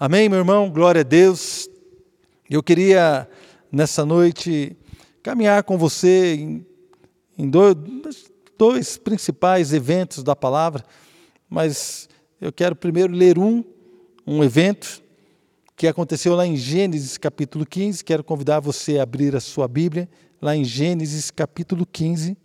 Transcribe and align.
Amém, 0.00 0.28
meu 0.28 0.38
irmão? 0.38 0.70
Glória 0.70 1.00
a 1.00 1.02
Deus. 1.02 1.68
Eu 2.48 2.62
queria, 2.62 3.28
nessa 3.72 4.06
noite, 4.06 4.76
caminhar 5.24 5.64
com 5.64 5.76
você 5.76 6.36
em, 6.36 6.66
em 7.36 7.50
dois, 7.50 7.74
dois 8.56 8.96
principais 8.96 9.72
eventos 9.72 10.22
da 10.22 10.36
palavra, 10.36 10.84
mas 11.50 12.08
eu 12.40 12.52
quero 12.52 12.76
primeiro 12.76 13.12
ler 13.12 13.40
um, 13.40 13.64
um 14.24 14.44
evento 14.44 15.02
que 15.74 15.88
aconteceu 15.88 16.36
lá 16.36 16.46
em 16.46 16.56
Gênesis 16.56 17.18
capítulo 17.18 17.66
15. 17.66 18.04
Quero 18.04 18.22
convidar 18.22 18.60
você 18.60 19.00
a 19.00 19.02
abrir 19.02 19.34
a 19.34 19.40
sua 19.40 19.66
Bíblia, 19.66 20.08
lá 20.40 20.54
em 20.54 20.62
Gênesis 20.62 21.28
capítulo 21.28 21.84
15. 21.84 22.36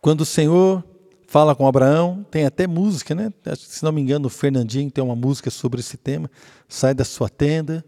Quando 0.00 0.22
o 0.22 0.26
Senhor 0.26 0.82
fala 1.26 1.54
com 1.54 1.66
Abraão, 1.66 2.26
tem 2.30 2.46
até 2.46 2.66
música, 2.66 3.14
né? 3.14 3.32
Se 3.56 3.84
não 3.84 3.92
me 3.92 4.00
engano, 4.00 4.26
o 4.26 4.30
Fernandinho 4.30 4.90
tem 4.90 5.04
uma 5.04 5.14
música 5.14 5.50
sobre 5.50 5.80
esse 5.80 5.96
tema. 5.96 6.30
Sai 6.68 6.94
da 6.94 7.04
sua 7.04 7.28
tenda. 7.28 7.84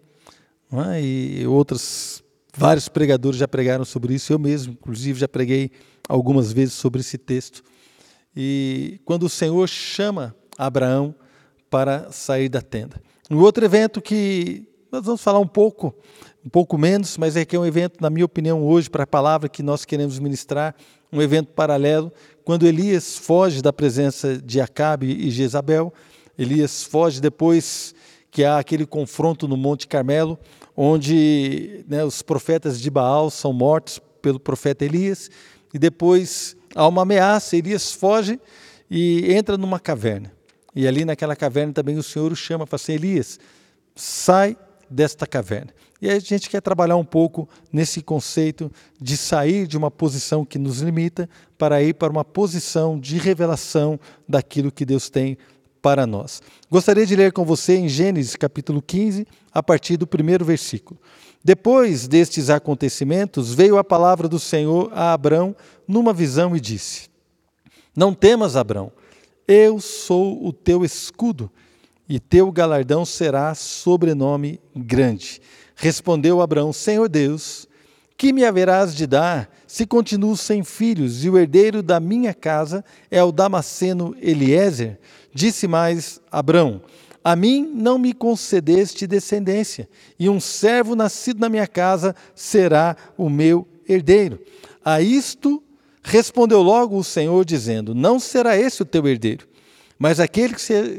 É? 0.90 1.02
E 1.02 1.46
outros, 1.46 2.22
vários 2.54 2.88
pregadores 2.88 3.38
já 3.38 3.48
pregaram 3.48 3.84
sobre 3.84 4.14
isso. 4.14 4.32
Eu 4.32 4.38
mesmo, 4.38 4.74
inclusive, 4.74 5.20
já 5.20 5.28
preguei 5.28 5.70
algumas 6.08 6.52
vezes 6.52 6.74
sobre 6.74 7.00
esse 7.00 7.16
texto. 7.16 7.62
E 8.36 9.00
quando 9.04 9.24
o 9.24 9.28
Senhor 9.28 9.66
chama 9.66 10.36
Abraão 10.56 11.14
para 11.70 12.12
sair 12.12 12.50
da 12.50 12.60
tenda. 12.60 13.00
Um 13.30 13.38
outro 13.38 13.64
evento 13.64 14.02
que 14.02 14.68
nós 14.90 15.04
vamos 15.04 15.22
falar 15.22 15.38
um 15.38 15.46
pouco, 15.46 15.94
um 16.44 16.48
pouco 16.48 16.76
menos, 16.76 17.16
mas 17.16 17.36
é 17.36 17.44
que 17.44 17.54
é 17.54 17.58
um 17.58 17.64
evento, 17.64 18.00
na 18.00 18.10
minha 18.10 18.24
opinião, 18.24 18.62
hoje, 18.62 18.90
para 18.90 19.04
a 19.04 19.06
palavra 19.06 19.48
que 19.48 19.62
nós 19.62 19.84
queremos 19.84 20.18
ministrar, 20.18 20.74
um 21.12 21.20
evento 21.20 21.52
paralelo, 21.52 22.12
quando 22.44 22.66
Elias 22.66 23.16
foge 23.16 23.60
da 23.60 23.72
presença 23.72 24.38
de 24.38 24.60
Acabe 24.60 25.06
e 25.06 25.30
Jezabel. 25.30 25.92
Elias 26.38 26.82
foge 26.82 27.20
depois 27.20 27.94
que 28.30 28.44
há 28.44 28.58
aquele 28.58 28.86
confronto 28.86 29.46
no 29.46 29.56
Monte 29.56 29.86
Carmelo, 29.86 30.38
onde 30.74 31.84
né, 31.86 32.02
os 32.02 32.22
profetas 32.22 32.80
de 32.80 32.90
Baal 32.90 33.30
são 33.30 33.52
mortos 33.52 34.00
pelo 34.22 34.40
profeta 34.40 34.84
Elias, 34.84 35.30
e 35.74 35.78
depois 35.78 36.56
há 36.74 36.88
uma 36.88 37.02
ameaça, 37.02 37.56
Elias 37.56 37.92
foge 37.92 38.40
e 38.90 39.32
entra 39.32 39.58
numa 39.58 39.78
caverna. 39.78 40.32
E 40.74 40.88
ali 40.88 41.04
naquela 41.04 41.36
caverna 41.36 41.74
também 41.74 41.98
o 41.98 42.02
Senhor 42.02 42.32
o 42.32 42.36
chama, 42.36 42.66
fala 42.66 42.80
assim, 42.80 42.92
Elias, 42.94 43.38
sai 43.94 44.56
desta 44.88 45.26
caverna. 45.26 45.72
E 46.02 46.10
a 46.10 46.18
gente 46.18 46.50
quer 46.50 46.60
trabalhar 46.60 46.96
um 46.96 47.04
pouco 47.04 47.48
nesse 47.72 48.02
conceito 48.02 48.72
de 49.00 49.16
sair 49.16 49.68
de 49.68 49.78
uma 49.78 49.88
posição 49.88 50.44
que 50.44 50.58
nos 50.58 50.80
limita 50.80 51.30
para 51.56 51.80
ir 51.80 51.94
para 51.94 52.10
uma 52.10 52.24
posição 52.24 52.98
de 52.98 53.18
revelação 53.18 54.00
daquilo 54.28 54.72
que 54.72 54.84
Deus 54.84 55.08
tem 55.08 55.38
para 55.80 56.04
nós. 56.04 56.42
Gostaria 56.68 57.06
de 57.06 57.14
ler 57.14 57.30
com 57.30 57.44
você 57.44 57.76
em 57.76 57.88
Gênesis 57.88 58.34
capítulo 58.34 58.82
15, 58.82 59.24
a 59.54 59.62
partir 59.62 59.96
do 59.96 60.04
primeiro 60.04 60.44
versículo. 60.44 61.00
Depois 61.44 62.08
destes 62.08 62.50
acontecimentos, 62.50 63.54
veio 63.54 63.78
a 63.78 63.84
palavra 63.84 64.28
do 64.28 64.40
Senhor 64.40 64.90
a 64.92 65.12
Abrão 65.12 65.54
numa 65.86 66.12
visão 66.12 66.56
e 66.56 66.60
disse: 66.60 67.08
Não 67.94 68.12
temas, 68.12 68.56
Abrão, 68.56 68.90
eu 69.46 69.78
sou 69.78 70.44
o 70.44 70.52
teu 70.52 70.84
escudo, 70.84 71.48
e 72.12 72.20
teu 72.20 72.52
galardão 72.52 73.06
será 73.06 73.54
sobrenome 73.54 74.60
grande. 74.76 75.40
Respondeu 75.74 76.42
Abraão: 76.42 76.70
Senhor 76.70 77.08
Deus, 77.08 77.66
que 78.18 78.34
me 78.34 78.44
haverás 78.44 78.94
de 78.94 79.06
dar 79.06 79.48
se 79.66 79.86
continuo 79.86 80.36
sem 80.36 80.62
filhos 80.62 81.24
e 81.24 81.30
o 81.30 81.38
herdeiro 81.38 81.82
da 81.82 81.98
minha 81.98 82.34
casa 82.34 82.84
é 83.10 83.24
o 83.24 83.32
Damasceno 83.32 84.14
Eliezer? 84.20 85.00
Disse 85.32 85.66
mais 85.66 86.20
Abraão: 86.30 86.82
A 87.24 87.34
mim 87.34 87.66
não 87.74 87.96
me 87.96 88.12
concedeste 88.12 89.06
descendência, 89.06 89.88
e 90.18 90.28
um 90.28 90.38
servo 90.38 90.94
nascido 90.94 91.40
na 91.40 91.48
minha 91.48 91.66
casa 91.66 92.14
será 92.34 92.94
o 93.16 93.30
meu 93.30 93.66
herdeiro. 93.88 94.38
A 94.84 95.00
isto 95.00 95.62
respondeu 96.02 96.60
logo 96.60 96.94
o 96.98 97.02
Senhor, 97.02 97.42
dizendo: 97.42 97.94
Não 97.94 98.20
será 98.20 98.54
esse 98.54 98.82
o 98.82 98.84
teu 98.84 99.08
herdeiro, 99.08 99.46
mas 100.02 100.18
aquele 100.18 100.56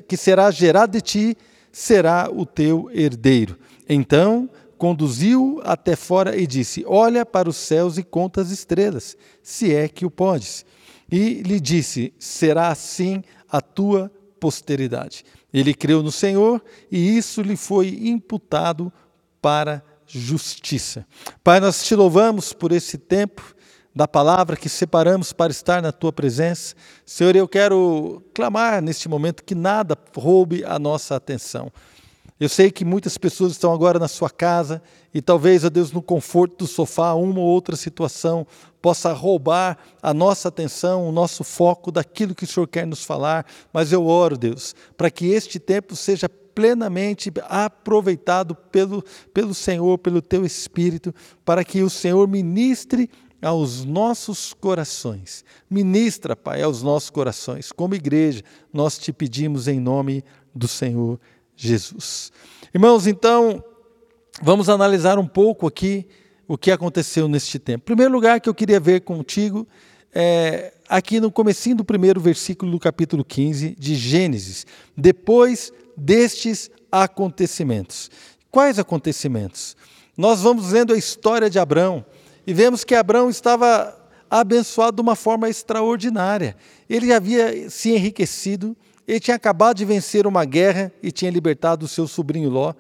que 0.08 0.16
será 0.16 0.50
gerado 0.50 0.94
de 0.94 1.02
ti 1.02 1.38
será 1.74 2.30
o 2.34 2.46
teu 2.46 2.90
herdeiro. 2.94 3.59
Então 3.90 4.50
conduziu 4.78 5.59
até 5.66 5.94
fora 5.94 6.38
e 6.38 6.47
disse: 6.47 6.86
Olha 6.88 7.25
para 7.25 7.50
os 7.50 7.58
céus 7.58 7.97
e 7.97 8.03
conta 8.03 8.40
as 8.40 8.50
estrelas, 8.50 9.18
se 9.42 9.75
é 9.75 9.90
que 9.90 10.06
o 10.06 10.09
podes. 10.09 10.66
E 11.12 11.42
lhe 11.42 11.59
disse: 11.59 12.13
Será 12.18 12.69
assim 12.69 13.22
a 13.52 13.59
tua 13.59 14.09
posteridade. 14.40 15.25
Ele 15.53 15.74
creu 15.74 16.02
no 16.02 16.09
Senhor 16.09 16.63
e 16.90 17.18
isso 17.18 17.42
lhe 17.42 17.58
foi 17.58 17.90
imputado 18.03 18.90
para 19.42 19.84
justiça. 20.08 21.06
Pai, 21.44 21.59
nós 21.59 21.84
te 21.84 21.94
louvamos 21.94 22.53
por 22.53 22.72
esse 22.72 22.97
tempo 22.97 23.53
da 23.96 24.08
palavra 24.08 24.58
que 24.58 24.68
separamos 24.68 25.31
para 25.31 25.52
estar 25.52 25.81
na 25.81 25.92
tua 25.92 26.12
presença. 26.12 26.76
Senhor, 27.06 27.36
eu 27.36 27.48
quero 27.48 28.24
clamar 28.34 28.81
neste 28.81 29.08
momento 29.08 29.44
que 29.44 29.54
nada 29.54 29.98
roube 30.16 30.64
a 30.66 30.80
nossa 30.80 31.16
atenção. 31.16 31.72
Eu 32.40 32.50
sei 32.50 32.72
que 32.72 32.84
muitas 32.84 33.18
pessoas 33.18 33.54
estão 33.54 33.72
agora 33.72 34.00
na 34.00 34.08
sua 34.08 34.30
casa 34.30 34.81
e 35.14 35.22
talvez, 35.22 35.64
ó 35.64 35.70
Deus, 35.70 35.92
no 35.92 36.02
conforto 36.02 36.58
do 36.58 36.68
sofá, 36.68 37.14
uma 37.14 37.40
ou 37.40 37.46
outra 37.46 37.76
situação 37.76 38.46
possa 38.81 39.14
roubar 39.14 39.78
a 40.02 40.14
nossa 40.14 40.50
atenção, 40.50 41.08
o 41.08 41.12
nosso 41.12 41.44
foco 41.44 41.92
daquilo 41.92 42.36
que 42.36 42.44
o 42.44 42.48
Senhor 42.48 42.68
quer 42.68 42.88
nos 42.88 43.06
falar. 43.06 43.46
Mas 43.72 43.94
eu 43.94 44.06
oro, 44.06 44.38
Deus, 44.38 44.75
para 44.98 45.12
que 45.12 45.28
este 45.28 45.60
tempo 45.60 45.96
seja 45.96 46.28
plenamente 46.28 47.31
aproveitado 47.48 48.56
pelo, 48.56 49.04
pelo 49.34 49.54
Senhor, 49.54 49.98
pelo 50.00 50.22
Teu 50.22 50.46
Espírito, 50.46 51.14
para 51.46 51.64
que 51.64 51.81
o 51.81 51.90
Senhor 51.90 52.28
ministre 52.28 53.10
aos 53.44 53.84
nossos 53.84 54.54
corações. 54.54 55.44
Ministra, 55.70 56.36
Pai, 56.36 56.62
aos 56.62 56.81
nossos 56.81 57.09
corações. 57.09 57.72
Como 57.72 57.94
igreja, 57.94 58.42
nós 58.72 58.98
te 58.98 59.12
pedimos 59.12 59.68
em 59.68 59.80
nome 59.80 60.24
do 60.56 60.68
Senhor 60.68 61.20
Jesus. 61.56 62.31
Irmãos, 62.74 63.06
então, 63.06 63.64
vamos 64.42 64.70
analisar 64.70 65.20
um 65.20 65.28
pouco 65.28 65.68
aqui 65.68 66.08
o 66.48 66.58
que 66.58 66.72
aconteceu 66.72 67.28
neste 67.28 67.59
tempo. 67.59 67.84
Em 67.84 67.86
primeiro 67.86 68.14
lugar 68.14 68.40
que 68.40 68.50
eu 68.50 68.56
queria 68.56 68.80
ver 68.80 69.02
contigo 69.02 69.68
é 70.14 70.74
aqui 70.88 71.20
no 71.20 71.31
comecinho 71.31 71.78
do 71.78 71.86
primeiro 71.86 72.22
versículo 72.22 72.72
do 72.72 72.80
capítulo 72.80 73.25
15 73.25 73.75
de 73.78 73.96
Gênesis, 73.96 74.66
depois 74.96 75.72
destes 75.98 76.70
acontecimentos. 76.92 78.12
Quais 78.52 78.78
acontecimentos? 78.78 79.75
Nós 80.16 80.42
vamos 80.42 80.68
vendo 80.68 80.94
a 80.94 80.98
história 80.98 81.50
de 81.50 81.58
Abraão 81.58 82.06
e 82.46 82.54
vemos 82.54 82.84
que 82.84 82.96
Abraão 82.96 83.30
estava 83.30 83.98
abençoado 84.30 84.96
de 84.96 85.02
uma 85.02 85.16
forma 85.16 85.50
extraordinária. 85.50 86.56
Ele 86.90 87.14
havia 87.14 87.70
se 87.70 87.92
enriquecido, 87.92 88.76
ele 89.08 89.20
tinha 89.20 89.36
acabado 89.36 89.78
de 89.78 89.86
vencer 89.86 90.26
uma 90.26 90.44
guerra 90.44 90.92
e 91.02 91.12
tinha 91.12 91.30
libertado 91.31 91.86
o 91.86 91.90
seu 91.90 92.08
sobrinho 92.08 92.50
Ló. 92.50 92.74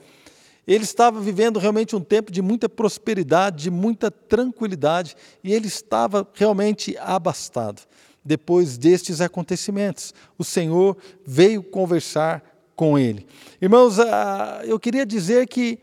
Ele 0.65 0.83
estava 0.83 1.19
vivendo 1.19 1.59
realmente 1.59 1.95
um 1.95 1.99
tempo 1.99 2.31
de 2.31 2.41
muita 2.41 2.69
prosperidade, 2.69 3.63
de 3.63 3.69
muita 3.69 4.09
tranquilidade, 4.09 5.15
e 5.43 5.53
ele 5.53 5.67
estava 5.67 6.27
realmente 6.33 6.97
abastado. 6.97 7.81
Depois 8.23 8.77
destes 8.77 9.19
acontecimentos, 9.19 10.13
o 10.37 10.43
Senhor 10.43 10.97
veio 11.25 11.61
conversar 11.61 12.41
com 12.75 12.97
ele. 12.97 13.27
Irmãos, 13.61 13.99
ah, 13.99 14.61
eu 14.63 14.79
queria 14.79 15.05
dizer 15.05 15.47
que 15.47 15.79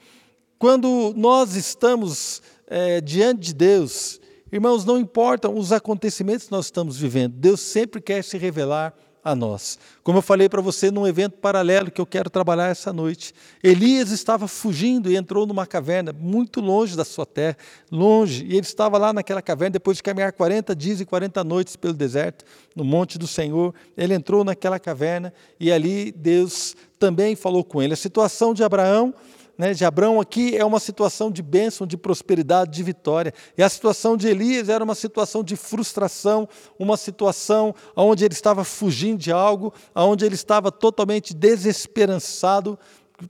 quando 0.59 1.13
nós 1.17 1.55
estamos 1.55 2.43
é, 2.71 3.01
diante 3.01 3.41
de 3.41 3.55
Deus, 3.55 4.21
irmãos, 4.53 4.85
não 4.85 4.97
importam 4.97 5.59
os 5.59 5.73
acontecimentos 5.73 6.47
que 6.47 6.53
nós 6.53 6.67
estamos 6.67 6.97
vivendo, 6.97 7.35
Deus 7.35 7.61
sempre 7.61 8.01
quer 8.01 8.23
se 8.23 8.39
revelar 8.39 8.95
a 9.23 9.35
nós. 9.35 9.79
Como 10.03 10.19
eu 10.19 10.23
falei 10.23 10.49
para 10.49 10.63
você 10.63 10.91
num 10.91 11.07
evento 11.07 11.37
paralelo 11.39 11.91
que 11.91 12.01
eu 12.01 12.07
quero 12.07 12.31
trabalhar 12.31 12.69
essa 12.69 12.93
noite, 12.93 13.35
Elias 13.63 14.11
estava 14.11 14.49
fugindo 14.49 15.11
e 15.11 15.17
entrou 15.17 15.47
numa 15.47 15.67
caverna 15.67 16.13
muito 16.13 16.61
longe 16.61 16.97
da 16.97 17.05
sua 17.05 17.27
terra, 17.27 17.57
longe, 17.91 18.45
e 18.45 18.53
ele 18.53 18.61
estava 18.61 18.97
lá 18.97 19.13
naquela 19.13 19.43
caverna 19.43 19.73
depois 19.73 19.99
de 19.99 20.03
caminhar 20.03 20.33
40 20.33 20.75
dias 20.75 21.01
e 21.01 21.05
40 21.05 21.45
noites 21.45 21.77
pelo 21.77 21.93
deserto, 21.93 22.45
no 22.75 22.85
monte 22.85 23.19
do 23.19 23.27
Senhor. 23.27 23.75
Ele 23.97 24.15
entrou 24.15 24.43
naquela 24.43 24.79
caverna 24.79 25.35
e 25.59 25.71
ali 25.71 26.13
Deus 26.13 26.75
também 26.99 27.37
falou 27.37 27.65
com 27.65 27.83
ele. 27.83 27.93
A 27.93 27.97
situação 27.97 28.55
de 28.55 28.65
Abraão 28.65 29.13
né, 29.61 29.75
de 29.75 29.85
Abraão 29.85 30.19
aqui 30.19 30.57
é 30.57 30.65
uma 30.65 30.81
situação 30.81 31.31
de 31.31 31.43
bênção, 31.43 31.87
de 31.87 31.95
prosperidade, 31.95 32.71
de 32.71 32.83
vitória. 32.83 33.35
E 33.59 33.63
a 33.63 33.69
situação 33.69 34.17
de 34.17 34.27
Elias 34.27 34.71
era 34.71 34.83
uma 34.83 34.95
situação 34.95 35.45
de 35.45 35.55
frustração, 35.55 36.49
uma 36.79 36.97
situação 36.97 37.75
onde 37.95 38.25
ele 38.25 38.33
estava 38.33 38.65
fugindo 38.65 39.19
de 39.19 39.31
algo, 39.31 39.71
onde 39.95 40.25
ele 40.25 40.35
estava 40.35 40.73
totalmente 40.73 41.35
desesperançado. 41.35 42.79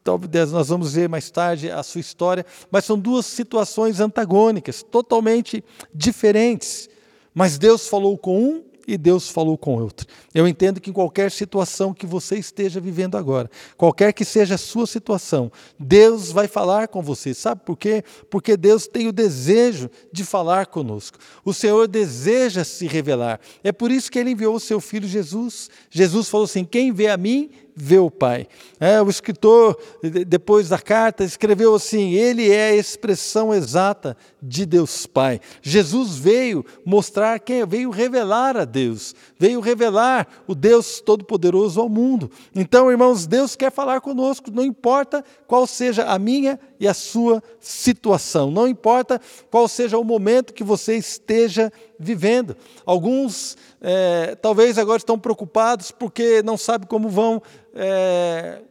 Talvez 0.04 0.52
nós 0.52 0.68
vamos 0.68 0.92
ver 0.92 1.08
mais 1.08 1.28
tarde 1.32 1.68
a 1.68 1.82
sua 1.82 2.00
história, 2.00 2.46
mas 2.70 2.84
são 2.84 2.96
duas 2.96 3.26
situações 3.26 3.98
antagônicas, 3.98 4.84
totalmente 4.84 5.64
diferentes. 5.92 6.88
Mas 7.34 7.58
Deus 7.58 7.88
falou 7.88 8.16
com 8.16 8.40
um 8.40 8.69
e 8.86 8.96
Deus 8.96 9.28
falou 9.28 9.56
com 9.56 9.80
outro. 9.80 10.06
Eu 10.34 10.46
entendo 10.46 10.80
que 10.80 10.90
em 10.90 10.92
qualquer 10.92 11.30
situação 11.30 11.94
que 11.94 12.06
você 12.06 12.36
esteja 12.36 12.80
vivendo 12.80 13.16
agora, 13.16 13.50
qualquer 13.76 14.12
que 14.12 14.24
seja 14.24 14.54
a 14.54 14.58
sua 14.58 14.86
situação, 14.86 15.50
Deus 15.78 16.30
vai 16.30 16.48
falar 16.48 16.88
com 16.88 17.02
você. 17.02 17.34
Sabe 17.34 17.62
por 17.64 17.76
quê? 17.76 18.04
Porque 18.28 18.56
Deus 18.56 18.86
tem 18.86 19.08
o 19.08 19.12
desejo 19.12 19.90
de 20.12 20.24
falar 20.24 20.66
conosco. 20.66 21.18
O 21.44 21.52
Senhor 21.52 21.88
deseja 21.88 22.64
se 22.64 22.86
revelar. 22.86 23.40
É 23.62 23.72
por 23.72 23.90
isso 23.90 24.10
que 24.10 24.18
ele 24.18 24.30
enviou 24.30 24.54
o 24.54 24.60
seu 24.60 24.80
filho 24.80 25.08
Jesus. 25.08 25.70
Jesus 25.90 26.28
falou 26.28 26.44
assim: 26.44 26.64
Quem 26.64 26.92
vê 26.92 27.08
a 27.08 27.16
mim, 27.16 27.50
vê 27.80 27.98
o 27.98 28.10
Pai. 28.10 28.46
É, 28.78 29.00
o 29.00 29.08
escritor, 29.08 29.78
depois 30.26 30.68
da 30.68 30.78
carta, 30.78 31.24
escreveu 31.24 31.74
assim: 31.74 32.12
Ele 32.12 32.50
é 32.50 32.70
a 32.70 32.76
expressão 32.76 33.54
exata 33.54 34.16
de 34.42 34.66
Deus 34.66 35.06
Pai. 35.06 35.40
Jesus 35.62 36.16
veio 36.16 36.64
mostrar 36.84 37.38
quem 37.40 37.66
veio 37.66 37.90
revelar 37.90 38.56
a 38.56 38.64
Deus, 38.64 39.14
veio 39.38 39.60
revelar 39.60 40.26
o 40.46 40.54
Deus 40.54 41.00
Todo-Poderoso 41.00 41.80
ao 41.80 41.88
mundo. 41.88 42.30
Então, 42.54 42.90
irmãos, 42.90 43.26
Deus 43.26 43.56
quer 43.56 43.72
falar 43.72 44.00
conosco, 44.00 44.50
não 44.50 44.64
importa 44.64 45.24
qual 45.46 45.66
seja 45.66 46.04
a 46.04 46.18
minha 46.18 46.58
e 46.80 46.88
a 46.88 46.94
sua 46.94 47.42
situação, 47.60 48.50
não 48.50 48.66
importa 48.66 49.20
qual 49.50 49.68
seja 49.68 49.98
o 49.98 50.02
momento 50.02 50.54
que 50.54 50.64
você 50.64 50.96
esteja 50.96 51.70
vivendo. 51.98 52.56
Alguns 52.86 53.54
é, 53.82 54.34
talvez 54.36 54.78
agora 54.78 54.96
estão 54.96 55.18
preocupados 55.18 55.90
porque 55.90 56.42
não 56.42 56.56
sabem 56.56 56.88
como 56.88 57.10
vão, 57.10 57.42
é, 57.74 58.62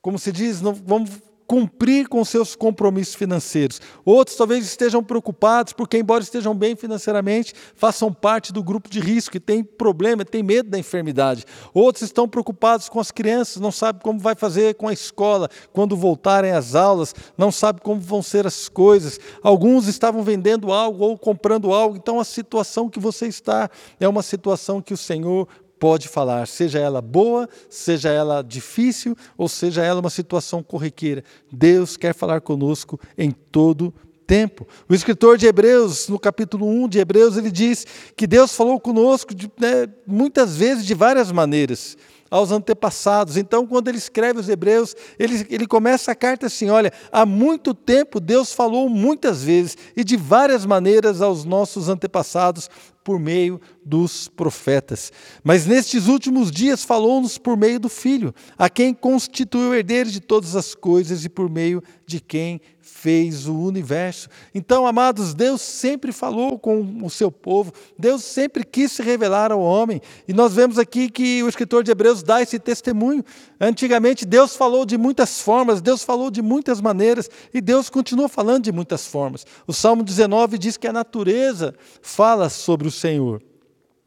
como 0.00 0.18
se 0.18 0.32
diz, 0.32 0.62
não 0.62 0.72
vão 0.72 1.04
cumprir 1.46 2.08
com 2.08 2.24
seus 2.24 2.56
compromissos 2.56 3.14
financeiros. 3.14 3.80
Outros 4.04 4.36
talvez 4.36 4.64
estejam 4.64 5.02
preocupados 5.02 5.72
porque, 5.72 5.98
embora 5.98 6.22
estejam 6.22 6.54
bem 6.54 6.74
financeiramente, 6.74 7.54
façam 7.74 8.12
parte 8.12 8.52
do 8.52 8.62
grupo 8.62 8.88
de 8.88 9.00
risco, 9.00 9.32
que 9.32 9.40
tem 9.40 9.62
problema, 9.62 10.24
tem 10.24 10.42
medo 10.42 10.70
da 10.70 10.78
enfermidade. 10.78 11.44
Outros 11.72 12.02
estão 12.02 12.28
preocupados 12.28 12.88
com 12.88 13.00
as 13.00 13.10
crianças, 13.10 13.60
não 13.60 13.72
sabem 13.72 14.00
como 14.02 14.18
vai 14.18 14.34
fazer 14.34 14.74
com 14.74 14.88
a 14.88 14.92
escola 14.92 15.48
quando 15.72 15.96
voltarem 15.96 16.52
às 16.52 16.74
aulas, 16.74 17.14
não 17.36 17.52
sabem 17.52 17.82
como 17.82 18.00
vão 18.00 18.22
ser 18.22 18.46
as 18.46 18.68
coisas. 18.68 19.18
Alguns 19.42 19.86
estavam 19.86 20.22
vendendo 20.22 20.72
algo 20.72 21.04
ou 21.04 21.18
comprando 21.18 21.72
algo, 21.72 21.96
então 21.96 22.18
a 22.18 22.24
situação 22.24 22.88
que 22.88 22.98
você 22.98 23.26
está 23.26 23.70
é 24.00 24.08
uma 24.08 24.22
situação 24.22 24.80
que 24.80 24.94
o 24.94 24.96
Senhor 24.96 25.48
pode 25.84 26.08
falar, 26.08 26.48
seja 26.48 26.78
ela 26.78 27.02
boa, 27.02 27.46
seja 27.68 28.08
ela 28.08 28.40
difícil, 28.40 29.14
ou 29.36 29.50
seja 29.50 29.82
ela 29.82 30.00
uma 30.00 30.08
situação 30.08 30.62
corriqueira. 30.62 31.22
Deus 31.52 31.94
quer 31.94 32.14
falar 32.14 32.40
conosco 32.40 32.98
em 33.18 33.30
todo 33.30 33.92
tempo. 34.26 34.66
O 34.88 34.94
escritor 34.94 35.36
de 35.36 35.46
Hebreus, 35.46 36.08
no 36.08 36.18
capítulo 36.18 36.66
1 36.66 36.88
de 36.88 37.00
Hebreus, 37.00 37.36
ele 37.36 37.50
diz 37.50 37.86
que 38.16 38.26
Deus 38.26 38.56
falou 38.56 38.80
conosco 38.80 39.34
de, 39.34 39.52
né, 39.60 39.86
muitas 40.06 40.56
vezes 40.56 40.86
de 40.86 40.94
várias 40.94 41.30
maneiras 41.30 41.98
aos 42.30 42.50
antepassados. 42.50 43.36
Então, 43.36 43.66
quando 43.66 43.88
ele 43.88 43.98
escreve 43.98 44.40
os 44.40 44.48
Hebreus, 44.48 44.96
ele, 45.18 45.46
ele 45.50 45.66
começa 45.66 46.12
a 46.12 46.14
carta 46.14 46.46
assim: 46.46 46.70
olha, 46.70 46.92
há 47.12 47.26
muito 47.26 47.74
tempo 47.74 48.20
Deus 48.20 48.52
falou 48.52 48.88
muitas 48.88 49.44
vezes 49.44 49.76
e 49.94 50.02
de 50.02 50.16
várias 50.16 50.64
maneiras 50.64 51.20
aos 51.20 51.44
nossos 51.44 51.90
antepassados 51.90 52.70
por 53.04 53.20
meio 53.20 53.60
dos 53.84 54.26
profetas. 54.28 55.12
Mas 55.44 55.66
nestes 55.66 56.08
últimos 56.08 56.50
dias 56.50 56.82
falou-nos 56.82 57.36
por 57.36 57.56
meio 57.56 57.78
do 57.78 57.90
Filho, 57.90 58.34
a 58.56 58.70
quem 58.70 58.94
constituiu 58.94 59.74
herdeiro 59.74 60.10
de 60.10 60.20
todas 60.20 60.56
as 60.56 60.74
coisas 60.74 61.24
e 61.24 61.28
por 61.28 61.50
meio 61.50 61.82
de 62.06 62.18
quem 62.18 62.60
fez 62.84 63.48
o 63.48 63.54
universo. 63.54 64.28
Então, 64.54 64.86
amados, 64.86 65.32
Deus 65.32 65.62
sempre 65.62 66.12
falou 66.12 66.58
com 66.58 67.02
o 67.02 67.08
seu 67.08 67.32
povo, 67.32 67.72
Deus 67.98 68.22
sempre 68.22 68.62
quis 68.62 68.92
se 68.92 69.02
revelar 69.02 69.50
ao 69.50 69.60
homem. 69.60 70.02
E 70.28 70.34
nós 70.34 70.54
vemos 70.54 70.78
aqui 70.78 71.08
que 71.08 71.42
o 71.42 71.48
escritor 71.48 71.82
de 71.82 71.90
Hebreus 71.90 72.22
dá 72.22 72.42
esse 72.42 72.58
testemunho. 72.58 73.24
Antigamente, 73.58 74.26
Deus 74.26 74.54
falou 74.54 74.84
de 74.84 74.98
muitas 74.98 75.40
formas, 75.40 75.80
Deus 75.80 76.04
falou 76.04 76.30
de 76.30 76.42
muitas 76.42 76.80
maneiras, 76.80 77.30
e 77.54 77.60
Deus 77.60 77.88
continua 77.88 78.28
falando 78.28 78.64
de 78.64 78.72
muitas 78.72 79.06
formas. 79.06 79.46
O 79.66 79.72
Salmo 79.72 80.02
19 80.02 80.58
diz 80.58 80.76
que 80.76 80.86
a 80.86 80.92
natureza 80.92 81.74
fala 82.02 82.50
sobre 82.50 82.86
o 82.86 82.90
Senhor. 82.90 83.42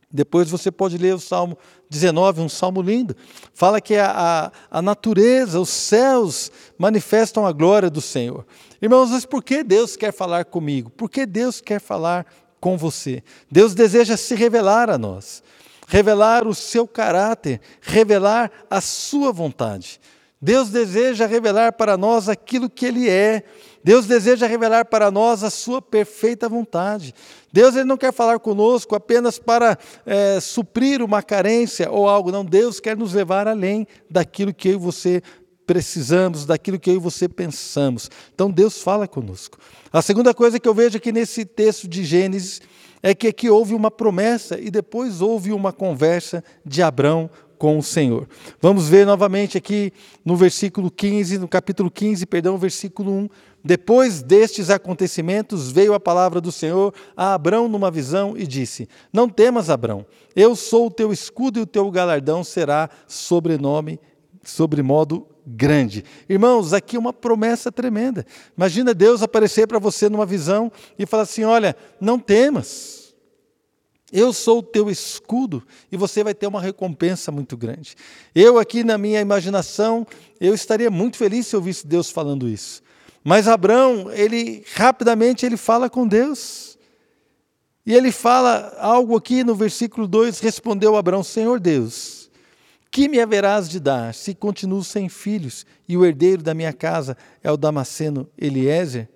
Depois 0.10 0.50
você 0.50 0.72
pode 0.72 0.98
ler 0.98 1.14
o 1.14 1.20
Salmo 1.20 1.58
19, 1.90 2.42
um 2.42 2.50
salmo 2.50 2.82
lindo. 2.82 3.16
Fala 3.54 3.82
que 3.82 3.96
a, 3.96 4.52
a, 4.72 4.80
a, 4.80 4.82
natureza, 4.82 5.60
os 5.60 5.70
céus 5.70 6.52
manifestam 6.78 7.46
a 7.46 7.52
glória 7.52 7.90
do 7.90 8.00
Senhor. 8.00 8.46
Irmãos, 8.82 9.10
mas 9.10 9.26
por 9.26 9.44
que 9.44 9.64
Deus 9.64 9.96
quer 9.96 10.12
falar 10.12 10.46
comigo? 10.46 10.90
Por 10.90 11.10
que 11.10 11.26
Deus 11.26 11.60
quer 11.62 11.80
falar 11.80 12.26
com 12.60 12.78
você? 12.78 13.24
Deus 13.52 13.74
deseja 13.74 14.16
se 14.16 14.36
revelar 14.36 14.90
a 14.90 14.98
nós, 14.98 15.44
revelar 15.88 16.48
o 16.48 16.54
seu 16.54 16.88
caráter, 16.88 17.60
revelar 17.82 18.52
a 18.70 18.80
sua 18.80 19.32
vontade. 19.32 20.00
Deus 20.40 20.70
deseja 20.70 21.26
revelar 21.26 21.74
para 21.74 21.98
nós 21.98 22.30
aquilo 22.30 22.70
que 22.70 22.86
Ele 22.86 23.10
é. 23.10 23.44
Deus 23.84 24.06
deseja 24.06 24.46
revelar 24.46 24.86
para 24.86 25.10
nós 25.10 25.44
a 25.44 25.50
sua 25.50 25.82
perfeita 25.82 26.48
vontade. 26.48 27.14
Deus 27.52 27.76
ele 27.76 27.86
não 27.86 27.98
quer 27.98 28.14
falar 28.14 28.38
conosco 28.38 28.96
apenas 28.96 29.40
para 29.40 29.78
é, 30.06 30.40
suprir 30.40 31.02
uma 31.02 31.24
carência 31.24 31.90
ou 31.90 32.08
algo, 32.08 32.32
não. 32.32 32.44
Deus 32.46 32.80
quer 32.80 32.96
nos 32.98 33.14
levar 33.14 33.48
além 33.48 33.88
daquilo 34.10 34.54
que 34.54 34.70
eu 34.70 34.74
e 34.74 34.78
você 34.78 35.24
precisamos, 35.68 36.46
daquilo 36.46 36.80
que 36.80 36.90
eu 36.90 36.96
e 36.96 37.00
você 37.00 37.28
pensamos. 37.28 38.10
Então 38.34 38.50
Deus 38.50 38.82
fala 38.82 39.06
conosco. 39.08 39.60
A 39.92 40.02
segunda 40.02 40.34
coisa 40.34 40.60
que 40.60 40.68
eu 40.68 40.74
vejo 40.74 40.98
aqui 40.98 41.12
nesse 41.12 41.44
texto 41.44 41.88
de 41.88 42.06
Gênesis 42.06 42.62
é 43.04 43.14
que 43.14 43.28
aqui 43.28 43.50
houve 43.50 43.76
uma 43.76 43.92
promessa 43.92 44.58
e 44.60 44.72
depois 44.72 45.22
houve 45.22 45.52
uma 45.52 45.74
conversa 45.74 46.44
de 46.66 46.82
Abrão 46.82 47.30
com 47.58 47.78
o 47.78 47.84
Senhor. 47.84 48.28
Vamos 48.62 48.88
ver 48.88 49.06
novamente 49.06 49.58
aqui 49.58 49.92
no 50.24 50.36
versículo 50.36 50.90
15, 50.90 51.38
no 51.38 51.48
capítulo 51.48 51.92
15, 51.92 52.26
perdão, 52.26 52.58
versículo 52.58 53.12
1. 53.12 53.30
Depois 53.64 54.22
destes 54.22 54.70
acontecimentos, 54.70 55.72
veio 55.72 55.94
a 55.94 56.00
palavra 56.00 56.40
do 56.40 56.52
Senhor 56.52 56.94
a 57.16 57.34
Abrão 57.34 57.68
numa 57.68 57.92
visão 57.92 58.36
e 58.38 58.48
disse: 58.48 58.88
Não 59.12 59.28
temas, 59.28 59.70
Abrão, 59.70 60.06
eu 60.36 60.56
sou 60.56 60.88
o 60.88 60.92
teu 60.92 61.12
escudo 61.12 61.60
e 61.60 61.64
o 61.64 61.68
teu 61.68 61.90
galardão 61.92 62.44
será 62.44 62.90
sobrenome, 63.08 64.00
sobremodo 64.44 65.28
grande. 65.48 66.04
Irmãos, 66.28 66.74
aqui 66.74 66.98
uma 66.98 67.14
promessa 67.14 67.72
tremenda. 67.72 68.26
Imagina 68.56 68.94
Deus 68.94 69.24
aparecer 69.24 69.66
para 69.66 69.80
você 69.80 70.10
numa 70.10 70.26
visão 70.26 70.72
e 71.00 71.06
falar 71.06 71.24
assim: 71.24 71.46
Olha, 71.46 71.76
não 72.02 72.20
temas. 72.20 73.16
Eu 74.12 74.32
sou 74.32 74.60
o 74.60 74.64
teu 74.64 74.90
escudo 74.90 75.62
e 75.92 75.98
você 75.98 76.24
vai 76.24 76.34
ter 76.34 76.48
uma 76.48 76.62
recompensa 76.62 77.30
muito 77.32 77.58
grande. 77.58 77.96
Eu 78.34 78.58
aqui 78.58 78.84
na 78.84 78.98
minha 78.98 79.20
imaginação, 79.20 80.08
eu 80.40 80.54
estaria 80.54 80.90
muito 80.90 81.18
feliz 81.18 81.48
se 81.48 81.56
eu 81.56 81.62
visse 81.62 81.86
Deus 81.86 82.10
falando 82.10 82.48
isso. 82.48 82.82
Mas 83.22 83.50
Abraão, 83.50 84.10
ele 84.12 84.64
rapidamente 84.76 85.46
ele 85.46 85.58
fala 85.58 85.90
com 85.90 86.08
Deus. 86.08 86.78
E 87.86 87.94
ele 87.94 88.12
fala 88.12 88.74
algo 88.80 89.16
aqui 89.16 89.44
no 89.44 89.56
versículo 89.56 90.08
2, 90.08 90.40
respondeu 90.40 90.96
Abraão: 90.96 91.24
Senhor 91.24 91.60
Deus, 91.60 92.27
que 92.92 93.08
me 93.08 93.20
haverás 93.20 93.70
de 93.70 93.80
dar 93.80 94.14
se 94.14 94.34
continuo 94.34 94.84
sem 94.84 95.10
filhos 95.10 95.66
e 95.88 95.98
o 95.98 96.06
herdeiro 96.06 96.42
da 96.42 96.54
minha 96.54 96.74
casa 96.74 97.18
é 97.44 97.52
o 97.52 97.58
Damasceno 97.58 98.30
Eliezer? 98.38 99.10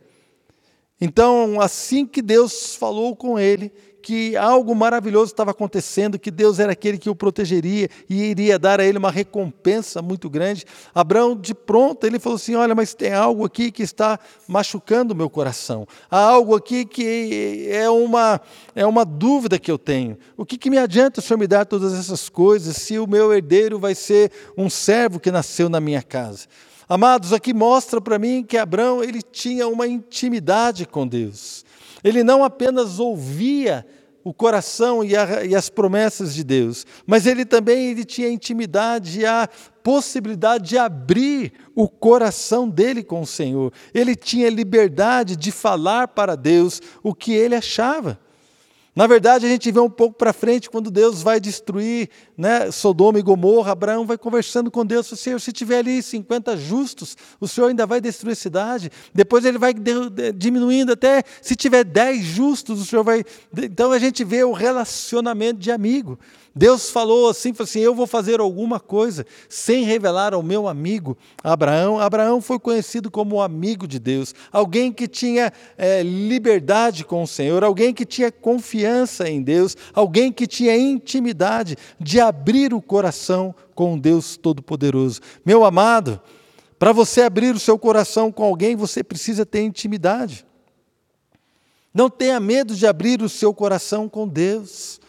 Então, 1.00 1.60
assim 1.60 2.06
que 2.06 2.22
Deus 2.22 2.76
falou 2.76 3.16
com 3.16 3.40
ele, 3.40 3.74
que 4.02 4.36
algo 4.36 4.74
maravilhoso 4.76 5.32
estava 5.32 5.52
acontecendo, 5.52 6.20
que 6.20 6.32
Deus 6.32 6.60
era 6.60 6.72
aquele 6.72 6.98
que 6.98 7.10
o 7.10 7.16
protegeria 7.16 7.90
e 8.10 8.24
iria 8.24 8.58
dar 8.58 8.80
a 8.80 8.86
ele 8.86 8.98
uma 8.98 9.12
recompensa 9.12 10.02
muito 10.02 10.30
grande. 10.30 10.66
Abraão, 10.94 11.36
de 11.36 11.54
pronto, 11.54 12.06
ele 12.06 12.20
falou 12.20 12.36
assim: 12.36 12.56
Olha, 12.56 12.74
mas 12.74 12.94
tem 12.94 13.14
algo 13.14 13.46
aqui 13.46 13.72
que 13.72 13.84
está 13.84 14.20
machucando 14.48 15.14
o 15.14 15.18
meu 15.18 15.30
coração. 15.30 15.88
Há 16.10 16.20
algo 16.20 16.56
aqui 16.56 16.86
que 16.86 17.68
é 17.70 17.90
uma, 17.90 18.42
é 18.76 18.86
uma 18.86 19.06
dúvida 19.06 19.60
que 19.60 19.72
eu 19.72 19.78
tenho. 19.78 20.18
O 20.36 20.46
que, 20.46 20.58
que 20.58 20.70
me 20.70 20.78
adianta 20.78 21.20
o 21.20 21.24
Senhor 21.24 21.38
me 21.38 21.48
dar 21.48 21.66
todas 21.66 21.94
essas 21.94 22.30
coisas 22.30 22.76
se 22.78 22.98
o 22.98 23.08
meu 23.08 23.34
herdeiro 23.34 23.78
vai 23.80 23.96
ser 23.96 24.32
um 24.58 24.70
servo 24.70 25.20
que 25.20 25.32
nasceu 25.32 25.70
na 25.70 25.80
minha 25.80 26.02
casa? 26.02 26.48
Amados, 26.90 27.32
aqui 27.32 27.54
mostra 27.54 28.02
para 28.02 28.20
mim 28.20 28.44
que 28.44 28.58
Abraão 28.58 29.02
ele 29.02 29.22
tinha 29.22 29.66
uma 29.66 29.88
intimidade 29.88 30.86
com 30.86 31.08
Deus. 31.08 31.64
Ele 32.04 32.24
não 32.24 32.44
apenas 32.44 33.00
ouvia 33.00 33.86
o 34.24 34.34
coração 34.34 35.04
e, 35.04 35.16
a, 35.16 35.44
e, 35.44 35.56
as 35.56 35.70
promessas 35.70 36.34
de 36.36 36.44
Deus, 36.44 36.86
mas 37.08 37.26
ele 37.26 37.44
também 37.44 37.90
ele 37.90 38.06
tinha 38.06 38.30
intimidade, 38.30 39.26
a 39.26 39.50
possibilidade 39.84 40.70
de 40.70 40.78
abrir 40.78 41.54
o 41.76 41.90
coração 41.90 42.70
dele 42.70 43.04
com 43.04 43.22
o 43.22 43.26
Senhor. 43.26 43.74
Ele 43.94 44.16
tinha 44.16 44.50
liberdade 44.50 45.36
de 45.36 45.52
falar 45.52 46.10
para 46.10 46.36
Deus 46.36 46.82
o 47.02 47.16
que 47.16 47.34
ele 47.34 47.56
achava. 47.56 48.20
Na 48.94 49.08
verdade, 49.08 49.46
a 49.46 49.50
gente 49.50 49.72
vê 49.72 49.80
um 49.80 49.90
pouco 49.90 50.18
para 50.18 50.34
frente, 50.34 50.70
quando 50.70 50.92
Deus 50.92 51.22
vai 51.22 51.40
destruir 51.40 52.10
né, 52.38 52.70
Sodoma 52.72 53.20
e 53.20 53.22
Gomorra, 53.22 53.72
Abraão 53.72 54.06
vai 54.06 54.18
conversando 54.18 54.70
com 54.70 54.86
Deus, 54.86 55.08
Senhor, 55.08 55.40
se 55.40 55.54
tiver 55.54 55.78
ali 55.78 56.04
50 56.04 56.58
justos, 56.58 57.16
o 57.40 57.48
Senhor 57.48 57.68
ainda 57.68 57.86
vai 57.86 58.02
destruir 58.02 58.34
a 58.34 58.36
cidade. 58.36 58.92
Depois 59.14 59.46
ele 59.46 59.58
vai 59.58 59.74
diminuindo 60.36 60.92
até, 60.92 61.24
se 61.42 61.56
tiver 61.56 61.86
10 61.86 62.22
justos, 62.22 62.82
o 62.82 62.86
Senhor 62.86 63.04
vai... 63.04 63.24
Então 63.58 63.94
a 63.94 64.00
gente 64.00 64.26
vê 64.26 64.44
o 64.44 64.52
relacionamento 64.52 65.60
de 65.60 65.72
amigo. 65.72 66.20
Deus 66.54 66.90
falou 66.90 67.30
assim, 67.30 67.54
falou 67.54 67.70
assim: 67.70 67.80
Eu 67.80 67.96
vou 67.96 68.06
fazer 68.06 68.42
alguma 68.42 68.80
coisa 68.80 69.26
sem 69.48 69.86
revelar 69.86 70.34
ao 70.34 70.44
meu 70.44 70.68
amigo 70.68 71.18
Abraão. 71.42 71.98
Abraão 71.98 72.42
foi 72.42 72.60
conhecido 72.60 73.10
como 73.10 73.42
amigo 73.42 73.88
de 73.88 74.00
Deus, 74.00 74.36
alguém 74.52 74.92
que 74.92 75.08
tinha 75.08 75.54
é, 75.78 76.04
liberdade 76.04 77.06
com 77.06 77.24
o 77.24 77.28
Senhor, 77.28 77.64
alguém 77.64 77.94
que 77.94 78.06
tinha 78.06 78.32
confiança 78.32 79.30
em 79.30 79.42
Deus, 79.42 79.78
alguém 79.94 80.32
que 80.32 80.46
tinha 80.46 80.76
intimidade 80.76 81.78
de 82.00 82.20
abrir 82.20 82.74
o 82.74 82.82
coração 82.82 83.56
com 83.74 83.98
Deus 83.98 84.36
Todo-Poderoso. 84.36 85.22
Meu 85.46 85.64
amado, 85.64 86.20
para 86.78 86.92
você 86.92 87.22
abrir 87.22 87.56
o 87.56 87.60
seu 87.60 87.80
coração 87.80 88.32
com 88.32 88.44
alguém, 88.44 88.76
você 88.76 89.04
precisa 89.04 89.46
ter 89.46 89.62
intimidade. 89.62 90.46
Não 91.94 92.10
tenha 92.10 92.40
medo 92.40 92.76
de 92.76 92.88
abrir 92.88 93.22
o 93.22 93.30
seu 93.30 93.54
coração 93.54 94.10
com 94.10 94.28
Deus. 94.28 95.00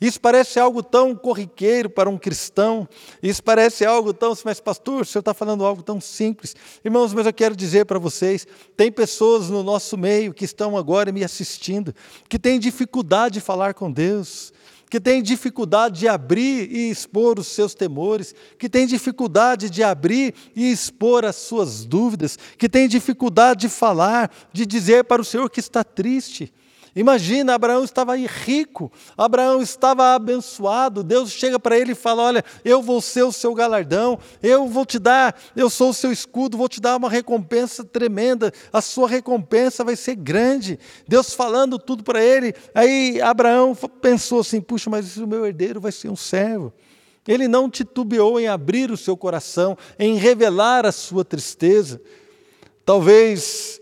Isso 0.00 0.20
parece 0.20 0.60
algo 0.60 0.80
tão 0.80 1.14
corriqueiro 1.14 1.90
para 1.90 2.08
um 2.08 2.16
cristão, 2.16 2.88
isso 3.20 3.42
parece 3.42 3.84
algo 3.84 4.14
tão, 4.14 4.32
mas 4.44 4.60
pastor, 4.60 5.02
o 5.02 5.04
senhor 5.04 5.20
está 5.20 5.34
falando 5.34 5.64
algo 5.64 5.82
tão 5.82 6.00
simples. 6.00 6.54
Irmãos, 6.84 7.12
mas 7.12 7.26
eu 7.26 7.32
quero 7.32 7.56
dizer 7.56 7.84
para 7.84 7.98
vocês: 7.98 8.46
tem 8.76 8.92
pessoas 8.92 9.50
no 9.50 9.62
nosso 9.62 9.96
meio 9.96 10.32
que 10.32 10.44
estão 10.44 10.76
agora 10.76 11.10
me 11.10 11.24
assistindo, 11.24 11.92
que 12.28 12.38
têm 12.38 12.60
dificuldade 12.60 13.34
de 13.34 13.40
falar 13.40 13.74
com 13.74 13.90
Deus, 13.90 14.52
que 14.88 15.00
têm 15.00 15.22
dificuldade 15.22 16.00
de 16.00 16.08
abrir 16.08 16.70
e 16.70 16.90
expor 16.90 17.38
os 17.38 17.48
seus 17.48 17.74
temores, 17.74 18.34
que 18.56 18.68
têm 18.68 18.86
dificuldade 18.86 19.68
de 19.68 19.82
abrir 19.82 20.34
e 20.54 20.70
expor 20.70 21.24
as 21.24 21.36
suas 21.36 21.84
dúvidas, 21.84 22.38
que 22.56 22.68
têm 22.68 22.88
dificuldade 22.88 23.62
de 23.62 23.68
falar, 23.68 24.30
de 24.52 24.64
dizer 24.64 25.04
para 25.04 25.20
o 25.20 25.24
Senhor 25.24 25.50
que 25.50 25.60
está 25.60 25.82
triste. 25.82 26.52
Imagina, 26.98 27.54
Abraão 27.54 27.84
estava 27.84 28.16
rico, 28.16 28.90
Abraão 29.16 29.62
estava 29.62 30.16
abençoado. 30.16 31.04
Deus 31.04 31.30
chega 31.30 31.56
para 31.56 31.78
ele 31.78 31.92
e 31.92 31.94
fala: 31.94 32.24
Olha, 32.24 32.44
eu 32.64 32.82
vou 32.82 33.00
ser 33.00 33.22
o 33.22 33.30
seu 33.30 33.54
galardão, 33.54 34.18
eu 34.42 34.66
vou 34.66 34.84
te 34.84 34.98
dar, 34.98 35.40
eu 35.54 35.70
sou 35.70 35.90
o 35.90 35.94
seu 35.94 36.10
escudo, 36.10 36.58
vou 36.58 36.68
te 36.68 36.80
dar 36.80 36.96
uma 36.96 37.08
recompensa 37.08 37.84
tremenda, 37.84 38.52
a 38.72 38.80
sua 38.80 39.08
recompensa 39.08 39.84
vai 39.84 39.94
ser 39.94 40.16
grande. 40.16 40.76
Deus 41.06 41.32
falando 41.32 41.78
tudo 41.78 42.02
para 42.02 42.20
ele. 42.20 42.52
Aí 42.74 43.20
Abraão 43.22 43.76
pensou 44.02 44.40
assim: 44.40 44.60
Puxa, 44.60 44.90
mas 44.90 45.16
o 45.18 45.26
meu 45.28 45.46
herdeiro 45.46 45.80
vai 45.80 45.92
ser 45.92 46.08
um 46.08 46.16
servo. 46.16 46.72
Ele 47.28 47.46
não 47.46 47.70
titubeou 47.70 48.40
em 48.40 48.48
abrir 48.48 48.90
o 48.90 48.96
seu 48.96 49.16
coração, 49.16 49.78
em 50.00 50.16
revelar 50.16 50.84
a 50.84 50.90
sua 50.90 51.24
tristeza. 51.24 52.00
Talvez 52.84 53.80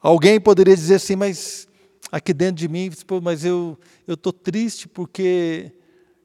alguém 0.00 0.40
poderia 0.40 0.76
dizer 0.76 0.96
assim, 0.96 1.16
mas 1.16 1.65
aqui 2.10 2.32
dentro 2.32 2.56
de 2.56 2.68
mim, 2.68 2.90
mas 3.22 3.44
eu 3.44 3.78
estou 4.06 4.32
triste 4.32 4.88
porque 4.88 5.72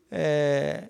é, 0.10 0.90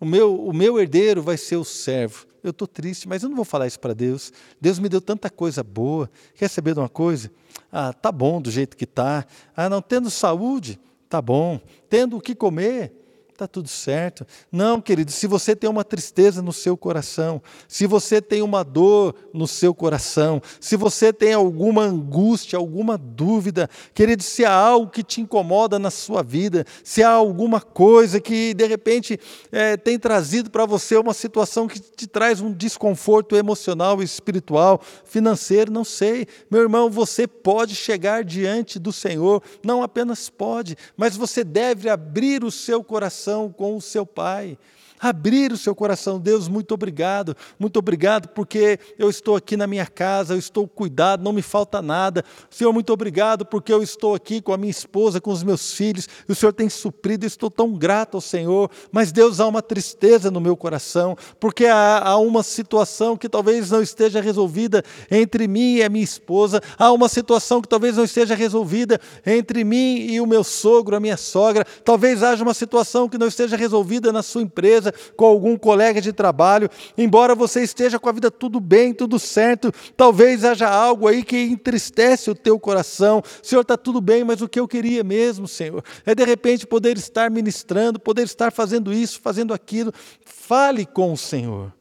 o, 0.00 0.04
meu, 0.04 0.34
o 0.34 0.52
meu 0.52 0.80
herdeiro 0.80 1.22
vai 1.22 1.36
ser 1.36 1.56
o 1.56 1.64
servo. 1.64 2.26
Eu 2.42 2.50
estou 2.50 2.68
triste, 2.68 3.08
mas 3.08 3.22
eu 3.22 3.28
não 3.28 3.36
vou 3.36 3.44
falar 3.44 3.66
isso 3.66 3.80
para 3.80 3.94
Deus. 3.94 4.32
Deus 4.60 4.78
me 4.78 4.88
deu 4.88 5.00
tanta 5.00 5.30
coisa 5.30 5.62
boa. 5.62 6.10
Quer 6.34 6.48
saber 6.48 6.74
de 6.74 6.80
uma 6.80 6.90
coisa? 6.90 7.30
Ah, 7.72 7.92
tá 7.92 8.12
bom 8.12 8.40
do 8.40 8.50
jeito 8.50 8.76
que 8.76 8.84
tá. 8.84 9.26
Ah, 9.56 9.70
não 9.70 9.80
tendo 9.80 10.10
saúde, 10.10 10.78
tá 11.08 11.22
bom. 11.22 11.58
Tendo 11.88 12.18
o 12.18 12.20
que 12.20 12.34
comer, 12.34 12.92
Está 13.34 13.48
tudo 13.48 13.68
certo. 13.68 14.24
Não, 14.50 14.80
querido, 14.80 15.10
se 15.10 15.26
você 15.26 15.56
tem 15.56 15.68
uma 15.68 15.82
tristeza 15.82 16.40
no 16.40 16.52
seu 16.52 16.76
coração, 16.76 17.42
se 17.66 17.84
você 17.84 18.22
tem 18.22 18.42
uma 18.42 18.62
dor 18.62 19.12
no 19.34 19.48
seu 19.48 19.74
coração, 19.74 20.40
se 20.60 20.76
você 20.76 21.12
tem 21.12 21.32
alguma 21.32 21.82
angústia, 21.82 22.56
alguma 22.56 22.96
dúvida, 22.96 23.68
querido, 23.92 24.22
se 24.22 24.44
há 24.44 24.52
algo 24.52 24.88
que 24.88 25.02
te 25.02 25.20
incomoda 25.20 25.80
na 25.80 25.90
sua 25.90 26.22
vida, 26.22 26.64
se 26.84 27.02
há 27.02 27.10
alguma 27.10 27.60
coisa 27.60 28.20
que 28.20 28.54
de 28.54 28.68
repente 28.68 29.18
é, 29.50 29.76
tem 29.76 29.98
trazido 29.98 30.48
para 30.48 30.64
você 30.64 30.96
uma 30.96 31.12
situação 31.12 31.66
que 31.66 31.80
te 31.80 32.06
traz 32.06 32.40
um 32.40 32.52
desconforto 32.52 33.34
emocional, 33.34 34.00
espiritual, 34.00 34.80
financeiro, 35.04 35.72
não 35.72 35.82
sei. 35.82 36.28
Meu 36.48 36.62
irmão, 36.62 36.88
você 36.88 37.26
pode 37.26 37.74
chegar 37.74 38.22
diante 38.22 38.78
do 38.78 38.92
Senhor, 38.92 39.42
não 39.64 39.82
apenas 39.82 40.30
pode, 40.30 40.76
mas 40.96 41.16
você 41.16 41.42
deve 41.42 41.88
abrir 41.88 42.44
o 42.44 42.50
seu 42.52 42.84
coração 42.84 43.23
coração 43.24 43.50
com 43.50 43.76
o 43.76 43.80
seu 43.80 44.04
pai 44.04 44.58
abrir 45.00 45.52
o 45.52 45.56
seu 45.56 45.74
coração. 45.74 46.18
Deus, 46.18 46.48
muito 46.48 46.72
obrigado, 46.74 47.36
muito 47.58 47.78
obrigado, 47.78 48.28
porque 48.28 48.78
eu 48.98 49.10
estou 49.10 49.36
aqui 49.36 49.56
na 49.56 49.66
minha 49.66 49.86
casa, 49.86 50.34
eu 50.34 50.38
estou 50.38 50.66
cuidado, 50.66 51.22
não 51.22 51.32
me 51.32 51.42
falta 51.42 51.80
nada. 51.80 52.24
Senhor, 52.50 52.72
muito 52.72 52.92
obrigado, 52.92 53.44
porque 53.44 53.72
eu 53.72 53.82
estou 53.82 54.14
aqui 54.14 54.40
com 54.40 54.52
a 54.52 54.56
minha 54.56 54.70
esposa, 54.70 55.20
com 55.20 55.30
os 55.30 55.42
meus 55.42 55.72
filhos, 55.72 56.08
e 56.28 56.32
o 56.32 56.34
Senhor 56.34 56.52
tem 56.52 56.68
suprido, 56.68 57.26
estou 57.26 57.50
tão 57.50 57.72
grato 57.74 58.16
ao 58.16 58.20
Senhor. 58.20 58.70
Mas, 58.90 59.12
Deus, 59.12 59.40
há 59.40 59.46
uma 59.46 59.62
tristeza 59.62 60.30
no 60.30 60.40
meu 60.40 60.56
coração, 60.56 61.16
porque 61.38 61.66
há, 61.66 61.98
há 61.98 62.16
uma 62.18 62.42
situação 62.42 63.16
que 63.16 63.28
talvez 63.28 63.70
não 63.70 63.82
esteja 63.82 64.20
resolvida 64.20 64.82
entre 65.10 65.46
mim 65.46 65.76
e 65.76 65.82
a 65.82 65.88
minha 65.88 66.04
esposa, 66.04 66.60
há 66.78 66.90
uma 66.92 67.08
situação 67.08 67.60
que 67.60 67.68
talvez 67.68 67.96
não 67.96 68.04
esteja 68.04 68.34
resolvida 68.34 69.00
entre 69.26 69.64
mim 69.64 69.96
e 69.98 70.20
o 70.20 70.26
meu 70.26 70.42
sogro, 70.42 70.96
a 70.96 71.00
minha 71.00 71.16
sogra, 71.16 71.64
talvez 71.84 72.22
haja 72.22 72.42
uma 72.42 72.54
situação 72.54 73.08
que 73.08 73.18
não 73.18 73.26
esteja 73.26 73.56
resolvida 73.56 74.12
na 74.12 74.22
sua 74.22 74.42
empresa, 74.42 74.83
com 75.16 75.24
algum 75.24 75.56
colega 75.56 76.00
de 76.00 76.12
trabalho, 76.12 76.68
embora 76.96 77.34
você 77.34 77.62
esteja 77.62 77.98
com 77.98 78.08
a 78.08 78.12
vida 78.12 78.30
tudo 78.30 78.60
bem, 78.60 78.92
tudo 78.92 79.18
certo, 79.18 79.72
talvez 79.96 80.44
haja 80.44 80.68
algo 80.68 81.06
aí 81.06 81.22
que 81.22 81.36
entristece 81.36 82.30
o 82.30 82.34
teu 82.34 82.58
coração. 82.58 83.22
Senhor, 83.42 83.62
está 83.62 83.76
tudo 83.76 84.00
bem, 84.00 84.24
mas 84.24 84.40
o 84.42 84.48
que 84.48 84.60
eu 84.60 84.68
queria 84.68 85.04
mesmo, 85.04 85.46
Senhor, 85.46 85.82
é 86.04 86.14
de 86.14 86.24
repente 86.24 86.66
poder 86.66 86.96
estar 86.96 87.30
ministrando, 87.30 87.98
poder 87.98 88.22
estar 88.22 88.52
fazendo 88.52 88.92
isso, 88.92 89.20
fazendo 89.20 89.54
aquilo. 89.54 89.92
Fale 90.24 90.86
com 90.86 91.12
o 91.12 91.16
Senhor. 91.16 91.72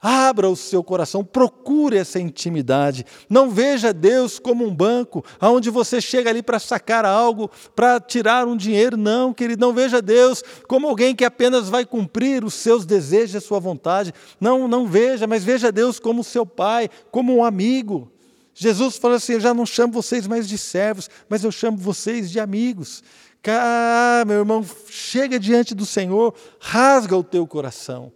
Abra 0.00 0.48
o 0.48 0.54
seu 0.54 0.84
coração, 0.84 1.24
procure 1.24 1.96
essa 1.96 2.20
intimidade. 2.20 3.04
Não 3.30 3.50
veja 3.50 3.94
Deus 3.94 4.38
como 4.38 4.66
um 4.66 4.74
banco, 4.74 5.24
onde 5.40 5.70
você 5.70 6.02
chega 6.02 6.28
ali 6.28 6.42
para 6.42 6.58
sacar 6.58 7.06
algo, 7.06 7.50
para 7.74 7.98
tirar 7.98 8.46
um 8.46 8.56
dinheiro. 8.56 8.96
Não, 8.96 9.32
querido, 9.32 9.64
não 9.64 9.72
veja 9.72 10.02
Deus 10.02 10.44
como 10.68 10.86
alguém 10.86 11.14
que 11.14 11.24
apenas 11.24 11.70
vai 11.70 11.86
cumprir 11.86 12.44
os 12.44 12.52
seus 12.52 12.84
desejos 12.84 13.34
e 13.34 13.38
a 13.38 13.40
sua 13.40 13.58
vontade. 13.58 14.12
Não, 14.38 14.68
não 14.68 14.86
veja, 14.86 15.26
mas 15.26 15.42
veja 15.42 15.72
Deus 15.72 15.98
como 15.98 16.22
seu 16.22 16.44
pai, 16.44 16.90
como 17.10 17.34
um 17.34 17.42
amigo. 17.42 18.12
Jesus 18.54 18.98
falou 18.98 19.16
assim: 19.16 19.32
Eu 19.32 19.40
já 19.40 19.54
não 19.54 19.64
chamo 19.64 19.94
vocês 19.94 20.26
mais 20.26 20.46
de 20.46 20.58
servos, 20.58 21.08
mas 21.26 21.42
eu 21.42 21.50
chamo 21.50 21.78
vocês 21.78 22.30
de 22.30 22.38
amigos. 22.38 23.02
Ah, 23.48 24.24
meu 24.26 24.38
irmão, 24.38 24.64
chega 24.88 25.38
diante 25.38 25.74
do 25.74 25.86
Senhor, 25.86 26.34
rasga 26.58 27.16
o 27.16 27.22
teu 27.22 27.46
coração. 27.46 28.12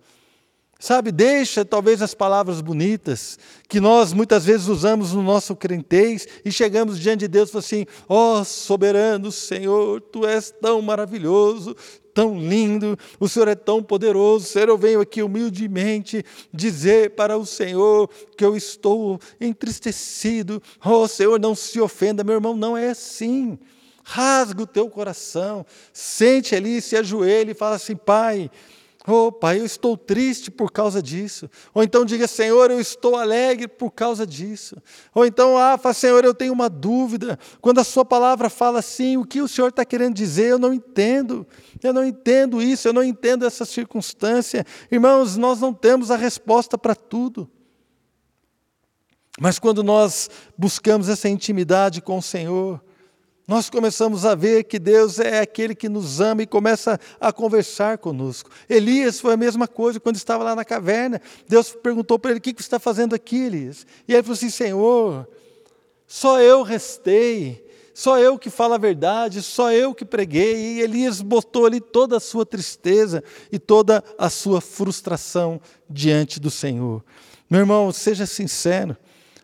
Sabe, 0.80 1.12
deixa 1.12 1.62
talvez 1.62 2.00
as 2.00 2.14
palavras 2.14 2.62
bonitas 2.62 3.38
que 3.68 3.78
nós 3.78 4.14
muitas 4.14 4.46
vezes 4.46 4.66
usamos 4.66 5.12
no 5.12 5.22
nosso 5.22 5.54
crentez 5.54 6.26
e 6.42 6.50
chegamos 6.50 6.98
diante 6.98 7.20
de 7.20 7.28
Deus 7.28 7.50
e 7.50 7.52
falamos 7.52 7.66
assim: 7.66 7.86
ó 8.08 8.40
oh, 8.40 8.44
soberano 8.46 9.30
Senhor, 9.30 10.00
tu 10.00 10.26
és 10.26 10.50
tão 10.50 10.80
maravilhoso, 10.80 11.76
tão 12.14 12.40
lindo, 12.40 12.98
o 13.20 13.28
Senhor 13.28 13.48
é 13.48 13.54
tão 13.54 13.82
poderoso. 13.82 14.46
Senhor, 14.46 14.70
eu 14.70 14.78
venho 14.78 15.02
aqui 15.02 15.22
humildemente 15.22 16.24
dizer 16.50 17.10
para 17.10 17.36
o 17.36 17.44
Senhor 17.44 18.08
que 18.34 18.42
eu 18.42 18.56
estou 18.56 19.20
entristecido. 19.38 20.62
Oh, 20.82 21.06
Senhor, 21.06 21.38
não 21.38 21.54
se 21.54 21.78
ofenda, 21.78 22.24
meu 22.24 22.36
irmão, 22.36 22.56
não 22.56 22.74
é 22.74 22.88
assim. 22.88 23.58
Rasga 24.02 24.62
o 24.62 24.66
teu 24.66 24.88
coração, 24.88 25.64
sente 25.92 26.54
ali, 26.54 26.80
se 26.80 26.96
ajoelhe 26.96 27.50
e 27.50 27.54
fala 27.54 27.76
assim: 27.76 27.94
Pai 27.94 28.50
Oh, 29.06 29.32
Pai, 29.32 29.58
eu 29.58 29.64
estou 29.64 29.96
triste 29.96 30.50
por 30.50 30.70
causa 30.70 31.02
disso. 31.02 31.50
Ou 31.72 31.82
então 31.82 32.04
diga, 32.04 32.28
Senhor, 32.28 32.70
eu 32.70 32.78
estou 32.78 33.16
alegre 33.16 33.66
por 33.66 33.90
causa 33.90 34.26
disso. 34.26 34.76
Ou 35.14 35.24
então, 35.24 35.56
ah, 35.56 35.78
fala, 35.78 35.94
Senhor, 35.94 36.22
eu 36.22 36.34
tenho 36.34 36.52
uma 36.52 36.68
dúvida. 36.68 37.38
Quando 37.62 37.78
a 37.78 37.84
Sua 37.84 38.04
palavra 38.04 38.50
fala 38.50 38.80
assim, 38.80 39.16
o 39.16 39.24
que 39.24 39.40
o 39.40 39.48
Senhor 39.48 39.68
está 39.68 39.86
querendo 39.86 40.14
dizer, 40.14 40.50
eu 40.50 40.58
não 40.58 40.72
entendo. 40.74 41.46
Eu 41.82 41.94
não 41.94 42.04
entendo 42.04 42.60
isso, 42.60 42.88
eu 42.88 42.92
não 42.92 43.02
entendo 43.02 43.46
essa 43.46 43.64
circunstância. 43.64 44.66
Irmãos, 44.92 45.36
nós 45.38 45.60
não 45.60 45.72
temos 45.72 46.10
a 46.10 46.16
resposta 46.16 46.76
para 46.76 46.94
tudo. 46.94 47.50
Mas 49.40 49.58
quando 49.58 49.82
nós 49.82 50.28
buscamos 50.58 51.08
essa 51.08 51.26
intimidade 51.26 52.02
com 52.02 52.18
o 52.18 52.22
Senhor, 52.22 52.82
nós 53.50 53.68
começamos 53.68 54.24
a 54.24 54.36
ver 54.36 54.62
que 54.62 54.78
Deus 54.78 55.18
é 55.18 55.40
aquele 55.40 55.74
que 55.74 55.88
nos 55.88 56.20
ama 56.20 56.40
e 56.40 56.46
começa 56.46 57.00
a 57.20 57.32
conversar 57.32 57.98
conosco. 57.98 58.48
Elias 58.68 59.18
foi 59.18 59.34
a 59.34 59.36
mesma 59.36 59.66
coisa 59.66 59.98
quando 59.98 60.14
estava 60.14 60.44
lá 60.44 60.54
na 60.54 60.64
caverna. 60.64 61.20
Deus 61.48 61.72
perguntou 61.72 62.16
para 62.16 62.30
ele: 62.30 62.38
O 62.38 62.40
que 62.40 62.52
você 62.52 62.60
está 62.60 62.78
fazendo 62.78 63.12
aqui, 63.12 63.46
Elias? 63.46 63.84
E 64.06 64.12
ele 64.12 64.22
falou 64.22 64.34
assim: 64.34 64.50
Senhor, 64.50 65.28
só 66.06 66.40
eu 66.40 66.62
restei. 66.62 67.66
só 67.92 68.20
eu 68.20 68.38
que 68.38 68.50
falo 68.50 68.74
a 68.74 68.78
verdade, 68.78 69.42
só 69.42 69.72
eu 69.72 69.96
que 69.96 70.04
preguei. 70.04 70.54
E 70.54 70.82
Elias 70.82 71.20
botou 71.20 71.66
ali 71.66 71.80
toda 71.80 72.18
a 72.18 72.20
sua 72.20 72.46
tristeza 72.46 73.20
e 73.50 73.58
toda 73.58 74.04
a 74.16 74.30
sua 74.30 74.60
frustração 74.60 75.60
diante 75.88 76.38
do 76.38 76.52
Senhor. 76.52 77.02
Meu 77.50 77.58
irmão, 77.58 77.90
seja 77.90 78.26
sincero. 78.26 78.96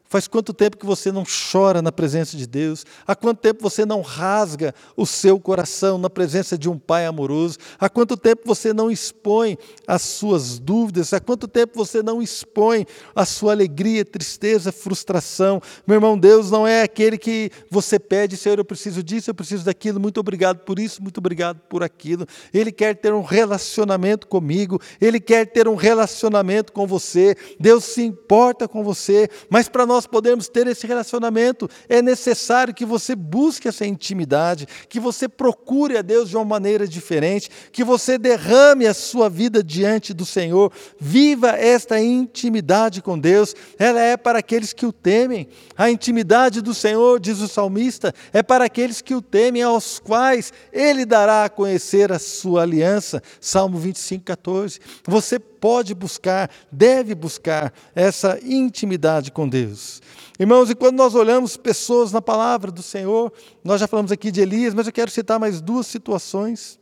Faz 0.09 0.29
quanto 0.29 0.53
tempo 0.53 0.77
que 0.77 0.87
você 0.87 1.11
não 1.11 1.25
chora 1.25 1.83
na 1.83 1.91
presença 1.91 2.37
de 2.37 2.47
Deus? 2.47 2.87
Há 3.07 3.17
quanto 3.17 3.41
tempo 3.41 3.63
você 3.63 3.85
não 3.85 4.03
rasga 4.03 4.73
o 4.97 5.05
seu 5.05 5.41
coração 5.41 5.99
na 5.99 6.09
presença 6.09 6.57
de 6.57 6.69
um 6.69 6.79
Pai 6.79 7.07
amoroso? 7.07 7.59
Há 7.79 7.89
quanto 7.89 8.17
tempo 8.17 8.43
você 8.45 8.73
não 8.73 8.89
expõe 8.89 9.59
as 9.87 10.03
suas 10.03 10.61
dúvidas? 10.61 11.13
Há 11.13 11.19
quanto 11.19 11.49
tempo 11.49 11.73
você 11.75 12.03
não 12.03 12.23
expõe 12.23 12.87
a 13.15 13.25
sua 13.25 13.53
alegria, 13.53 14.05
tristeza, 14.05 14.71
frustração? 14.71 15.61
Meu 15.87 15.97
irmão, 15.97 16.17
Deus 16.17 16.51
não 16.51 16.67
é 16.67 16.83
aquele 16.83 17.19
que 17.19 17.51
você 17.69 17.99
pede, 17.99 18.37
Senhor, 18.37 18.59
eu 18.59 18.65
preciso 18.65 19.03
disso, 19.03 19.31
eu 19.31 19.35
preciso 19.35 19.65
daquilo, 19.65 19.99
muito 19.99 20.21
obrigado 20.21 20.59
por 20.61 20.79
isso, 20.79 21.03
muito 21.03 21.19
obrigado 21.19 21.59
por 21.69 21.83
aquilo. 21.83 22.27
Ele 22.55 22.71
quer 22.71 22.95
ter 22.95 23.13
um 23.13 23.23
relacionamento 23.23 24.29
comigo, 24.29 24.81
ele 25.01 25.19
quer 25.19 25.47
ter 25.47 25.67
um 25.67 25.75
relacionamento 25.75 26.73
com 26.73 26.87
você. 26.87 27.35
Deus 27.59 27.85
se 27.85 28.03
importa 28.03 28.69
com 28.69 28.85
você, 28.85 29.29
mas 29.51 29.69
para 29.69 29.85
nós 29.85 29.96
nós 29.97 30.07
podemos 30.07 30.47
ter 30.47 30.67
esse 30.67 30.87
relacionamento, 30.87 31.71
é 31.89 32.03
necessário 32.03 32.75
que 32.75 32.85
você 32.85 33.15
busque 33.15 33.67
essa 33.67 33.87
intimidade, 33.87 34.67
que 34.91 35.01
você 35.01 35.27
procure 35.27 35.97
a 35.97 36.03
Deus 36.03 36.29
de 36.29 36.37
uma 36.37 36.45
maneira 36.45 36.87
diferente, 36.87 37.51
que 37.73 37.83
você 37.83 38.19
derrame 38.19 38.87
a 38.87 38.93
sua 38.93 39.31
vida 39.31 39.63
diante 39.63 40.13
do 40.13 40.27
Senhor, 40.27 40.71
viva 41.01 41.49
esta 41.51 41.99
intimidade 41.99 43.01
com 43.01 43.19
Deus, 43.19 43.55
ela 43.79 44.01
é 44.01 44.19
para 44.19 44.41
aqueles 44.41 44.75
que 44.75 44.85
o 44.85 44.93
temem. 44.93 45.49
A 45.75 45.91
intimidade 45.91 46.61
do 46.61 46.75
Senhor, 46.75 47.19
diz 47.19 47.41
o 47.41 47.49
salmista, 47.49 48.15
é 48.35 48.43
para 48.43 48.67
aqueles 48.67 49.01
que 49.01 49.15
o 49.15 49.23
temem, 49.23 49.63
aos 49.63 49.99
quais 49.99 50.53
ele 50.71 51.07
dará 51.07 51.47
a 51.47 51.49
conhecer 51.49 52.13
a 52.13 52.19
sua 52.19 52.63
aliança. 52.63 53.23
Salmo 53.41 53.79
25, 53.79 54.25
14. 54.25 54.79
Você 55.07 55.39
pode 55.61 55.95
buscar, 55.95 56.51
deve 56.71 57.15
buscar 57.15 57.73
essa 57.95 58.39
intimidade 58.43 59.33
com 59.33 59.49
Deus. 59.49 60.03
Irmãos, 60.39 60.71
e 60.71 60.75
quando 60.75 60.97
nós 60.97 61.15
olhamos 61.15 61.57
pessoas 61.57 62.13
na 62.13 62.21
palavra 62.21 62.71
do 62.71 62.83
Senhor, 62.83 63.33
nós 63.65 63.81
já 63.81 63.87
falamos 63.87 64.13
aqui 64.13 64.31
de 64.31 64.41
Elias, 64.41 64.75
mas 64.75 64.87
eu 64.87 64.93
quero 64.93 65.11
citar 65.11 65.41
mais 65.41 65.61
duas 65.61 65.87
situações. 65.87 66.79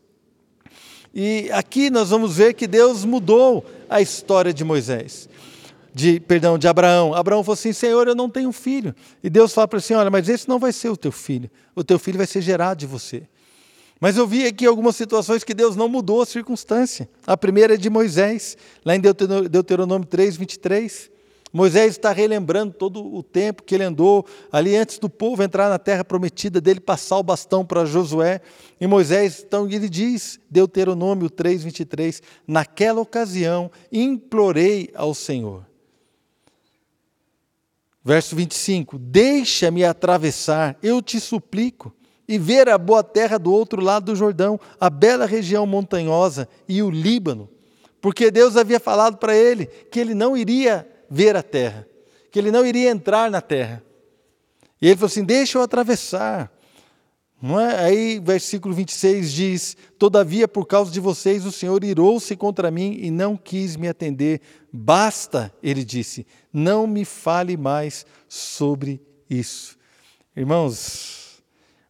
E 1.15 1.49
aqui 1.53 1.91
nós 1.91 2.11
vamos 2.11 2.37
ver 2.37 2.55
que 2.55 2.67
Deus 2.67 3.05
mudou 3.05 3.65
a 3.89 4.01
história 4.01 4.53
de 4.53 4.65
Moisés. 4.65 5.29
De, 5.95 6.19
perdão, 6.19 6.59
de 6.59 6.67
Abraão. 6.67 7.15
Abraão 7.15 7.45
falou 7.45 7.55
assim: 7.55 7.73
Senhor, 7.73 8.09
eu 8.09 8.17
não 8.17 8.29
tenho 8.29 8.51
filho. 8.51 8.93
E 9.23 9.31
Deus 9.31 9.55
fala 9.55 9.69
para 9.69 9.77
ele 9.77 9.85
assim: 9.85 9.95
Olha, 9.95 10.11
mas 10.11 10.29
esse 10.29 10.49
não 10.49 10.59
vai 10.59 10.73
ser 10.73 10.89
o 10.89 10.97
teu 10.97 11.13
filho. 11.13 11.49
O 11.77 11.85
teu 11.85 12.01
filho 12.01 12.19
vai 12.19 12.27
ser 12.27 12.43
gerado 12.43 12.81
de 12.81 12.87
você. 12.87 13.29
Mas 14.05 14.19
eu 14.19 14.27
vi 14.27 14.47
aqui 14.47 14.67
algumas 14.67 14.97
situações 14.97 15.43
que 15.43 15.55
Deus 15.55 15.77
não 15.77 15.89
mudou 15.89 16.21
a 16.21 16.27
circunstância. 16.27 17.09
A 17.27 17.39
primeira 17.39 17.73
é 17.73 17.77
de 17.79 17.89
Moisés, 17.89 18.55
lá 18.85 18.95
em 18.95 19.01
Deuteronômio 19.01 20.07
3, 20.07 20.37
23. 20.37 21.11
Moisés 21.51 21.93
está 21.93 22.13
relembrando 22.13 22.75
todo 22.75 23.03
o 23.03 23.23
tempo 23.23 23.63
que 23.63 23.75
ele 23.75 23.85
andou 23.85 24.27
ali 24.53 24.77
antes 24.77 24.99
do 24.99 25.09
povo 25.09 25.43
entrar 25.43 25.71
na 25.71 25.79
terra 25.79 26.05
prometida, 26.05 26.61
dele 26.61 26.81
passar 26.81 27.17
o 27.17 27.23
bastão 27.23 27.65
para 27.65 27.87
Josué. 27.87 28.43
E 28.79 28.87
Moisés, 28.87 29.43
então, 29.43 29.67
ele 29.67 29.89
diz, 29.89 30.39
Deuteronômio 30.51 31.31
3, 31.31 31.65
23, 31.65 32.23
naquela 32.47 33.01
ocasião 33.01 33.71
implorei 33.91 34.91
ao 34.95 35.15
Senhor. 35.15 35.65
Verso 38.05 38.37
25: 38.37 38.99
Deixa-me 38.99 39.83
atravessar, 39.83 40.77
eu 40.83 41.01
te 41.01 41.19
suplico 41.19 41.91
e 42.27 42.39
ver 42.39 42.69
a 42.69 42.79
boa 42.79 43.03
terra 43.03 43.39
do 43.39 43.53
outro 43.53 43.83
lado 43.83 44.07
do 44.07 44.17
Jordão, 44.17 44.59
a 44.81 44.89
bela 44.89 45.27
região 45.27 45.67
montanhosa 45.67 46.49
e 46.69 46.83
o 46.83 46.91
Líbano, 46.91 47.49
porque 48.01 48.31
Deus 48.31 48.57
havia 48.57 48.81
falado 48.81 49.17
para 49.17 49.37
ele 49.37 49.67
que 49.67 50.01
ele 50.01 50.15
não 50.15 50.37
iria 50.37 50.89
ver 51.11 51.37
a 51.37 51.43
terra, 51.43 51.87
que 52.31 52.39
ele 52.39 52.51
não 52.51 52.67
iria 52.67 52.91
entrar 52.91 53.31
na 53.31 53.41
terra. 53.41 53.83
E 54.81 54.87
ele 54.87 54.97
falou 54.97 55.07
assim: 55.07 55.25
Deixa 55.25 55.59
eu 55.59 55.63
atravessar. 55.63 56.53
Não 57.41 57.61
é? 57.61 57.79
Aí, 57.85 58.19
versículo 58.21 58.75
26 58.75 59.33
diz: 59.33 59.77
Todavia, 59.99 60.49
por 60.49 60.67
causa 60.67 60.91
de 60.91 61.01
vocês, 61.01 61.45
o 61.45 61.53
Senhor 61.53 61.85
irou-se 61.85 62.35
contra 62.37 62.71
mim 62.71 62.99
e 63.01 63.11
não 63.11 63.37
quis 63.37 63.77
me 63.77 63.89
atender. 63.89 64.41
Basta, 64.73 65.55
ele 65.63 65.85
disse, 65.85 66.27
não 66.53 66.87
me 66.87 67.05
fale 67.05 67.57
mais 67.57 68.05
sobre 68.29 69.01
isso. 69.31 69.77
Irmãos, 70.37 71.24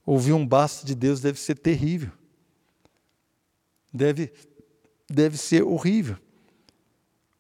Ouvir 0.07 0.33
um 0.33 0.47
basta 0.47 0.87
de 0.87 0.95
Deus 0.95 1.21
deve 1.21 1.39
ser 1.39 1.57
terrível. 1.59 2.11
Deve, 3.93 4.33
deve 5.09 5.37
ser 5.37 5.63
horrível. 5.63 6.17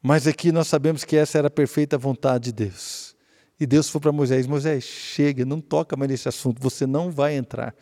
Mas 0.03 0.27
aqui 0.27 0.53
nós 0.53 0.69
sabemos 0.69 1.05
que 1.05 1.17
essa 1.17 1.39
era 1.39 1.49
a 1.49 1.51
perfeita 1.51 1.99
vontade 1.99 2.45
de 2.45 2.53
Deus. 2.53 3.15
E 3.59 3.67
Deus 3.67 3.89
falou 3.89 4.03
para 4.03 4.13
Moisés: 4.13 4.47
Moisés, 4.47 4.85
chega, 4.85 5.45
não 5.45 5.61
toca 5.61 5.97
mais 5.97 6.11
nesse 6.11 6.29
assunto, 6.29 6.61
você 6.61 6.87
não 6.87 7.11
vai 7.11 7.37
entrar. 7.37 7.75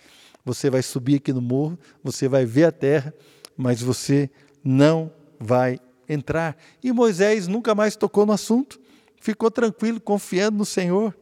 Você 0.45 0.69
vai 0.69 0.83
subir 0.83 1.17
aqui 1.17 1.33
no 1.33 1.41
morro, 1.41 1.79
você 2.03 2.29
vai 2.29 2.45
ver 2.45 2.65
a 2.65 2.73
terra, 2.73 3.15
mas 3.57 3.81
você 3.81 4.31
não 4.65 5.13
vai 5.39 5.79
entrar. 6.09 6.57
E 6.83 6.93
Moisés 6.93 7.47
nunca 7.47 7.75
mais 7.75 7.97
tocou 7.97 8.27
no 8.27 8.33
assunto, 8.33 8.81
ficou 9.21 9.51
tranquilo, 9.51 10.01
confiando 10.01 10.59
no 10.59 10.65
Senhor. 10.65 11.17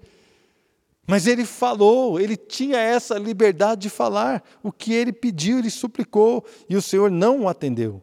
Mas 1.11 1.27
ele 1.27 1.45
falou, 1.45 2.21
ele 2.21 2.37
tinha 2.37 2.79
essa 2.79 3.19
liberdade 3.19 3.81
de 3.81 3.91
falar. 3.91 4.45
O 4.63 4.71
que 4.71 4.93
ele 4.93 5.13
pediu, 5.13 5.59
ele 5.59 5.69
suplicou, 5.69 6.45
e 6.69 6.77
o 6.77 6.81
Senhor 6.81 7.11
não 7.11 7.41
o 7.41 7.49
atendeu. 7.49 8.01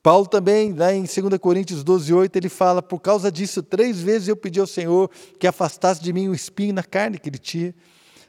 Paulo 0.00 0.24
também, 0.24 0.72
lá 0.72 0.94
em 0.94 1.00
2 1.02 1.38
Coríntios 1.40 1.82
12, 1.82 2.14
8, 2.14 2.36
ele 2.36 2.48
fala: 2.48 2.80
Por 2.80 3.00
causa 3.00 3.32
disso, 3.32 3.64
três 3.64 4.00
vezes 4.00 4.28
eu 4.28 4.36
pedi 4.36 4.60
ao 4.60 4.66
Senhor 4.66 5.10
que 5.40 5.46
afastasse 5.48 6.00
de 6.00 6.12
mim 6.12 6.28
o 6.28 6.34
espinho 6.36 6.72
na 6.72 6.84
carne 6.84 7.18
que 7.18 7.28
ele 7.28 7.38
tinha. 7.38 7.74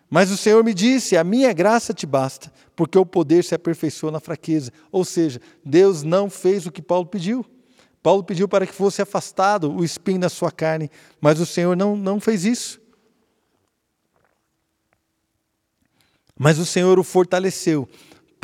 Mas 0.09 0.31
o 0.31 0.37
Senhor 0.37 0.63
me 0.63 0.73
disse: 0.73 1.15
A 1.15 1.23
minha 1.23 1.53
graça 1.53 1.93
te 1.93 2.07
basta, 2.07 2.51
porque 2.75 2.97
o 2.97 3.05
poder 3.05 3.43
se 3.43 3.53
aperfeiçoa 3.53 4.09
na 4.09 4.19
fraqueza. 4.19 4.71
Ou 4.91 5.05
seja, 5.05 5.39
Deus 5.63 6.01
não 6.01 6.27
fez 6.27 6.65
o 6.65 6.71
que 6.71 6.81
Paulo 6.81 7.05
pediu. 7.05 7.45
Paulo 8.01 8.23
pediu 8.23 8.47
para 8.47 8.65
que 8.65 8.73
fosse 8.73 8.99
afastado 8.99 9.71
o 9.71 9.83
espinho 9.83 10.19
na 10.19 10.29
sua 10.29 10.51
carne, 10.51 10.89
mas 11.21 11.39
o 11.39 11.45
Senhor 11.45 11.77
não, 11.77 11.95
não 11.95 12.19
fez 12.19 12.45
isso. 12.45 12.83
Mas 16.37 16.59
o 16.59 16.65
Senhor 16.65 16.99
o 16.99 17.03
fortaleceu 17.03 17.87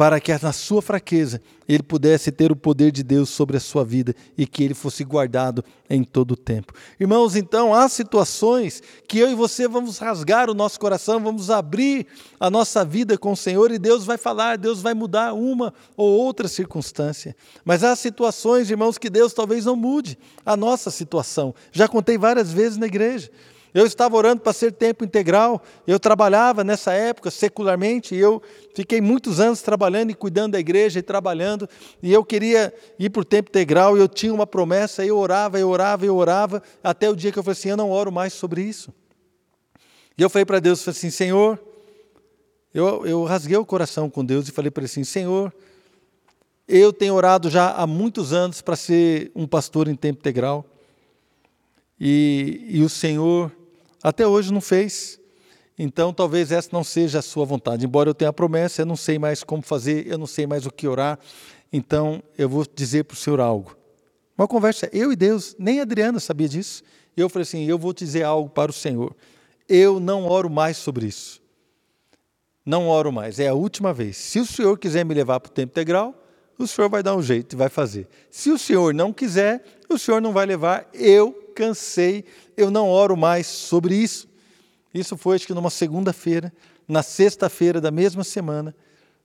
para 0.02 0.20
que 0.20 0.36
na 0.42 0.52
sua 0.52 0.82
fraqueza 0.82 1.40
ele 1.68 1.84
pudesse 1.84 2.32
ter 2.32 2.52
o 2.52 2.56
poder 2.56 2.92
de 2.92 3.04
Deus 3.04 3.30
sobre 3.30 3.58
a 3.58 3.60
sua 3.60 3.86
vida 3.86 4.16
e 4.36 4.48
que 4.48 4.64
ele 4.64 4.74
fosse 4.74 5.04
guardado 5.04 5.64
em 5.88 6.04
todo 6.04 6.32
o 6.32 6.36
tempo. 6.36 6.74
Irmãos, 7.00 7.36
então 7.36 7.72
há 7.72 7.88
situações 7.88 8.82
que 9.08 9.20
eu 9.20 9.30
e 9.30 9.36
você 9.36 9.68
vamos 9.68 10.00
rasgar 10.00 10.50
o 10.50 10.56
nosso 10.56 10.80
coração, 10.80 11.20
vamos 11.20 11.52
abrir 11.52 12.08
a 12.40 12.50
nossa 12.50 12.84
vida 12.84 13.16
com 13.16 13.34
o 13.34 13.38
Senhor 13.38 13.70
e 13.70 13.78
Deus 13.78 14.04
vai 14.04 14.18
falar, 14.18 14.58
Deus 14.58 14.82
vai 14.82 14.96
mudar 14.96 15.34
uma 15.34 15.72
ou 15.96 16.10
outra 16.10 16.48
circunstância. 16.48 17.36
Mas 17.64 17.84
há 17.84 17.96
situações, 17.96 18.72
irmãos, 18.72 18.98
que 18.98 19.10
Deus 19.10 19.34
talvez 19.34 19.66
não 19.66 19.76
mude 19.76 20.18
a 20.44 20.58
nossa 20.58 20.90
situação. 20.90 21.54
Já 21.72 21.88
contei 21.88 22.18
várias 22.18 22.52
vezes 22.52 22.78
na 22.78 22.88
igreja. 22.88 23.30
Eu 23.74 23.86
estava 23.86 24.18
orando 24.18 24.42
para 24.42 24.52
ser 24.52 24.72
tempo 24.74 25.04
integral. 25.06 25.62
Eu 25.88 26.00
trabalhava 26.00 26.64
nessa 26.64 26.94
época 26.94 27.32
secularmente. 27.32 28.14
E 28.14 28.20
eu 28.20 28.42
fiquei 28.76 29.00
muitos 29.00 29.40
anos 29.40 29.62
trabalhando 29.62 30.12
e 30.12 30.14
cuidando 30.14 30.54
da 30.54 30.60
igreja 30.60 31.00
e 31.00 31.02
trabalhando. 31.02 31.70
E 32.04 32.12
eu 32.12 32.24
queria 32.24 32.74
ir 33.00 33.10
para 33.10 33.22
o 33.22 33.26
tempo 33.26 33.50
integral. 33.50 33.98
E 33.98 34.02
eu 34.02 34.10
tinha 34.10 34.34
uma 34.34 34.46
promessa. 34.46 35.06
Eu 35.06 35.18
orava, 35.18 35.58
eu 35.58 35.70
orava, 35.70 36.06
eu 36.06 36.16
orava. 36.16 36.62
Até 36.84 37.10
o 37.10 37.16
dia 37.16 37.32
que 37.32 37.40
eu 37.40 37.44
falei 37.44 37.58
assim: 37.58 37.70
eu 37.70 37.78
não 37.78 37.90
oro 37.92 38.12
mais 38.12 38.34
sobre 38.34 38.62
isso. 38.62 38.94
E 40.18 40.22
eu 40.22 40.30
falei 40.30 40.46
para 40.46 40.60
Deus 40.60 40.84
falei 40.84 40.98
assim: 40.98 41.10
Senhor, 41.10 41.58
eu, 42.74 43.06
eu 43.06 43.24
rasguei 43.24 43.58
o 43.58 43.66
coração 43.66 44.10
com 44.10 44.24
Deus 44.24 44.50
e 44.50 44.52
falei 44.52 44.70
para 44.70 44.82
ele 44.82 44.92
assim: 44.92 45.06
Senhor, 45.06 45.54
eu 46.68 46.92
tenho 46.92 47.14
orado 47.14 47.50
já 47.50 47.72
há 47.72 47.88
muitos 47.88 48.34
anos 48.34 48.62
para 48.62 48.76
ser 48.76 49.32
um 49.34 49.48
pastor 49.48 49.88
em 49.88 49.96
tempo 49.96 50.20
integral. 50.20 50.66
E, 52.00 52.66
e 52.68 52.84
o 52.84 52.90
Senhor 52.90 53.52
até 54.04 54.26
hoje 54.26 54.52
não 54.52 54.62
fez. 54.62 55.20
Então, 55.78 56.14
talvez 56.14 56.52
essa 56.52 56.70
não 56.72 56.84
seja 56.84 57.20
a 57.20 57.22
sua 57.22 57.46
vontade. 57.46 57.86
Embora 57.86 58.10
eu 58.10 58.14
tenha 58.14 58.30
a 58.30 58.34
promessa, 58.34 58.82
eu 58.82 58.86
não 58.86 58.96
sei 58.96 59.18
mais 59.18 59.44
como 59.44 59.62
fazer, 59.62 60.06
eu 60.08 60.18
não 60.18 60.28
sei 60.28 60.46
mais 60.46 60.66
o 60.66 60.72
que 60.72 60.88
orar. 60.88 61.18
Então, 61.72 62.22
eu 62.38 62.48
vou 62.48 62.66
dizer 62.76 63.06
para 63.06 63.16
o 63.16 63.18
Senhor 63.18 63.40
algo. 63.40 63.76
Uma 64.38 64.48
conversa, 64.48 64.90
eu 64.92 65.12
e 65.12 65.16
Deus, 65.16 65.56
nem 65.58 65.80
a 65.80 65.84
Adriana 65.84 66.20
sabia 66.20 66.50
disso. 66.50 66.84
Eu 67.16 67.30
falei 67.30 67.44
assim: 67.44 67.66
eu 67.66 67.78
vou 67.78 67.94
dizer 67.94 68.24
algo 68.24 68.50
para 68.50 68.72
o 68.72 68.74
Senhor. 68.74 69.16
Eu 69.68 70.00
não 70.00 70.26
oro 70.26 70.50
mais 70.50 70.78
sobre 70.78 71.06
isso. 71.06 71.42
Não 72.66 72.88
oro 72.88 73.12
mais, 73.12 73.40
é 73.40 73.48
a 73.48 73.54
última 73.54 73.94
vez. 73.94 74.18
Se 74.18 74.40
o 74.40 74.46
Senhor 74.46 74.78
quiser 74.78 75.04
me 75.04 75.14
levar 75.14 75.40
para 75.40 75.50
o 75.50 75.54
tempo 75.54 75.72
integral, 75.72 76.14
o 76.64 76.68
Senhor 76.68 76.90
vai 76.90 77.04
dar 77.04 77.16
um 77.16 77.22
jeito 77.22 77.54
e 77.54 77.56
vai 77.56 77.70
fazer. 77.70 78.08
Se 78.30 78.50
o 78.50 78.58
Senhor 78.58 78.94
não 78.94 79.12
quiser, 79.12 79.64
o 79.90 79.98
Senhor 79.98 80.22
não 80.22 80.34
vai 80.34 80.46
levar. 80.46 80.90
Eu 80.94 81.34
cansei, 81.56 82.26
eu 82.56 82.72
não 82.72 82.90
oro 82.90 83.16
mais 83.16 83.48
sobre 83.48 83.96
isso. 83.96 84.30
Isso 84.94 85.16
foi, 85.18 85.36
acho 85.36 85.48
que 85.48 85.54
numa 85.54 85.70
segunda-feira, 85.70 86.52
na 86.88 87.02
sexta-feira 87.02 87.80
da 87.80 87.92
mesma 87.92 88.24
semana, 88.24 88.76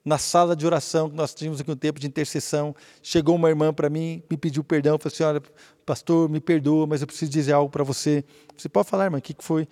na 0.05 0.19
sala 0.19 0.55
de 0.55 0.65
oração, 0.65 1.11
que 1.11 1.17
nós 1.17 1.35
tínhamos 1.35 1.61
aqui 1.61 1.71
um 1.71 1.77
tempo 1.77 1.99
de 1.99 2.07
intercessão, 2.07 2.75
chegou 3.03 3.35
uma 3.35 3.49
irmã 3.49 3.75
para 3.75 3.91
mim, 3.91 4.23
me 4.31 4.37
pediu 4.37 4.63
perdão, 4.63 4.97
falou 4.99 5.13
assim: 5.13 5.25
Olha, 5.25 5.43
pastor, 5.85 6.29
me 6.29 6.41
perdoa, 6.41 6.87
mas 6.87 7.01
eu 7.01 7.07
preciso 7.09 7.31
dizer 7.31 7.53
algo 7.53 7.71
para 7.71 7.83
você. 7.83 8.25
Você 8.57 8.69
pode 8.69 8.89
falar, 8.89 9.05
irmã, 9.05 9.19
o 9.19 9.23
que 9.23 9.35
foi? 9.41 9.67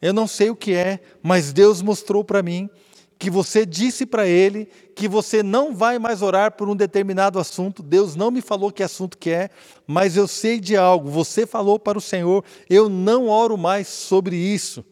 Eu 0.00 0.14
não 0.14 0.26
sei 0.26 0.48
o 0.48 0.56
que 0.56 0.72
é, 0.72 1.00
mas 1.22 1.52
Deus 1.52 1.82
mostrou 1.82 2.24
para 2.24 2.42
mim 2.42 2.70
que 3.18 3.30
você 3.30 3.64
disse 3.64 4.04
para 4.04 4.26
ele 4.26 4.68
que 4.94 5.08
você 5.08 5.42
não 5.42 5.74
vai 5.74 5.98
mais 5.98 6.22
orar 6.22 6.52
por 6.52 6.68
um 6.68 6.76
determinado 6.76 7.38
assunto. 7.38 7.82
Deus 7.82 8.14
não 8.16 8.30
me 8.30 8.40
falou 8.40 8.70
que 8.70 8.82
assunto 8.82 9.16
que 9.16 9.30
é, 9.30 9.50
mas 9.86 10.16
eu 10.16 10.28
sei 10.28 10.60
de 10.60 10.76
algo. 10.76 11.08
Você 11.10 11.46
falou 11.46 11.78
para 11.78 11.98
o 11.98 12.00
Senhor, 12.02 12.44
eu 12.68 12.88
não 12.88 13.28
oro 13.28 13.56
mais 13.56 13.88
sobre 13.88 14.36
isso. 14.36 14.84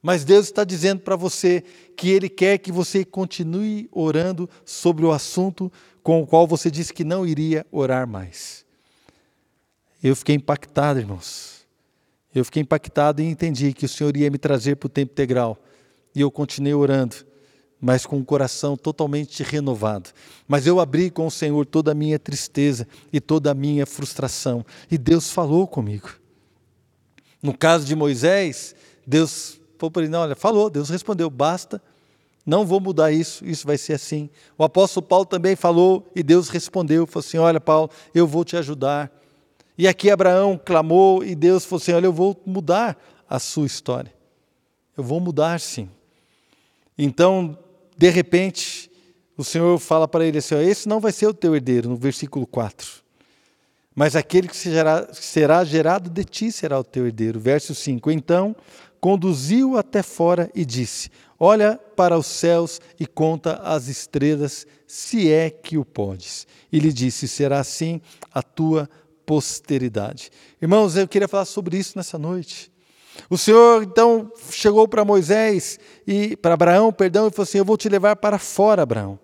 Mas 0.00 0.24
Deus 0.24 0.46
está 0.46 0.64
dizendo 0.64 1.00
para 1.00 1.16
você 1.16 1.64
que 1.96 2.08
Ele 2.10 2.28
quer 2.28 2.58
que 2.58 2.70
você 2.70 3.04
continue 3.04 3.88
orando 3.92 4.48
sobre 4.64 5.04
o 5.04 5.12
assunto 5.12 5.70
com 6.02 6.22
o 6.22 6.26
qual 6.26 6.46
você 6.46 6.70
disse 6.70 6.94
que 6.94 7.04
não 7.04 7.26
iria 7.26 7.66
orar 7.70 8.06
mais. 8.06 8.64
Eu 10.02 10.14
fiquei 10.14 10.36
impactado, 10.36 11.00
irmãos. 11.00 11.66
Eu 12.34 12.44
fiquei 12.44 12.62
impactado 12.62 13.20
e 13.20 13.26
entendi 13.26 13.72
que 13.72 13.84
o 13.84 13.88
Senhor 13.88 14.16
ia 14.16 14.30
me 14.30 14.38
trazer 14.38 14.76
para 14.76 14.86
o 14.86 14.90
tempo 14.90 15.12
integral. 15.12 15.58
E 16.14 16.20
eu 16.20 16.30
continuei 16.30 16.74
orando, 16.74 17.16
mas 17.80 18.04
com 18.04 18.18
o 18.18 18.24
coração 18.24 18.76
totalmente 18.76 19.42
renovado. 19.42 20.10
Mas 20.46 20.66
eu 20.66 20.80
abri 20.80 21.10
com 21.10 21.26
o 21.26 21.30
Senhor 21.30 21.64
toda 21.64 21.92
a 21.92 21.94
minha 21.94 22.18
tristeza 22.18 22.86
e 23.12 23.20
toda 23.20 23.50
a 23.50 23.54
minha 23.54 23.86
frustração. 23.86 24.64
E 24.90 24.98
Deus 24.98 25.30
falou 25.30 25.66
comigo. 25.66 26.10
No 27.42 27.56
caso 27.56 27.84
de 27.84 27.94
Moisés, 27.94 28.74
Deus 29.06 29.60
falou 29.78 29.90
para 29.92 30.02
ele, 30.02 30.10
não, 30.10 30.20
olha, 30.20 30.34
falou, 30.34 30.68
Deus 30.68 30.88
respondeu, 30.88 31.30
basta, 31.30 31.80
não 32.44 32.66
vou 32.66 32.80
mudar 32.80 33.12
isso, 33.12 33.44
isso 33.46 33.66
vai 33.66 33.78
ser 33.78 33.92
assim. 33.92 34.28
O 34.56 34.64
apóstolo 34.64 35.06
Paulo 35.06 35.24
também 35.24 35.54
falou 35.54 36.10
e 36.16 36.22
Deus 36.22 36.48
respondeu, 36.48 37.06
falou 37.06 37.24
assim, 37.24 37.38
olha 37.38 37.60
Paulo, 37.60 37.90
eu 38.12 38.26
vou 38.26 38.44
te 38.44 38.56
ajudar. 38.56 39.12
E 39.76 39.86
aqui 39.86 40.10
Abraão 40.10 40.58
clamou 40.62 41.22
e 41.22 41.36
Deus 41.36 41.64
falou 41.64 41.80
assim, 41.80 41.92
olha, 41.92 42.06
eu 42.06 42.12
vou 42.12 42.40
mudar 42.44 42.98
a 43.30 43.38
sua 43.38 43.66
história. 43.66 44.12
Eu 44.96 45.04
vou 45.04 45.20
mudar 45.20 45.60
sim. 45.60 45.88
Então, 46.96 47.56
de 47.98 48.08
repente, 48.10 48.88
o 49.36 49.42
Senhor 49.42 49.76
fala 49.80 50.06
para 50.06 50.24
ele 50.24 50.38
assim, 50.38 50.54
esse 50.60 50.88
não 50.88 51.00
vai 51.00 51.10
ser 51.10 51.26
o 51.26 51.34
teu 51.34 51.56
herdeiro, 51.56 51.88
no 51.88 51.96
versículo 51.96 52.46
4. 52.46 52.86
Mas 53.92 54.14
aquele 54.14 54.46
que 54.46 54.56
será, 54.56 55.12
será 55.12 55.64
gerado 55.64 56.08
de 56.08 56.22
ti 56.22 56.52
será 56.52 56.78
o 56.78 56.84
teu 56.84 57.04
herdeiro. 57.04 57.40
Verso 57.40 57.74
5. 57.74 58.12
Então 58.12 58.54
conduziu 59.00 59.76
até 59.76 60.04
fora 60.04 60.48
e 60.54 60.64
disse: 60.64 61.10
Olha 61.36 61.76
para 61.96 62.16
os 62.16 62.26
céus 62.26 62.80
e 63.00 63.04
conta 63.04 63.54
as 63.56 63.88
estrelas, 63.88 64.68
se 64.86 65.32
é 65.32 65.50
que 65.50 65.76
o 65.76 65.84
podes. 65.84 66.46
E 66.70 66.78
lhe 66.78 66.92
disse: 66.92 67.26
Será 67.26 67.58
assim 67.58 68.00
a 68.32 68.40
tua 68.40 68.88
posteridade. 69.26 70.30
Irmãos, 70.62 70.96
eu 70.96 71.08
queria 71.08 71.26
falar 71.26 71.44
sobre 71.44 71.76
isso 71.76 71.98
nessa 71.98 72.16
noite. 72.16 72.70
O 73.30 73.36
Senhor 73.36 73.82
então 73.82 74.30
chegou 74.50 74.86
para 74.86 75.04
Moisés 75.04 75.78
e 76.06 76.36
para 76.36 76.54
Abraão, 76.54 76.92
perdão, 76.92 77.26
e 77.26 77.30
falou 77.30 77.44
assim: 77.44 77.58
Eu 77.58 77.64
vou 77.64 77.76
te 77.76 77.88
levar 77.88 78.16
para 78.16 78.38
fora, 78.38 78.82
Abraão. 78.82 79.18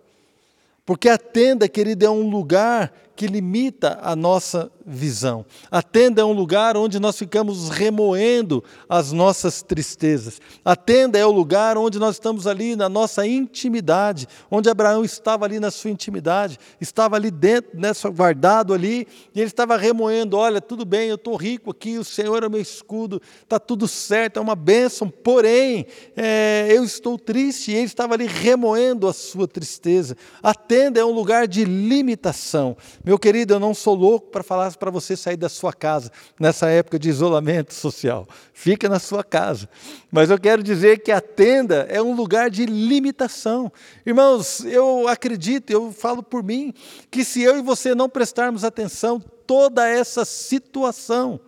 Porque 0.85 1.09
a 1.09 1.17
tenda, 1.17 1.69
querido, 1.69 2.05
é 2.05 2.11
um 2.11 2.29
lugar 2.29 2.93
que 3.17 3.27
limita 3.27 3.99
a 4.03 4.17
nossa 4.17 4.71
visão. 4.85 5.47
A 5.71 5.83
tenda 5.83 6.21
é 6.21 6.25
um 6.25 6.33
lugar 6.33 6.77
onde 6.77 6.99
nós 6.99 7.17
ficamos 7.17 7.71
remoendo 7.71 8.63
as 8.89 9.13
nossas 9.13 9.63
tristezas. 9.63 10.41
A 10.65 10.77
tenda 10.77 11.19
é 11.19 11.25
o 11.25 11.31
lugar 11.31 11.79
onde 11.79 11.99
nós 11.99 12.17
estamos 12.17 12.47
ali 12.47 12.77
na 12.77 12.89
nossa 12.89 13.27
intimidade, 13.27 14.27
onde 14.51 14.69
Abraão 14.69 15.05
estava 15.05 15.45
ali 15.45 15.59
na 15.59 15.71
sua 15.71 15.91
intimidade, 15.91 16.59
estava 16.81 17.17
ali 17.17 17.31
dentro, 17.31 17.71
nessa, 17.79 18.11
guardado 18.11 18.75
ali, 18.75 19.07
e 19.35 19.41
ele 19.41 19.49
estava 19.49 19.77
remoendo: 19.77 20.37
olha, 20.37 20.61
tudo 20.61 20.85
bem, 20.85 21.09
eu 21.09 21.15
estou 21.15 21.37
rico 21.37 21.71
aqui, 21.71 21.97
o 21.97 22.05
Senhor 22.05 22.43
é 22.43 22.49
meu 22.49 22.61
escudo, 22.61 23.23
está 23.43 23.59
tudo 23.59 23.89
certo, 23.89 24.39
é 24.39 24.43
uma 24.43 24.57
bênção, 24.57 25.09
porém, 25.09 25.87
é, 26.17 26.67
eu 26.71 26.85
estou 26.85 27.19
triste, 27.19 27.71
e 27.71 27.75
ele 27.75 27.85
estava 27.85 28.15
ali 28.15 28.27
remoendo 28.27 29.09
a 29.09 29.13
sua 29.13 29.49
tristeza. 29.49 30.17
A 30.43 30.55
tenda 30.55 31.01
é 31.01 31.05
um 31.05 31.13
lugar 31.13 31.49
de 31.49 31.65
limitação. 31.65 32.77
Meu 33.05 33.19
querido, 33.19 33.53
eu 33.53 33.61
não 33.61 33.75
sou 33.75 33.95
louco 33.95 34.31
para 34.31 34.43
falar 34.43 34.75
para 34.77 34.91
você 34.91 35.15
sair 35.15 35.37
da 35.37 35.51
sua 35.51 35.75
casa 35.75 36.11
nessa 36.41 36.71
época 36.71 36.99
de 36.99 37.11
isolamento 37.11 37.75
social. 37.75 38.27
Fica 38.55 38.89
na 38.89 38.99
sua 38.99 39.23
casa. 39.23 39.69
Mas 40.11 40.31
eu 40.31 40.41
quero 40.41 40.63
dizer 40.63 41.03
que 41.03 41.13
a 41.13 41.21
tenda 41.21 41.87
é 41.91 42.01
um 42.01 42.15
lugar 42.15 42.49
de 42.49 42.65
limitação. 42.65 43.71
Irmãos, 44.07 44.65
eu 44.65 45.07
acredito, 45.07 45.71
eu 45.71 45.93
falo 45.93 46.23
por 46.23 46.43
mim, 46.43 46.73
que 47.11 47.27
se 47.27 47.43
eu 47.43 47.59
e 47.59 47.63
você 47.63 47.95
não 47.95 48.09
prestarmos 48.09 48.65
atenção, 48.65 49.21
toda 49.47 49.87
essa 49.87 50.25
situação, 50.25 51.39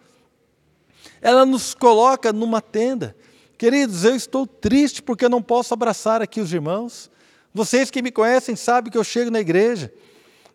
ela 1.22 1.46
nos 1.46 1.74
coloca 1.74 2.34
numa 2.34 2.60
tenda. 2.60 3.16
Queridos, 3.56 4.04
eu 4.04 4.14
estou 4.14 4.46
triste 4.46 5.02
porque 5.02 5.24
eu 5.24 5.30
não 5.30 5.40
posso 5.40 5.72
abraçar 5.72 6.20
aqui 6.20 6.38
os 6.38 6.52
irmãos. 6.52 7.10
Vocês 7.54 7.90
que 7.90 8.02
me 8.02 8.12
conhecem 8.12 8.54
sabem 8.54 8.92
que 8.92 8.98
eu 8.98 9.04
chego 9.04 9.30
na 9.30 9.40
igreja. 9.40 9.90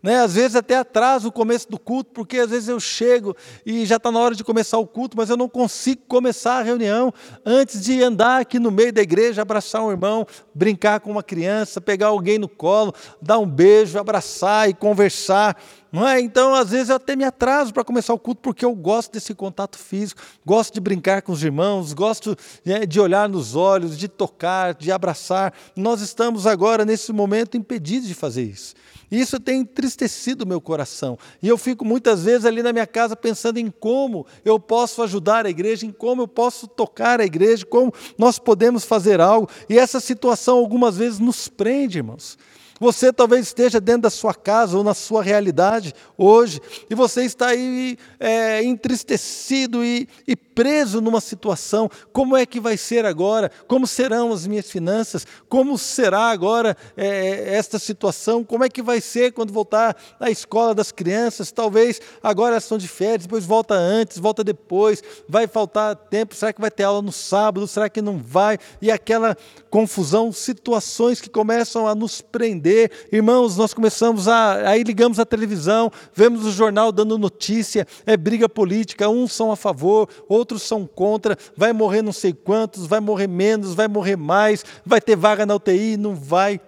Né? 0.02 0.20
Às 0.20 0.34
vezes 0.34 0.56
até 0.56 0.78
atraso 0.78 1.28
o 1.28 1.32
começo 1.32 1.70
do 1.70 1.78
culto, 1.78 2.12
porque 2.12 2.40
às 2.40 2.50
vezes 2.50 2.70
eu 2.70 2.80
chego 2.80 3.36
e 3.66 3.86
já 3.86 3.98
está 3.98 4.12
na 4.12 4.20
hora 4.20 4.34
de 4.34 4.44
começar 4.44 4.80
o 4.80 4.88
culto, 4.88 5.16
mas 5.16 5.30
eu 5.30 5.38
não 5.38 5.48
consigo 5.48 6.02
começar 6.08 6.60
a 6.60 6.64
reunião 6.64 7.14
antes 7.46 7.82
de 7.82 8.02
andar 8.02 8.42
aqui 8.42 8.58
no 8.58 8.72
meio 8.72 8.92
da 8.92 9.02
igreja, 9.02 9.42
abraçar 9.42 9.84
um 9.84 9.92
irmão, 9.92 10.26
brincar 10.56 11.00
com 11.00 11.12
uma 11.12 11.22
criança, 11.22 11.80
pegar 11.80 12.08
alguém 12.08 12.40
no 12.40 12.50
colo, 12.50 12.94
dar 13.22 13.38
um 13.38 13.46
beijo, 13.46 14.00
abraçar 14.00 14.70
e 14.70 14.74
conversar. 14.74 15.56
Não 15.92 16.08
é? 16.08 16.22
Então, 16.22 16.56
às 16.56 16.70
vezes, 16.70 16.90
eu 16.90 16.96
até 16.96 17.18
me 17.18 17.26
atraso 17.26 17.74
para 17.74 17.84
começar 17.84 18.14
o 18.14 18.20
culto, 18.20 18.42
porque 18.42 18.64
eu 18.64 18.74
gosto 18.74 19.12
desse 19.12 19.36
contato 19.36 19.78
físico, 19.78 20.22
gosto 20.46 20.74
de 20.74 20.80
brincar 20.80 21.22
com 21.22 21.34
os 21.34 21.44
irmãos, 21.44 21.92
gosto 21.92 22.36
né, 22.64 22.86
de 22.86 22.98
olhar 22.98 23.28
nos 23.28 23.58
olhos, 23.58 23.98
de 23.98 24.08
tocar, 24.08 24.74
de 24.74 24.90
abraçar. 24.90 25.54
Nós 25.76 26.00
estamos 26.00 26.48
agora, 26.48 26.86
nesse 26.86 27.12
momento, 27.12 27.58
impedidos 27.58 28.08
de 28.08 28.14
fazer 28.14 28.44
isso. 28.44 28.74
Isso 29.12 29.40
tem 29.40 29.60
entristecido 29.60 30.44
o 30.44 30.48
meu 30.48 30.62
coração. 30.62 31.20
E 31.44 31.48
eu 31.48 31.58
fico 31.58 31.84
muitas 31.84 32.24
vezes 32.24 32.46
ali 32.46 32.64
na 32.64 32.72
minha 32.72 32.88
casa 32.88 33.16
pensando 33.16 33.58
em 33.58 33.70
como 33.70 34.26
eu 34.46 34.58
posso 34.58 35.04
ajudar 35.04 35.46
a 35.46 35.50
igreja, 35.50 35.86
em 35.86 35.92
como 35.92 36.22
eu 36.22 36.28
posso 36.28 36.66
tocar 36.66 37.20
a 37.20 37.26
igreja, 37.26 37.66
como 37.66 37.94
nós 38.18 38.40
podemos 38.40 38.86
fazer 38.86 39.20
algo. 39.20 39.50
E 39.70 39.78
essa 39.78 40.00
situação 40.00 40.58
algumas 40.58 40.96
vezes 40.96 41.20
nos 41.20 41.50
prende, 41.50 41.98
irmãos. 41.98 42.38
Você 42.82 43.14
talvez 43.14 43.46
esteja 43.46 43.80
dentro 43.80 44.02
da 44.02 44.10
sua 44.10 44.34
casa 44.34 44.76
ou 44.76 44.84
na 44.84 44.96
sua 44.96 45.22
realidade 45.22 45.94
hoje, 46.18 46.60
e 46.90 46.96
você 46.96 47.24
está 47.24 47.50
aí 47.50 47.96
é, 48.20 48.64
entristecido 48.64 49.86
e, 49.86 50.10
e 50.28 50.36
preso 50.36 51.00
numa 51.00 51.22
situação. 51.22 51.88
Como 52.12 52.36
é 52.36 52.44
que 52.44 52.60
vai 52.60 52.78
ser 52.78 53.06
agora? 53.06 53.52
Como 53.68 53.86
serão 53.86 54.34
as 54.34 54.48
minhas 54.48 54.68
finanças? 54.72 55.28
Como 55.48 55.78
será 55.78 56.32
agora 56.32 56.76
é, 56.98 57.56
esta 57.56 57.78
situação? 57.78 58.44
Como 58.44 58.64
é 58.64 58.70
que 58.70 58.82
vai 58.82 59.00
ser 59.00 59.32
quando 59.32 59.54
voltar 59.54 59.96
à 60.20 60.32
escola 60.32 60.74
das 60.74 60.92
crianças? 60.92 61.52
Talvez 61.52 62.02
agora 62.24 62.54
elas 62.54 62.64
estão 62.64 62.80
de 62.80 62.88
férias, 62.88 63.28
depois 63.28 63.46
volta 63.46 63.76
antes, 63.76 64.18
volta 64.18 64.44
depois, 64.44 65.04
vai 65.30 65.46
faltar 65.46 65.96
tempo. 65.96 66.34
Será 66.34 66.52
que 66.52 66.60
vai 66.60 66.72
ter 66.72 66.82
aula 66.82 67.04
no 67.04 67.12
sábado? 67.12 67.68
Será 67.68 67.88
que 67.88 68.02
não 68.02 68.18
vai? 68.18 68.58
E 68.82 68.90
aquela 68.90 69.38
confusão, 69.70 70.32
situações 70.32 71.22
que 71.22 71.30
começam 71.30 71.88
a 71.88 71.94
nos 71.94 72.22
prender 72.22 72.71
Irmãos, 73.12 73.58
nós 73.58 73.74
começamos 73.74 74.28
a. 74.28 74.70
Aí 74.70 74.84
ligamos 74.84 75.20
a 75.20 75.26
televisão, 75.26 75.92
vemos 76.14 76.46
o 76.46 76.52
jornal 76.52 76.92
dando 76.92 77.18
notícia, 77.18 77.88
é 78.06 78.16
briga 78.16 78.48
política, 78.48 79.10
uns 79.10 79.34
são 79.34 79.52
a 79.52 79.56
favor, 79.56 80.10
outros 80.28 80.64
são 80.64 80.86
contra, 80.86 81.38
vai 81.56 81.74
morrer 81.74 82.02
não 82.02 82.14
sei 82.14 82.34
quantos, 82.34 82.86
vai 82.86 83.00
morrer 83.00 83.28
menos, 83.28 83.74
vai 83.74 83.88
morrer 83.88 84.16
mais, 84.16 84.64
vai 84.86 85.02
ter 85.02 85.16
vaga 85.16 85.46
na 85.46 85.56
UTI, 85.56 85.98
não 85.98 86.16
vai. 86.16 86.60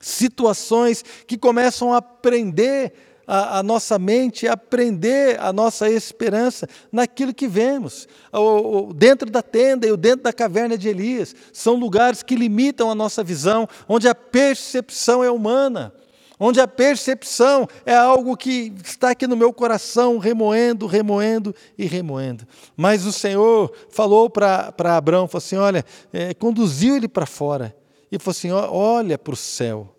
Situações 0.00 1.04
que 1.26 1.36
começam 1.36 1.92
a 1.92 2.00
prender 2.00 3.09
a, 3.30 3.60
a, 3.60 3.62
nossa 3.62 3.96
mente, 3.96 4.48
a 4.48 4.56
prender 4.56 5.40
a 5.40 5.52
nossa 5.52 5.88
esperança 5.88 6.68
naquilo 6.90 7.32
que 7.32 7.46
vemos. 7.46 8.08
O, 8.32 8.88
o, 8.88 8.92
dentro 8.92 9.30
da 9.30 9.40
tenda 9.40 9.86
e 9.86 9.92
o 9.92 9.96
dentro 9.96 10.24
da 10.24 10.32
caverna 10.32 10.76
de 10.76 10.88
Elias 10.88 11.32
são 11.52 11.76
lugares 11.76 12.24
que 12.24 12.34
limitam 12.34 12.90
a 12.90 12.94
nossa 12.94 13.22
visão, 13.22 13.68
onde 13.88 14.08
a 14.08 14.14
percepção 14.16 15.22
é 15.22 15.30
humana 15.30 15.94
onde 16.42 16.58
a 16.58 16.66
percepção 16.66 17.68
é 17.84 17.94
algo 17.94 18.34
que 18.34 18.72
está 18.82 19.10
aqui 19.10 19.26
no 19.26 19.36
meu 19.36 19.52
coração, 19.52 20.16
remoendo, 20.16 20.86
remoendo 20.86 21.54
e 21.76 21.84
remoendo. 21.84 22.46
Mas 22.74 23.04
o 23.04 23.12
Senhor 23.12 23.70
falou 23.90 24.30
para 24.30 24.72
Abraão, 24.96 25.28
falou 25.28 25.44
assim, 25.44 25.56
olha, 25.56 25.84
é, 26.10 26.32
conduziu 26.32 26.96
ele 26.96 27.06
para 27.06 27.26
fora, 27.26 27.76
e 28.10 28.18
falou 28.18 28.30
assim, 28.30 28.50
olha 28.50 29.18
para 29.18 29.34
o 29.34 29.36
céu, 29.36 29.94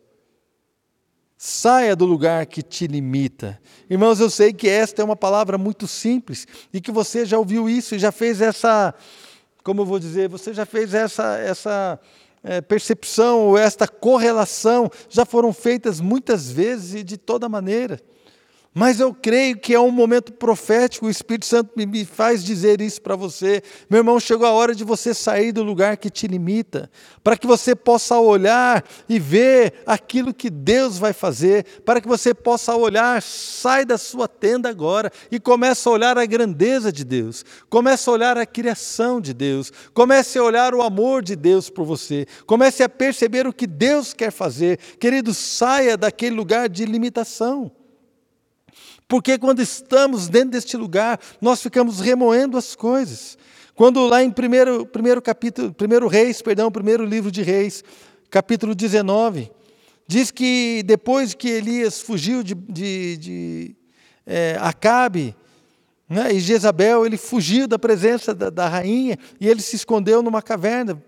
Saia 1.43 1.95
do 1.95 2.06
lugar 2.06 2.45
que 2.45 2.62
te 2.62 2.86
limita. 2.86 3.60
Irmãos, 3.89 4.19
eu 4.19 4.30
sei 4.30 4.54
que 4.54 4.69
esta 4.69 5.01
é 5.01 5.04
uma 5.04 5.15
palavra 5.15 5.58
muito 5.58 5.88
simples 5.88 6.45
e 6.71 6.80
que 6.80 6.91
você 6.91 7.25
já 7.25 7.39
ouviu 7.39 7.67
isso 7.67 7.95
e 7.95 7.99
já 7.99 8.12
fez 8.12 8.41
essa, 8.41 8.93
como 9.63 9.82
eu 9.82 9.86
vou 9.88 9.97
dizer, 9.97 10.30
você 10.30 10.54
já 10.54 10.67
fez 10.67 10.93
essa, 10.93 11.39
essa 11.39 11.99
é, 12.43 12.62
percepção 12.62 13.39
ou 13.39 13.58
esta 13.58 13.88
correlação 13.88 14.88
já 15.10 15.25
foram 15.25 15.51
feitas 15.51 15.99
muitas 15.99 16.51
vezes 16.51 16.93
e 16.93 17.04
de 17.04 17.17
toda 17.17 17.49
maneira. 17.49 17.99
Mas 18.74 19.02
eu 19.02 19.14
creio 19.14 19.58
que 19.58 19.74
é 19.74 19.80
um 19.82 19.92
momento 19.92 20.32
profético, 20.32 21.06
o 21.06 21.10
Espírito 21.10 21.46
Santo 21.46 21.72
me 21.76 22.06
faz 22.06 22.42
dizer 22.42 22.80
isso 22.80 23.02
para 23.02 23.18
você. 23.18 23.62
Meu 23.90 23.98
irmão, 23.98 24.18
chegou 24.18 24.48
a 24.48 24.52
hora 24.52 24.74
de 24.74 24.86
você 24.86 25.14
sair 25.14 25.52
do 25.52 25.62
lugar 25.62 25.98
que 25.98 26.10
te 26.10 26.26
limita, 26.26 26.90
para 27.22 27.36
que 27.36 27.46
você 27.46 27.76
possa 27.76 28.18
olhar 28.18 28.82
e 29.10 29.20
ver 29.20 29.74
aquilo 29.86 30.34
que 30.34 30.50
Deus 30.50 30.98
vai 30.98 31.12
fazer, 31.12 31.66
para 31.84 32.00
que 32.00 32.08
você 32.08 32.34
possa 32.34 32.74
olhar, 32.74 33.22
sai 33.22 33.84
da 33.84 33.98
sua 33.98 34.26
tenda 34.26 34.70
agora 34.70 35.12
e 35.30 35.38
comece 35.38 35.86
a 35.90 35.92
olhar 35.92 36.18
a 36.18 36.26
grandeza 36.26 36.94
de 36.94 37.04
Deus, 37.04 37.44
comece 37.70 38.10
a 38.10 38.14
olhar 38.14 38.38
a 38.38 38.46
criação 38.46 39.20
de 39.20 39.34
Deus, 39.34 39.70
comece 39.94 40.40
a 40.40 40.44
olhar 40.44 40.74
o 40.74 40.82
amor 40.82 41.22
de 41.22 41.36
Deus 41.36 41.70
por 41.70 41.84
você, 41.84 42.26
comece 42.46 42.84
a 42.84 42.88
perceber 42.88 43.46
o 43.46 43.52
que 43.52 43.68
Deus 43.68 44.14
quer 44.14 44.32
fazer. 44.32 44.78
Querido, 44.98 45.34
saia 45.34 45.98
daquele 45.98 46.38
lugar 46.38 46.70
de 46.70 46.86
limitação. 46.86 47.70
Porque 49.12 49.38
quando 49.38 49.62
estamos 49.62 50.30
dentro 50.30 50.52
deste 50.52 50.78
lugar, 50.78 51.19
nós 51.41 51.62
ficamos 51.62 52.00
remoendo 52.00 52.58
as 52.58 52.78
coisas. 52.78 53.38
Quando 53.76 54.08
lá 54.08 54.24
em 54.24 54.32
primeiro, 54.32 54.86
primeiro 54.86 55.21
capítulo, 55.21 55.74
primeiro 55.74 56.08
Reis, 56.08 56.41
perdão, 56.41 56.71
primeiro 56.71 57.04
livro 57.04 57.30
de 57.30 57.41
Reis, 57.41 57.84
capítulo 58.30 58.74
19, 58.74 59.52
diz 60.08 60.32
que 60.32 60.82
depois 60.86 61.34
que 61.34 61.50
Elias 61.50 62.00
fugiu 62.00 62.41
de, 62.41 62.56
de, 62.56 63.17
de 63.17 63.76
é, 64.26 64.56
Acabe, 64.62 65.36
né, 66.08 66.32
e 66.32 66.39
Jezabel, 66.39 67.06
ele 67.06 67.17
fugiu 67.17 67.67
da 67.67 67.78
presença 67.78 68.34
da, 68.34 68.50
da 68.50 68.69
rainha 68.69 69.17
e 69.41 69.50
ele 69.50 69.62
se 69.62 69.76
escondeu 69.76 70.24
numa 70.24 70.41
caverna 70.41 71.04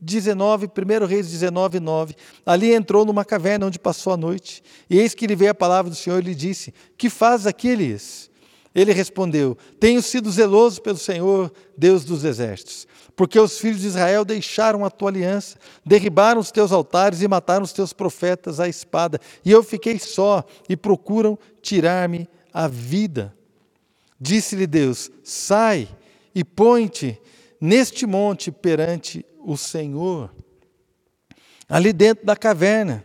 19, 0.00 0.66
1 0.66 1.06
Reis 1.06 1.30
19, 1.30 1.80
9. 1.80 2.14
Ali 2.46 2.72
entrou 2.72 3.04
numa 3.04 3.24
caverna 3.24 3.66
onde 3.66 3.78
passou 3.78 4.12
a 4.12 4.16
noite. 4.16 4.62
E 4.88 4.98
eis 4.98 5.14
que 5.14 5.26
lhe 5.26 5.34
veio 5.34 5.50
a 5.50 5.54
palavra 5.54 5.90
do 5.90 5.96
Senhor 5.96 6.20
e 6.20 6.26
lhe 6.26 6.34
disse: 6.34 6.72
Que 6.96 7.10
faz 7.10 7.46
aqui, 7.46 7.68
Elias? 7.68 8.30
Ele 8.74 8.92
respondeu: 8.92 9.56
Tenho 9.80 10.00
sido 10.00 10.30
zeloso 10.30 10.80
pelo 10.80 10.98
Senhor, 10.98 11.52
Deus 11.76 12.04
dos 12.04 12.24
exércitos, 12.24 12.86
porque 13.16 13.38
os 13.38 13.58
filhos 13.58 13.80
de 13.80 13.88
Israel 13.88 14.24
deixaram 14.24 14.84
a 14.84 14.90
tua 14.90 15.10
aliança, 15.10 15.58
derribaram 15.84 16.40
os 16.40 16.52
teus 16.52 16.70
altares 16.70 17.20
e 17.20 17.28
mataram 17.28 17.64
os 17.64 17.72
teus 17.72 17.92
profetas 17.92 18.60
à 18.60 18.68
espada. 18.68 19.20
E 19.44 19.50
eu 19.50 19.62
fiquei 19.62 19.98
só 19.98 20.44
e 20.68 20.76
procuram 20.76 21.38
tirar-me 21.60 22.28
a 22.52 22.68
vida. 22.68 23.34
Disse-lhe 24.20 24.66
Deus: 24.66 25.10
Sai 25.24 25.88
e 26.34 26.44
põe-te 26.44 27.20
neste 27.60 28.06
monte 28.06 28.52
perante 28.52 29.24
o 29.44 29.56
Senhor. 29.56 30.30
Ali 31.68 31.92
dentro 31.92 32.24
da 32.24 32.36
caverna, 32.36 33.04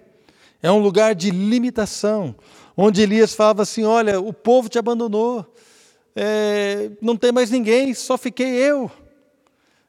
é 0.62 0.72
um 0.72 0.80
lugar 0.80 1.13
de 1.13 1.30
limitação, 1.30 2.36
onde 2.76 3.02
Elias 3.02 3.34
falava 3.34 3.63
assim: 3.63 3.84
Olha, 3.84 4.19
o 4.19 4.32
povo 4.32 4.69
te 4.69 4.80
abandonou, 4.80 5.54
é, 6.15 6.91
não 7.02 7.17
tem 7.17 7.32
mais 7.32 7.52
ninguém, 7.52 7.93
só 7.93 8.17
fiquei 8.17 8.56
eu. 8.56 8.89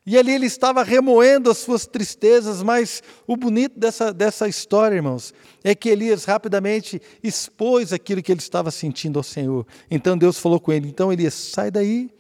E 0.07 0.19
ali 0.19 0.33
ele 0.33 0.45
estava 0.45 0.83
remoendo 0.83 1.51
as 1.51 1.59
suas 1.59 1.87
tristezas, 1.87 2.63
mas 2.63 3.03
o 3.27 3.37
bonito 3.39 3.79
dessa, 3.79 4.13
dessa 4.13 4.47
história, 4.47 4.97
irmãos, 4.97 5.33
é 5.63 5.75
que 5.75 5.89
Elias 5.89 6.27
rapidamente 6.27 7.01
expôs 7.23 7.91
aquilo 7.91 8.23
que 8.23 8.31
ele 8.31 8.41
estava 8.41 8.71
sentindo 8.71 9.19
ao 9.19 9.23
Senhor. 9.23 9.67
Então 9.91 10.19
Deus 10.19 10.39
falou 10.39 10.61
com 10.61 10.73
ele: 10.73 10.89
Então 10.89 11.11
Elias, 11.11 11.33
sai 11.33 11.71
daí, 11.71 12.11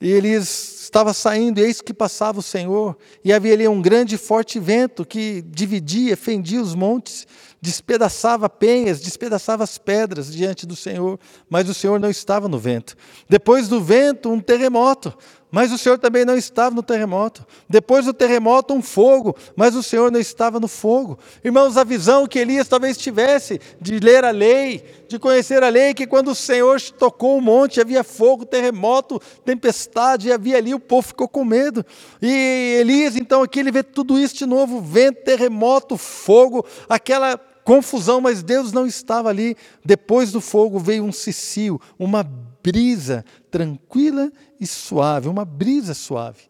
e 0.00 0.10
Elias 0.10 0.82
estava 0.82 1.14
saindo, 1.14 1.58
e 1.58 1.62
eis 1.62 1.80
que 1.80 1.94
passava 1.94 2.38
o 2.38 2.42
Senhor, 2.42 2.96
e 3.24 3.32
havia 3.32 3.54
ali 3.54 3.66
um 3.66 3.80
grande 3.80 4.14
e 4.14 4.18
forte 4.18 4.58
vento 4.58 5.04
que 5.04 5.42
dividia, 5.42 6.16
fendia 6.16 6.60
os 6.60 6.74
montes, 6.74 7.26
despedaçava 7.60 8.48
penhas, 8.48 9.00
despedaçava 9.00 9.64
as 9.64 9.78
pedras 9.78 10.32
diante 10.32 10.66
do 10.66 10.76
Senhor, 10.76 11.18
mas 11.48 11.68
o 11.68 11.74
Senhor 11.74 11.98
não 11.98 12.10
estava 12.10 12.46
no 12.48 12.58
vento. 12.58 12.94
Depois 13.28 13.68
do 13.68 13.82
vento, 13.82 14.30
um 14.30 14.40
terremoto, 14.40 15.16
mas 15.50 15.72
o 15.72 15.78
Senhor 15.78 15.98
também 15.98 16.24
não 16.24 16.36
estava 16.36 16.74
no 16.74 16.82
terremoto. 16.82 17.46
Depois 17.68 18.04
do 18.04 18.12
terremoto, 18.12 18.74
um 18.74 18.82
fogo, 18.82 19.36
mas 19.54 19.74
o 19.74 19.82
Senhor 19.82 20.10
não 20.10 20.18
estava 20.18 20.58
no 20.58 20.68
fogo. 20.68 21.18
Irmãos, 21.44 21.76
a 21.76 21.84
visão 21.84 22.26
que 22.26 22.38
Elias 22.38 22.68
talvez 22.68 22.96
tivesse 22.96 23.60
de 23.80 23.98
ler 24.00 24.24
a 24.24 24.30
lei, 24.30 24.84
de 25.08 25.18
conhecer 25.18 25.62
a 25.62 25.68
lei, 25.68 25.94
que 25.94 26.06
quando 26.06 26.32
o 26.32 26.34
Senhor 26.34 26.80
tocou 26.80 27.38
o 27.38 27.40
monte, 27.40 27.80
havia 27.80 28.02
fogo, 28.02 28.44
terremoto, 28.44 29.20
tempestade, 29.44 30.28
e 30.28 30.32
havia 30.32 30.56
ali, 30.56 30.74
o 30.74 30.80
povo 30.80 31.08
ficou 31.08 31.28
com 31.28 31.44
medo. 31.44 31.86
E 32.20 32.78
Elias, 32.80 33.16
então, 33.16 33.42
aqui 33.42 33.60
ele 33.60 33.70
vê 33.70 33.82
tudo 33.82 34.18
isso 34.18 34.34
de 34.34 34.46
novo: 34.46 34.80
vento, 34.80 35.22
terremoto, 35.22 35.96
fogo, 35.96 36.66
aquela 36.88 37.38
confusão, 37.64 38.20
mas 38.20 38.42
Deus 38.42 38.72
não 38.72 38.86
estava 38.86 39.28
ali. 39.28 39.56
Depois 39.84 40.32
do 40.32 40.40
fogo 40.40 40.78
veio 40.78 41.04
um 41.04 41.12
cicio, 41.12 41.80
uma 41.98 42.22
brisa 42.62 43.24
tranquila 43.50 44.32
e 44.60 44.66
suave, 44.66 45.28
uma 45.28 45.44
brisa 45.44 45.94
suave. 45.94 46.42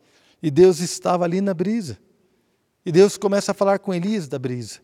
E 0.43 0.51
Deus 0.51 0.81
estava 0.81 1.25
ali 1.25 1.41
na 1.41 1.55
brisa. 1.55 1.99
E 2.85 2.93
Deus 2.93 3.17
começa 3.17 3.53
a 3.53 3.55
falar 3.55 3.79
com 3.79 3.93
Elias 3.93 4.29
da 4.29 4.39
brisa. 4.39 4.81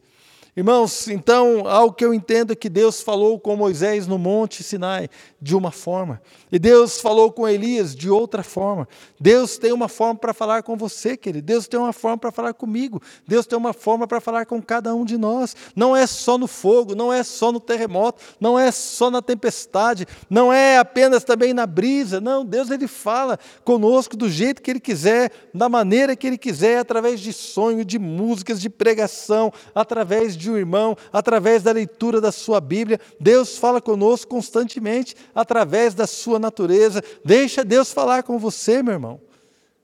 Irmãos, 0.54 1.08
então, 1.08 1.66
algo 1.66 1.94
que 1.94 2.04
eu 2.04 2.12
entendo 2.12 2.52
é 2.52 2.54
que 2.54 2.68
Deus 2.68 3.00
falou 3.00 3.40
com 3.40 3.56
Moisés 3.56 4.06
no 4.06 4.18
Monte 4.18 4.62
Sinai 4.62 5.08
de 5.40 5.56
uma 5.56 5.70
forma, 5.70 6.20
e 6.52 6.58
Deus 6.58 7.00
falou 7.00 7.32
com 7.32 7.48
Elias 7.48 7.96
de 7.96 8.10
outra 8.10 8.42
forma. 8.42 8.86
Deus 9.18 9.56
tem 9.56 9.72
uma 9.72 9.88
forma 9.88 10.20
para 10.20 10.34
falar 10.34 10.62
com 10.62 10.76
você, 10.76 11.16
querido. 11.16 11.46
Deus 11.46 11.66
tem 11.66 11.80
uma 11.80 11.92
forma 11.94 12.18
para 12.18 12.30
falar 12.30 12.52
comigo. 12.52 13.00
Deus 13.26 13.46
tem 13.46 13.56
uma 13.58 13.72
forma 13.72 14.06
para 14.06 14.20
falar 14.20 14.44
com 14.44 14.60
cada 14.60 14.94
um 14.94 15.06
de 15.06 15.16
nós. 15.16 15.56
Não 15.74 15.96
é 15.96 16.06
só 16.06 16.36
no 16.36 16.46
fogo, 16.46 16.94
não 16.94 17.10
é 17.10 17.22
só 17.22 17.50
no 17.50 17.58
terremoto, 17.58 18.22
não 18.38 18.58
é 18.58 18.70
só 18.70 19.10
na 19.10 19.22
tempestade, 19.22 20.06
não 20.28 20.52
é 20.52 20.76
apenas 20.76 21.24
também 21.24 21.54
na 21.54 21.66
brisa. 21.66 22.20
Não, 22.20 22.44
Deus 22.44 22.70
ele 22.70 22.86
fala 22.86 23.38
conosco 23.64 24.16
do 24.16 24.28
jeito 24.28 24.60
que 24.60 24.70
ele 24.70 24.80
quiser, 24.80 25.32
da 25.54 25.70
maneira 25.70 26.14
que 26.14 26.26
ele 26.26 26.36
quiser, 26.36 26.78
através 26.78 27.20
de 27.20 27.32
sonho, 27.32 27.86
de 27.86 27.98
músicas, 27.98 28.60
de 28.60 28.68
pregação, 28.68 29.50
através 29.74 30.36
de 30.36 30.41
de 30.42 30.50
um 30.50 30.56
irmão, 30.56 30.96
através 31.12 31.62
da 31.62 31.72
leitura 31.72 32.20
da 32.20 32.32
sua 32.32 32.60
Bíblia. 32.60 33.00
Deus 33.18 33.56
fala 33.56 33.80
conosco 33.80 34.30
constantemente 34.30 35.14
através 35.34 35.94
da 35.94 36.06
sua 36.06 36.38
natureza. 36.38 37.02
Deixa 37.24 37.64
Deus 37.64 37.92
falar 37.92 38.22
com 38.22 38.38
você, 38.38 38.82
meu 38.82 38.94
irmão. 38.94 39.20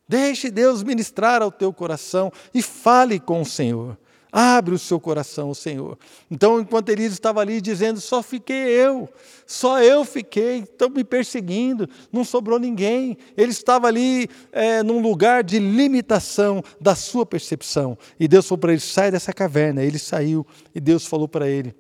Deixe 0.09 0.51
Deus 0.51 0.83
ministrar 0.83 1.43
ao 1.43 1.53
teu 1.53 1.73
coração 1.73 2.33
e 2.53 2.63
fale 2.63 3.21
com 3.21 3.43
o 3.43 3.47
Senhor. 3.47 3.97
Abre 4.31 4.75
o 4.75 4.79
seu 4.79 5.01
coração 5.01 5.55
Senhor. 5.55 5.99
Então, 6.31 6.61
enquanto 6.61 6.91
Elias 6.91 7.13
estava 7.13 7.41
ali 7.41 7.61
dizendo, 7.61 8.01
só 8.01 8.23
fiquei 8.23 8.57
eu, 8.57 9.09
só 9.47 9.83
eu 9.83 10.05
fiquei, 10.05 10.59
estão 10.59 10.91
me 10.91 11.03
perseguindo, 11.03 11.89
não 12.13 12.25
sobrou 12.25 12.59
ninguém. 12.59 13.17
Ele 13.37 13.51
estava 13.51 13.87
ali 13.87 14.29
é, 14.53 14.83
num 14.83 15.01
lugar 15.01 15.43
de 15.43 15.59
limitação 15.59 16.63
da 16.81 16.95
sua 16.95 17.25
percepção. 17.25 17.97
E 18.21 18.29
Deus 18.29 18.47
falou 18.47 18.59
para 18.59 18.73
ele: 18.73 18.81
sai 18.81 19.11
dessa 19.11 19.33
caverna. 19.33 19.83
Ele 19.83 19.99
saiu 19.99 20.47
e 20.75 20.81
Deus 20.81 21.07
falou 21.07 21.27
para 21.27 21.49
ele, 21.49 21.75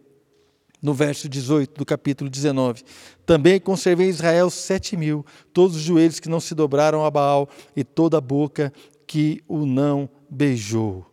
no 0.80 0.94
verso 0.94 1.28
18 1.28 1.76
do 1.76 1.84
capítulo 1.84 2.30
19: 2.30 2.82
Também 3.26 3.60
conservei 3.60 4.08
Israel 4.08 4.48
sete 4.48 4.96
mil, 4.96 5.24
todos 5.52 5.76
os 5.76 5.82
joelhos 5.82 6.18
que 6.18 6.28
não 6.28 6.40
se 6.40 6.54
dobraram 6.54 7.04
a 7.04 7.10
Baal 7.10 7.48
e 7.76 7.84
toda 7.84 8.16
a 8.16 8.22
boca 8.22 8.72
que 9.06 9.42
o 9.46 9.66
não 9.66 10.08
beijou. 10.30 11.04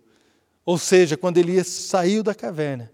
Ou 0.66 0.78
seja, 0.78 1.16
quando 1.16 1.38
Elias 1.38 1.68
saiu 1.68 2.24
da 2.24 2.34
caverna, 2.34 2.92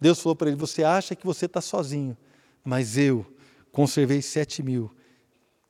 Deus 0.00 0.20
falou 0.20 0.36
para 0.36 0.48
ele: 0.48 0.56
Você 0.56 0.84
acha 0.84 1.16
que 1.16 1.24
você 1.24 1.46
está 1.46 1.60
sozinho, 1.60 2.16
mas 2.62 2.98
eu 2.98 3.26
conservei 3.72 4.20
sete 4.20 4.62
mil 4.62 4.90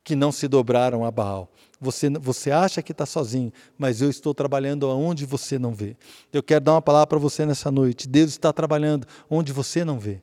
que 0.02 0.16
não 0.16 0.32
se 0.32 0.48
dobraram 0.48 1.04
a 1.04 1.10
Baal. 1.10 1.52
Você, 1.80 2.08
você 2.10 2.50
acha 2.50 2.82
que 2.82 2.92
está 2.92 3.04
sozinho, 3.04 3.52
mas 3.76 4.00
eu 4.00 4.08
estou 4.08 4.32
trabalhando 4.34 4.86
aonde 4.86 5.26
você 5.26 5.58
não 5.58 5.74
vê. 5.74 5.96
Eu 6.32 6.42
quero 6.42 6.64
dar 6.64 6.72
uma 6.72 6.82
palavra 6.82 7.06
para 7.06 7.18
você 7.18 7.44
nessa 7.44 7.70
noite. 7.70 8.08
Deus 8.08 8.30
está 8.30 8.52
trabalhando 8.52 9.06
onde 9.28 9.52
você 9.52 9.84
não 9.84 9.98
vê. 9.98 10.22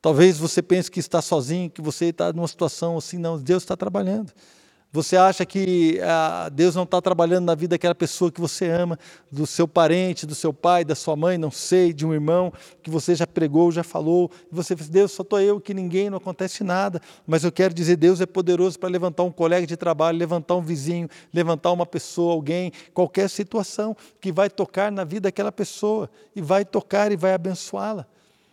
Talvez 0.00 0.38
você 0.38 0.62
pense 0.62 0.90
que 0.90 0.98
está 0.98 1.20
sozinho, 1.20 1.70
que 1.70 1.82
você 1.82 2.06
está 2.06 2.32
numa 2.32 2.48
situação 2.48 2.96
assim, 2.96 3.18
não. 3.18 3.38
Deus 3.38 3.62
está 3.62 3.76
trabalhando. 3.76 4.32
Você 4.96 5.14
acha 5.14 5.44
que 5.44 6.00
ah, 6.02 6.48
Deus 6.50 6.74
não 6.74 6.84
está 6.84 7.02
trabalhando 7.02 7.44
na 7.44 7.54
vida 7.54 7.74
daquela 7.74 7.94
pessoa 7.94 8.32
que 8.32 8.40
você 8.40 8.70
ama, 8.70 8.98
do 9.30 9.46
seu 9.46 9.68
parente, 9.68 10.24
do 10.24 10.34
seu 10.34 10.54
pai, 10.54 10.86
da 10.86 10.94
sua 10.94 11.14
mãe, 11.14 11.36
não 11.36 11.50
sei, 11.50 11.92
de 11.92 12.06
um 12.06 12.14
irmão 12.14 12.50
que 12.82 12.88
você 12.88 13.14
já 13.14 13.26
pregou, 13.26 13.70
já 13.70 13.84
falou. 13.84 14.30
E 14.50 14.54
você 14.54 14.74
diz, 14.74 14.88
Deus, 14.88 15.12
só 15.12 15.22
estou 15.22 15.38
eu, 15.38 15.60
que 15.60 15.74
ninguém, 15.74 16.08
não 16.08 16.16
acontece 16.16 16.64
nada. 16.64 16.98
Mas 17.26 17.44
eu 17.44 17.52
quero 17.52 17.74
dizer, 17.74 17.96
Deus 17.96 18.22
é 18.22 18.26
poderoso 18.26 18.78
para 18.78 18.88
levantar 18.88 19.22
um 19.24 19.30
colega 19.30 19.66
de 19.66 19.76
trabalho, 19.76 20.16
levantar 20.16 20.54
um 20.54 20.62
vizinho, 20.62 21.10
levantar 21.30 21.72
uma 21.72 21.84
pessoa, 21.84 22.32
alguém, 22.32 22.72
qualquer 22.94 23.28
situação 23.28 23.94
que 24.18 24.32
vai 24.32 24.48
tocar 24.48 24.90
na 24.90 25.04
vida 25.04 25.28
daquela 25.28 25.52
pessoa 25.52 26.08
e 26.34 26.40
vai 26.40 26.64
tocar 26.64 27.12
e 27.12 27.16
vai 27.16 27.34
abençoá-la. 27.34 28.06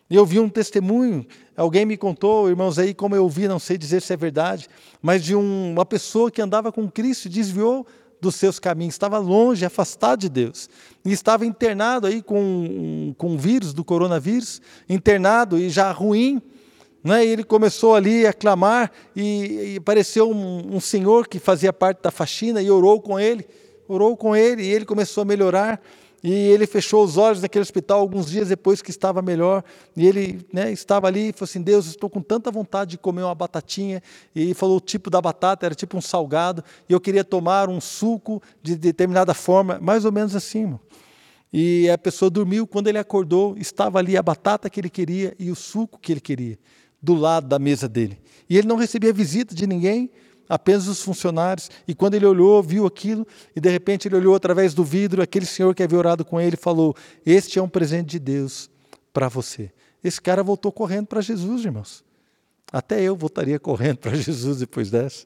E 0.09 0.15
eu 0.15 0.25
vi 0.25 0.39
um 0.39 0.49
testemunho, 0.49 1.25
alguém 1.55 1.85
me 1.85 1.97
contou, 1.97 2.49
irmãos, 2.49 2.77
aí 2.77 2.93
como 2.93 3.15
eu 3.15 3.27
vi, 3.27 3.47
não 3.47 3.57
sei 3.57 3.77
dizer 3.77 4.01
se 4.01 4.13
é 4.13 4.17
verdade, 4.17 4.67
mas 5.01 5.23
de 5.23 5.35
um, 5.35 5.71
uma 5.71 5.85
pessoa 5.85 6.29
que 6.29 6.41
andava 6.41 6.71
com 6.71 6.89
Cristo, 6.89 7.29
desviou 7.29 7.87
dos 8.23 8.35
seus 8.35 8.57
caminhos, 8.57 8.95
estava 8.95 9.17
longe, 9.19 9.65
afastado 9.65 10.21
de 10.21 10.29
Deus. 10.29 10.69
E 11.05 11.11
estava 11.11 11.45
internado 11.45 12.07
aí 12.07 12.21
com, 12.21 13.13
com 13.17 13.35
o 13.35 13.37
vírus 13.37 13.73
do 13.73 13.83
coronavírus, 13.83 14.61
internado 14.89 15.59
e 15.59 15.69
já 15.69 15.91
ruim. 15.91 16.41
Né? 17.03 17.25
E 17.25 17.29
ele 17.29 17.43
começou 17.43 17.93
ali 17.93 18.25
a 18.25 18.33
clamar 18.33 18.89
e, 19.15 19.73
e 19.73 19.77
apareceu 19.77 20.31
um, 20.31 20.75
um 20.75 20.79
senhor 20.79 21.27
que 21.27 21.37
fazia 21.37 21.73
parte 21.73 22.01
da 22.01 22.09
faxina 22.09 22.61
e 22.61 22.71
orou 22.71 23.01
com 23.01 23.19
ele, 23.19 23.45
orou 23.87 24.15
com 24.15 24.33
ele 24.33 24.63
e 24.63 24.71
ele 24.71 24.85
começou 24.85 25.23
a 25.23 25.25
melhorar. 25.25 25.81
E 26.23 26.31
ele 26.31 26.65
fechou 26.65 27.03
os 27.03 27.17
olhos 27.17 27.41
naquele 27.41 27.63
hospital 27.63 27.99
alguns 27.99 28.31
dias 28.31 28.47
depois 28.47 28.81
que 28.81 28.89
estava 28.89 29.21
melhor. 29.21 29.61
E 29.93 30.07
ele 30.07 30.39
né, 30.53 30.71
estava 30.71 31.05
ali 31.05 31.29
e 31.29 31.33
falou 31.33 31.43
assim: 31.43 31.61
Deus, 31.61 31.85
estou 31.85 32.09
com 32.09 32.21
tanta 32.21 32.49
vontade 32.49 32.91
de 32.91 32.97
comer 32.97 33.23
uma 33.23 33.35
batatinha. 33.35 34.01
E 34.33 34.53
falou: 34.53 34.77
o 34.77 34.81
tipo 34.81 35.09
da 35.09 35.21
batata 35.21 35.65
era 35.65 35.75
tipo 35.75 35.97
um 35.97 36.01
salgado. 36.01 36.63
E 36.87 36.93
eu 36.93 37.01
queria 37.01 37.25
tomar 37.25 37.67
um 37.67 37.81
suco 37.81 38.41
de 38.61 38.77
determinada 38.77 39.33
forma, 39.33 39.79
mais 39.81 40.05
ou 40.05 40.13
menos 40.13 40.33
assim. 40.33 40.79
E 41.51 41.89
a 41.89 41.97
pessoa 41.97 42.31
dormiu. 42.31 42.65
Quando 42.65 42.87
ele 42.87 42.97
acordou, 42.97 43.57
estava 43.57 43.99
ali 43.99 44.15
a 44.15 44.23
batata 44.23 44.69
que 44.69 44.79
ele 44.79 44.89
queria 44.89 45.35
e 45.37 45.51
o 45.51 45.55
suco 45.55 45.99
que 45.99 46.13
ele 46.13 46.21
queria, 46.21 46.57
do 47.01 47.15
lado 47.15 47.47
da 47.47 47.59
mesa 47.59 47.89
dele. 47.89 48.17
E 48.49 48.57
ele 48.57 48.67
não 48.67 48.77
recebia 48.77 49.11
visita 49.11 49.53
de 49.53 49.67
ninguém, 49.67 50.09
apenas 50.47 50.87
os 50.87 51.01
funcionários. 51.01 51.69
E 51.87 51.93
quando 51.95 52.15
ele 52.15 52.25
olhou, 52.25 52.61
viu 52.61 52.85
aquilo, 52.85 53.25
e 53.55 53.59
de 53.59 53.69
repente 53.69 54.07
ele 54.07 54.15
olhou 54.15 54.35
através 54.35 54.73
do 54.73 54.83
vidro, 54.83 55.21
aquele 55.21 55.45
senhor 55.45 55.73
que 55.73 55.83
havia 55.83 55.97
orado 55.97 56.25
com 56.25 56.39
ele 56.39 56.57
falou: 56.57 56.95
Este 57.25 57.59
é 57.59 57.61
um 57.61 57.69
presente 57.69 58.07
de 58.11 58.19
Deus 58.19 58.69
para 59.11 59.29
você. 59.29 59.71
Esse 60.03 60.21
cara 60.21 60.43
voltou 60.43 60.71
correndo 60.71 61.07
para 61.07 61.21
Jesus, 61.21 61.63
irmãos. 61.63 62.03
Até 62.71 63.01
eu 63.01 63.15
voltaria 63.15 63.57
correndo 63.59 63.97
para 63.97 64.15
Jesus 64.15 64.59
depois 64.59 64.89
dessa. 64.89 65.25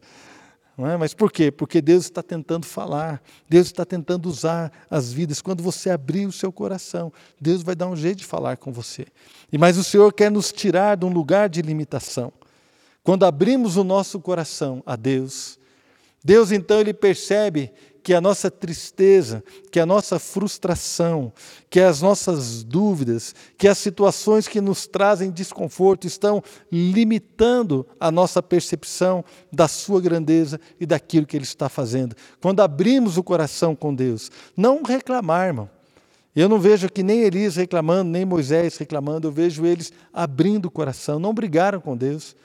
Não 0.77 0.87
é? 0.87 0.95
Mas 0.95 1.13
por 1.15 1.31
quê? 1.31 1.49
Porque 1.49 1.81
Deus 1.81 2.03
está 2.03 2.21
tentando 2.21 2.67
falar, 2.67 3.19
Deus 3.49 3.65
está 3.65 3.83
tentando 3.83 4.29
usar 4.29 4.71
as 4.91 5.11
vidas. 5.11 5.41
Quando 5.41 5.63
você 5.63 5.89
abrir 5.89 6.27
o 6.27 6.31
seu 6.31 6.51
coração, 6.51 7.11
Deus 7.41 7.63
vai 7.63 7.73
dar 7.73 7.87
um 7.87 7.95
jeito 7.95 8.19
de 8.19 8.25
falar 8.25 8.57
com 8.57 8.71
você. 8.71 9.07
E 9.51 9.57
Mas 9.57 9.75
o 9.77 9.83
Senhor 9.83 10.13
quer 10.13 10.29
nos 10.29 10.51
tirar 10.51 10.95
de 10.95 11.03
um 11.03 11.09
lugar 11.09 11.49
de 11.49 11.63
limitação. 11.63 12.31
Quando 13.07 13.23
abrimos 13.23 13.77
o 13.77 13.85
nosso 13.85 14.19
coração 14.19 14.83
a 14.85 14.97
Deus, 14.97 15.57
Deus 16.21 16.51
então 16.51 16.77
ele 16.77 16.93
percebe 16.93 17.71
que 18.03 18.13
a 18.13 18.19
nossa 18.19 18.51
tristeza, 18.51 19.41
que 19.71 19.79
a 19.79 19.85
nossa 19.85 20.19
frustração, 20.19 21.31
que 21.69 21.79
as 21.79 22.01
nossas 22.01 22.65
dúvidas, 22.65 23.33
que 23.57 23.65
as 23.65 23.77
situações 23.77 24.45
que 24.45 24.59
nos 24.59 24.87
trazem 24.87 25.31
desconforto 25.31 26.05
estão 26.05 26.43
limitando 26.69 27.87
a 27.97 28.11
nossa 28.11 28.43
percepção 28.43 29.23
da 29.53 29.69
sua 29.69 30.01
grandeza 30.01 30.59
e 30.77 30.85
daquilo 30.85 31.25
que 31.25 31.37
ele 31.37 31.45
está 31.45 31.69
fazendo. 31.69 32.13
Quando 32.41 32.59
abrimos 32.59 33.17
o 33.17 33.23
coração 33.23 33.73
com 33.73 33.95
Deus, 33.95 34.29
não 34.53 34.83
reclamar, 34.83 35.47
irmão. 35.47 35.69
Eu 36.35 36.49
não 36.49 36.59
vejo 36.59 36.87
aqui 36.87 37.03
nem 37.03 37.21
Elias 37.21 37.55
reclamando, 37.55 38.11
nem 38.11 38.25
Moisés 38.25 38.75
reclamando, 38.75 39.29
eu 39.29 39.31
vejo 39.31 39.65
eles 39.65 39.93
abrindo 40.11 40.65
o 40.65 40.71
coração, 40.71 41.19
não 41.19 41.33
brigaram 41.33 41.79
com 41.79 41.95
Deus 41.95 42.35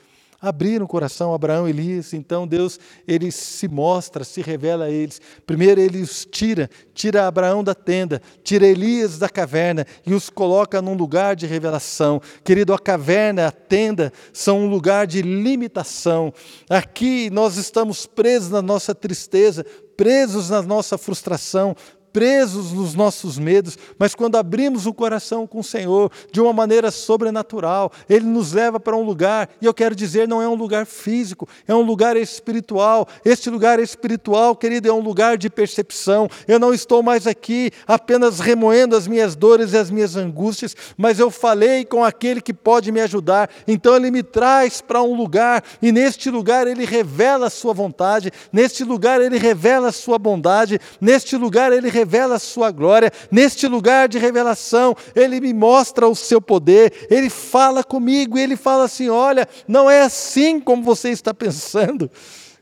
abriram 0.42 0.84
o 0.84 0.88
coração, 0.88 1.32
Abraão, 1.32 1.68
Elias, 1.68 2.12
então 2.12 2.48
Deus 2.48 2.80
ele 3.06 3.30
se 3.30 3.68
mostra, 3.68 4.24
se 4.24 4.42
revela 4.42 4.86
a 4.86 4.90
eles. 4.90 5.20
Primeiro 5.46 5.80
ele 5.80 6.02
os 6.02 6.26
tira, 6.28 6.68
tira 6.92 7.28
Abraão 7.28 7.62
da 7.62 7.76
tenda, 7.76 8.20
tira 8.42 8.66
Elias 8.66 9.18
da 9.18 9.28
caverna 9.28 9.86
e 10.04 10.12
os 10.12 10.28
coloca 10.28 10.82
num 10.82 10.94
lugar 10.94 11.36
de 11.36 11.46
revelação. 11.46 12.20
Querido, 12.42 12.74
a 12.74 12.78
caverna, 12.78 13.46
a 13.46 13.52
tenda 13.52 14.12
são 14.32 14.64
um 14.64 14.68
lugar 14.68 15.06
de 15.06 15.22
limitação. 15.22 16.34
Aqui 16.68 17.30
nós 17.30 17.56
estamos 17.56 18.04
presos 18.04 18.50
na 18.50 18.60
nossa 18.60 18.92
tristeza, 18.92 19.64
presos 19.96 20.50
na 20.50 20.60
nossa 20.60 20.98
frustração, 20.98 21.76
presos 22.12 22.72
nos 22.72 22.94
nossos 22.94 23.38
medos, 23.38 23.78
mas 23.98 24.14
quando 24.14 24.36
abrimos 24.36 24.86
o 24.86 24.92
coração 24.92 25.46
com 25.46 25.60
o 25.60 25.64
Senhor 25.64 26.12
de 26.30 26.40
uma 26.40 26.52
maneira 26.52 26.90
sobrenatural, 26.90 27.90
Ele 28.08 28.26
nos 28.26 28.52
leva 28.52 28.78
para 28.78 28.96
um 28.96 29.02
lugar, 29.02 29.48
e 29.60 29.66
eu 29.66 29.72
quero 29.72 29.94
dizer, 29.94 30.28
não 30.28 30.42
é 30.42 30.48
um 30.48 30.54
lugar 30.54 30.84
físico, 30.84 31.48
é 31.66 31.74
um 31.74 31.82
lugar 31.82 32.16
espiritual. 32.16 33.08
Este 33.24 33.48
lugar 33.48 33.80
espiritual, 33.80 34.54
querido, 34.54 34.88
é 34.88 34.92
um 34.92 35.00
lugar 35.00 35.38
de 35.38 35.48
percepção. 35.48 36.28
Eu 36.46 36.58
não 36.58 36.74
estou 36.74 37.02
mais 37.02 37.26
aqui 37.26 37.70
apenas 37.86 38.40
remoendo 38.40 38.94
as 38.94 39.08
minhas 39.08 39.34
dores 39.34 39.72
e 39.72 39.78
as 39.78 39.90
minhas 39.90 40.14
angústias, 40.14 40.76
mas 40.96 41.18
eu 41.18 41.30
falei 41.30 41.84
com 41.84 42.04
aquele 42.04 42.40
que 42.40 42.52
pode 42.52 42.92
me 42.92 43.00
ajudar. 43.00 43.48
Então 43.66 43.96
Ele 43.96 44.10
me 44.10 44.22
traz 44.22 44.80
para 44.80 45.02
um 45.02 45.16
lugar, 45.16 45.64
e 45.80 45.90
neste 45.90 46.30
lugar 46.30 46.66
Ele 46.66 46.84
revela 46.84 47.46
a 47.46 47.50
Sua 47.50 47.72
vontade, 47.72 48.30
neste 48.52 48.84
lugar 48.84 49.20
Ele 49.20 49.38
revela 49.38 49.88
a 49.88 49.92
Sua 49.92 50.18
bondade, 50.18 50.78
neste 51.00 51.36
lugar 51.36 51.72
Ele 51.72 51.88
revela 51.88 52.01
revela 52.02 52.34
a 52.34 52.38
sua 52.38 52.70
glória. 52.70 53.10
Neste 53.30 53.66
lugar 53.66 54.08
de 54.08 54.18
revelação, 54.18 54.94
ele 55.14 55.40
me 55.40 55.54
mostra 55.54 56.08
o 56.08 56.14
seu 56.14 56.40
poder, 56.40 57.06
ele 57.08 57.30
fala 57.30 57.82
comigo 57.82 58.36
ele 58.42 58.56
fala 58.56 58.84
assim: 58.84 59.08
olha, 59.08 59.48
não 59.66 59.88
é 59.88 60.02
assim 60.02 60.60
como 60.60 60.82
você 60.82 61.10
está 61.10 61.32
pensando. 61.32 62.10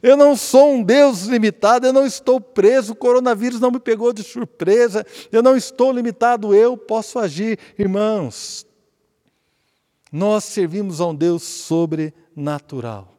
Eu 0.02 0.16
não 0.16 0.34
sou 0.34 0.72
um 0.72 0.82
Deus 0.82 1.24
limitado, 1.24 1.86
eu 1.86 1.92
não 1.92 2.06
estou 2.06 2.40
preso, 2.40 2.92
o 2.92 2.96
coronavírus 2.96 3.60
não 3.60 3.70
me 3.70 3.78
pegou 3.78 4.14
de 4.14 4.22
surpresa, 4.22 5.04
eu 5.30 5.42
não 5.42 5.56
estou 5.56 5.92
limitado, 5.92 6.54
eu 6.54 6.74
posso 6.76 7.18
agir. 7.18 7.58
Irmãos, 7.78 8.66
nós 10.10 10.44
servimos 10.44 11.02
a 11.02 11.06
um 11.06 11.14
Deus 11.14 11.42
sobrenatural, 11.42 13.14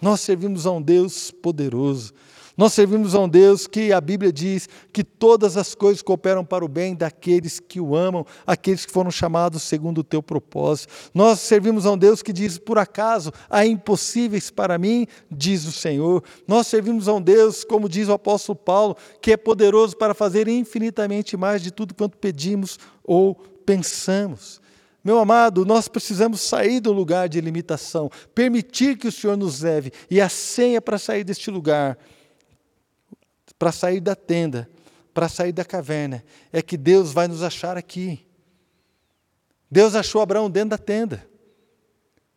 nós 0.00 0.20
servimos 0.20 0.64
a 0.64 0.70
um 0.70 0.80
Deus 0.80 1.32
poderoso. 1.32 2.14
Nós 2.56 2.72
servimos 2.72 3.14
a 3.14 3.20
um 3.20 3.28
Deus 3.28 3.66
que 3.66 3.92
a 3.92 4.00
Bíblia 4.00 4.32
diz 4.32 4.68
que 4.92 5.02
todas 5.02 5.56
as 5.56 5.74
coisas 5.74 6.02
cooperam 6.02 6.44
para 6.44 6.64
o 6.64 6.68
bem 6.68 6.94
daqueles 6.94 7.58
que 7.58 7.80
o 7.80 7.96
amam, 7.96 8.26
aqueles 8.46 8.84
que 8.84 8.92
foram 8.92 9.10
chamados 9.10 9.62
segundo 9.62 9.98
o 9.98 10.04
teu 10.04 10.22
propósito. 10.22 10.92
Nós 11.14 11.40
servimos 11.40 11.86
a 11.86 11.92
um 11.92 11.98
Deus 11.98 12.22
que 12.22 12.32
diz: 12.32 12.58
por 12.58 12.78
acaso 12.78 13.32
há 13.48 13.64
impossíveis 13.64 14.50
para 14.50 14.76
mim, 14.78 15.06
diz 15.30 15.64
o 15.64 15.72
Senhor. 15.72 16.22
Nós 16.46 16.66
servimos 16.66 17.08
a 17.08 17.14
um 17.14 17.22
Deus, 17.22 17.64
como 17.64 17.88
diz 17.88 18.08
o 18.08 18.12
apóstolo 18.12 18.56
Paulo, 18.56 18.96
que 19.20 19.32
é 19.32 19.36
poderoso 19.36 19.96
para 19.96 20.14
fazer 20.14 20.46
infinitamente 20.48 21.36
mais 21.36 21.62
de 21.62 21.70
tudo 21.70 21.94
quanto 21.94 22.18
pedimos 22.18 22.78
ou 23.02 23.34
pensamos. 23.64 24.60
Meu 25.04 25.18
amado, 25.18 25.64
nós 25.64 25.88
precisamos 25.88 26.40
sair 26.40 26.78
do 26.78 26.92
lugar 26.92 27.28
de 27.28 27.40
limitação, 27.40 28.08
permitir 28.32 28.96
que 28.96 29.08
o 29.08 29.12
Senhor 29.12 29.36
nos 29.36 29.62
leve, 29.62 29.90
e 30.08 30.20
a 30.20 30.28
senha 30.28 30.80
para 30.80 30.96
sair 30.96 31.24
deste 31.24 31.50
lugar 31.50 31.98
para 33.62 33.70
sair 33.70 34.00
da 34.00 34.16
tenda, 34.16 34.68
para 35.14 35.28
sair 35.28 35.52
da 35.52 35.64
caverna, 35.64 36.24
é 36.52 36.60
que 36.60 36.76
Deus 36.76 37.12
vai 37.12 37.28
nos 37.28 37.44
achar 37.44 37.76
aqui. 37.76 38.26
Deus 39.70 39.94
achou 39.94 40.20
Abraão 40.20 40.50
dentro 40.50 40.70
da 40.70 40.78
tenda. 40.78 41.24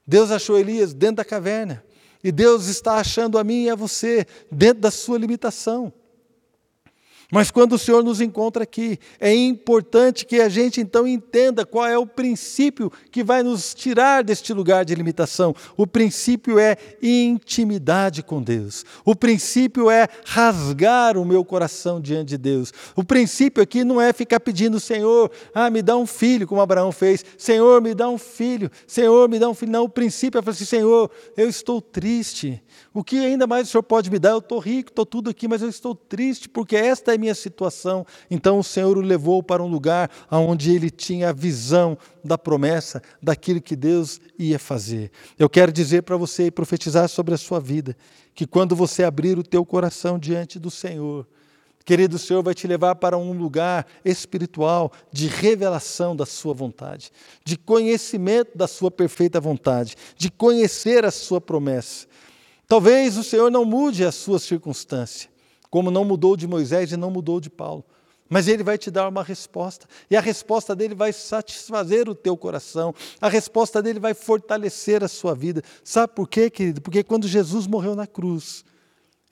Deus 0.05 0.29
achou 0.29 0.55
Elias 0.55 0.93
dentro 0.93 1.15
da 1.15 1.25
caverna. 1.25 1.83
E 2.23 2.31
Deus 2.31 2.67
está 2.67 2.97
achando 2.97 3.39
a 3.39 3.43
mim 3.43 3.63
e 3.63 3.71
a 3.71 3.75
você 3.75 4.27
dentro 4.51 4.81
da 4.81 4.91
sua 4.91 5.17
limitação. 5.17 5.91
Mas 7.31 7.49
quando 7.49 7.73
o 7.73 7.79
Senhor 7.79 8.03
nos 8.03 8.21
encontra 8.21 8.63
aqui, 8.63 8.99
é 9.19 9.33
importante 9.33 10.25
que 10.25 10.39
a 10.39 10.49
gente 10.49 10.79
então 10.79 11.07
entenda 11.07 11.65
qual 11.65 11.85
é 11.85 11.97
o 11.97 12.05
princípio 12.05 12.91
que 13.11 13.23
vai 13.23 13.41
nos 13.41 13.73
tirar 13.73 14.23
deste 14.23 14.53
lugar 14.53 14.85
de 14.85 14.93
limitação. 14.93 15.55
O 15.75 15.87
princípio 15.87 16.59
é 16.59 16.77
intimidade 17.01 18.21
com 18.21 18.41
Deus. 18.41 18.85
O 19.03 19.15
princípio 19.15 19.89
é 19.89 20.07
rasgar 20.25 21.17
o 21.17 21.25
meu 21.25 21.43
coração 21.43 21.99
diante 21.99 22.29
de 22.29 22.37
Deus. 22.37 22.71
O 22.95 23.03
princípio 23.03 23.63
aqui 23.63 23.83
não 23.83 23.99
é 23.99 24.13
ficar 24.13 24.39
pedindo, 24.39 24.79
Senhor, 24.79 25.31
ah, 25.53 25.69
me 25.69 25.81
dá 25.81 25.97
um 25.97 26.05
filho, 26.05 26.47
como 26.47 26.61
Abraão 26.61 26.91
fez. 26.91 27.25
Senhor, 27.37 27.81
me 27.81 27.93
dá 27.95 28.07
um 28.07 28.17
filho. 28.17 28.69
Senhor, 28.85 29.27
me 29.27 29.39
dá 29.39 29.49
um 29.49 29.53
filho. 29.53 29.71
Não, 29.71 29.85
o 29.85 29.89
princípio 29.89 30.37
é 30.37 30.41
falar 30.41 30.53
assim, 30.53 30.65
Senhor, 30.65 31.09
eu 31.35 31.49
estou 31.49 31.81
triste. 31.81 32.61
O 32.93 33.03
que 33.03 33.17
ainda 33.17 33.47
mais 33.47 33.67
o 33.67 33.71
Senhor 33.71 33.83
pode 33.83 34.11
me 34.11 34.19
dar? 34.19 34.31
Eu 34.31 34.39
estou 34.39 34.59
rico, 34.59 34.89
estou 34.89 35.05
tudo 35.05 35.29
aqui, 35.29 35.47
mas 35.47 35.61
eu 35.61 35.69
estou 35.69 35.95
triste 35.95 36.47
porque 36.47 36.75
esta 36.75 37.14
é 37.15 37.17
a 37.17 37.19
minha 37.19 37.35
situação. 37.35 38.05
Então 38.29 38.59
o 38.59 38.63
Senhor 38.63 38.97
o 38.97 39.01
levou 39.01 39.41
para 39.41 39.63
um 39.63 39.67
lugar 39.67 40.09
onde 40.29 40.73
ele 40.73 40.89
tinha 40.89 41.29
a 41.29 41.33
visão 41.33 41.97
da 42.23 42.37
promessa, 42.37 43.01
daquilo 43.21 43.61
que 43.61 43.75
Deus 43.75 44.19
ia 44.37 44.59
fazer. 44.59 45.11
Eu 45.39 45.49
quero 45.49 45.71
dizer 45.71 46.03
para 46.03 46.17
você 46.17 46.47
e 46.47 46.51
profetizar 46.51 47.07
sobre 47.09 47.33
a 47.33 47.37
sua 47.37 47.59
vida, 47.59 47.95
que 48.33 48.45
quando 48.45 48.75
você 48.75 49.03
abrir 49.03 49.37
o 49.37 49.43
teu 49.43 49.65
coração 49.65 50.19
diante 50.19 50.59
do 50.59 50.69
Senhor, 50.69 51.25
Querido, 51.85 52.15
o 52.15 52.19
Senhor 52.19 52.41
vai 52.41 52.55
te 52.55 52.65
levar 52.65 52.95
para 52.95 53.15
um 53.15 53.31
lugar 53.31 53.85
espiritual 54.03 54.91
de 55.11 55.27
revelação 55.27 56.15
da 56.15 56.25
Sua 56.25 56.51
vontade, 56.51 57.11
de 57.43 57.55
conhecimento 57.55 58.57
da 58.57 58.67
Sua 58.67 58.89
perfeita 58.89 59.39
vontade, 59.39 59.95
de 60.17 60.31
conhecer 60.31 61.05
a 61.05 61.11
Sua 61.11 61.39
promessa. 61.39 62.07
Talvez 62.67 63.17
o 63.17 63.23
Senhor 63.23 63.51
não 63.51 63.63
mude 63.63 64.03
a 64.03 64.11
sua 64.11 64.39
circunstância, 64.39 65.29
como 65.75 65.91
não 65.91 66.05
mudou 66.05 66.37
de 66.37 66.47
Moisés 66.47 66.93
e 66.93 66.95
não 66.95 67.11
mudou 67.11 67.41
de 67.41 67.49
Paulo. 67.49 67.83
Mas 68.29 68.47
ele 68.47 68.63
vai 68.63 68.77
te 68.77 68.89
dar 68.89 69.09
uma 69.09 69.21
resposta, 69.21 69.85
e 70.09 70.15
a 70.15 70.21
resposta 70.21 70.73
dele 70.73 70.95
vai 70.95 71.11
satisfazer 71.11 72.07
o 72.07 72.15
teu 72.15 72.37
coração, 72.37 72.95
a 73.19 73.27
resposta 73.27 73.81
dele 73.83 73.99
vai 73.99 74.13
fortalecer 74.13 75.03
a 75.03 75.09
sua 75.09 75.35
vida. 75.35 75.61
Sabe 75.83 76.13
por 76.15 76.29
quê, 76.29 76.49
querido? 76.49 76.79
Porque 76.79 77.03
quando 77.03 77.27
Jesus 77.27 77.67
morreu 77.67 77.93
na 77.93 78.07
cruz, 78.07 78.63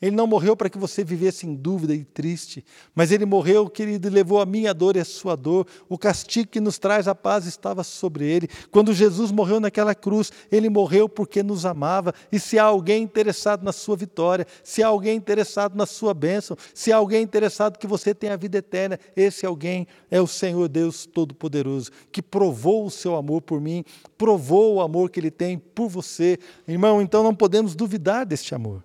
Ele 0.04 0.18
não 0.18 0.28
morreu 0.28 0.54
para 0.54 0.70
que 0.70 0.78
você 0.78 1.02
vivesse 1.02 1.48
em 1.48 1.56
dúvida 1.56 1.96
e 1.96 2.04
triste, 2.04 2.66
mas 2.94 3.10
ele 3.10 3.26
morreu, 3.26 3.70
querido, 3.70 4.06
e 4.06 4.12
levou 4.12 4.42
a 4.42 4.46
minha 4.46 4.74
dor 4.74 4.98
e 4.98 5.00
a 5.00 5.06
sua 5.06 5.34
dor. 5.34 5.66
O 5.88 5.98
castigo 5.98 6.50
que 6.50 6.60
nos 6.60 6.78
traz 6.78 7.08
a 7.08 7.16
paz 7.16 7.46
estava 7.46 7.86
sobre 7.86 8.26
ele. 8.26 8.50
Quando 8.70 8.94
Jesus 8.94 9.32
morreu 9.32 9.62
naquela 9.62 9.96
cruz, 9.96 10.30
ele 10.52 10.68
morreu 10.68 11.08
porque 11.08 11.42
nos 11.42 11.66
amava. 11.66 12.14
E 12.34 12.38
se 12.38 12.60
há 12.60 12.66
alguém 12.66 13.02
interessado 13.02 13.64
na 13.64 13.72
sua 13.72 13.96
vitória, 13.96 14.46
se 14.62 14.84
há 14.84 14.88
alguém 14.88 15.16
interessado 15.16 15.78
na 15.78 15.86
sua 15.86 16.14
bênção, 16.14 16.58
se 16.74 16.92
há 16.92 16.98
alguém 16.98 17.24
interessado 17.24 17.80
que 17.80 17.88
você 17.88 18.14
tenha 18.14 18.34
a 18.34 18.38
vida 18.38 18.58
eterna, 18.58 19.00
esse 19.16 19.46
alguém 19.46 19.88
é 20.12 20.20
o 20.20 20.28
Senhor 20.28 20.68
Deus 20.68 21.06
Todo-Poderoso, 21.06 21.92
que 22.12 22.22
provou 22.22 22.86
o 22.86 22.92
seu 22.92 23.16
amor 23.16 23.42
por 23.42 23.62
mim, 23.62 23.86
provou 24.18 24.76
o 24.76 24.82
amor 24.82 25.10
que 25.10 25.22
ele 25.22 25.32
tem 25.32 25.58
por 25.58 25.88
você. 25.88 26.38
Irmão, 26.68 27.02
então 27.02 27.24
não 27.24 27.34
podemos 27.34 27.74
duvidar 27.74 28.26
deste 28.26 28.54
amor. 28.54 28.84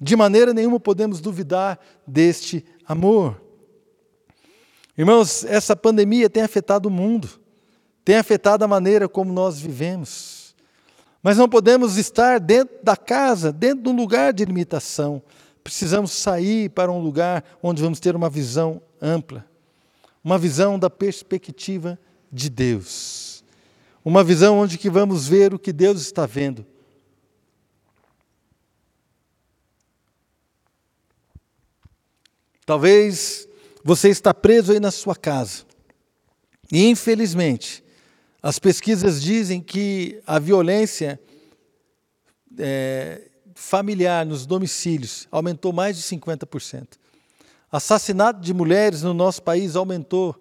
De 0.00 0.14
maneira 0.14 0.54
nenhuma 0.54 0.78
podemos 0.78 1.20
duvidar 1.20 1.78
deste 2.06 2.64
amor. 2.86 3.40
Irmãos, 4.96 5.44
essa 5.44 5.74
pandemia 5.74 6.30
tem 6.30 6.42
afetado 6.42 6.88
o 6.88 6.90
mundo, 6.90 7.28
tem 8.04 8.16
afetado 8.16 8.64
a 8.64 8.68
maneira 8.68 9.08
como 9.08 9.32
nós 9.32 9.58
vivemos. 9.58 10.54
Mas 11.22 11.36
não 11.36 11.48
podemos 11.48 11.96
estar 11.96 12.38
dentro 12.38 12.76
da 12.82 12.96
casa, 12.96 13.52
dentro 13.52 13.84
de 13.84 13.88
um 13.88 13.96
lugar 13.96 14.32
de 14.32 14.44
limitação. 14.44 15.20
Precisamos 15.64 16.12
sair 16.12 16.70
para 16.70 16.92
um 16.92 17.00
lugar 17.00 17.44
onde 17.60 17.82
vamos 17.82 17.98
ter 17.98 18.14
uma 18.14 18.30
visão 18.30 18.80
ampla, 19.02 19.44
uma 20.22 20.38
visão 20.38 20.78
da 20.78 20.88
perspectiva 20.88 21.98
de 22.30 22.48
Deus. 22.48 23.44
Uma 24.04 24.22
visão 24.22 24.58
onde 24.58 24.78
que 24.78 24.88
vamos 24.88 25.26
ver 25.26 25.52
o 25.52 25.58
que 25.58 25.72
Deus 25.72 26.00
está 26.00 26.24
vendo 26.24 26.64
Talvez 32.68 33.48
você 33.82 34.10
está 34.10 34.34
preso 34.34 34.72
aí 34.72 34.78
na 34.78 34.90
sua 34.90 35.16
casa. 35.16 35.62
E 36.70 36.86
infelizmente, 36.86 37.82
as 38.42 38.58
pesquisas 38.58 39.22
dizem 39.22 39.58
que 39.58 40.20
a 40.26 40.38
violência 40.38 41.18
é, 42.58 43.22
familiar 43.54 44.26
nos 44.26 44.44
domicílios 44.44 45.26
aumentou 45.30 45.72
mais 45.72 45.96
de 45.96 46.02
50%. 46.02 46.88
Assassinato 47.72 48.38
de 48.38 48.52
mulheres 48.52 49.00
no 49.00 49.14
nosso 49.14 49.42
país 49.42 49.74
aumentou 49.74 50.36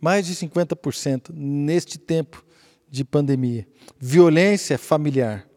mais 0.00 0.26
de 0.26 0.34
50% 0.34 1.30
neste 1.32 2.00
tempo 2.00 2.44
de 2.90 3.04
pandemia. 3.04 3.64
Violência 3.96 4.76
familiar. 4.76 5.48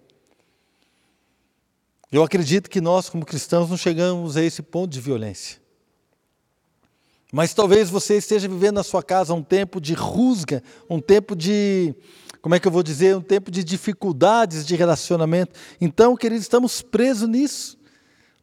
Eu 2.11 2.21
acredito 2.21 2.69
que 2.69 2.79
nós, 2.79 3.09
como 3.09 3.25
cristãos, 3.25 3.67
não 3.67 3.77
chegamos 3.77 4.37
a 4.37 4.43
esse 4.43 4.61
ponto 4.61 4.91
de 4.91 5.01
violência. 5.01 5.62
Mas 7.33 7.51
talvez 7.51 7.89
você 7.89 8.17
esteja 8.17 8.47
vivendo 8.47 8.75
na 8.75 8.83
sua 8.83 9.01
casa 9.01 9.33
um 9.33 9.41
tempo 9.41 9.81
de 9.81 9.95
rusga, 9.95 10.61
um 10.87 10.99
tempo 10.99 11.35
de, 11.35 11.95
como 12.43 12.53
é 12.53 12.59
que 12.59 12.67
eu 12.67 12.71
vou 12.71 12.83
dizer, 12.83 13.15
um 13.15 13.21
tempo 13.21 13.49
de 13.49 13.63
dificuldades 13.63 14.63
de 14.63 14.75
relacionamento. 14.75 15.59
Então, 15.81 16.15
queridos, 16.15 16.43
estamos 16.43 16.83
presos 16.83 17.27
nisso. 17.27 17.75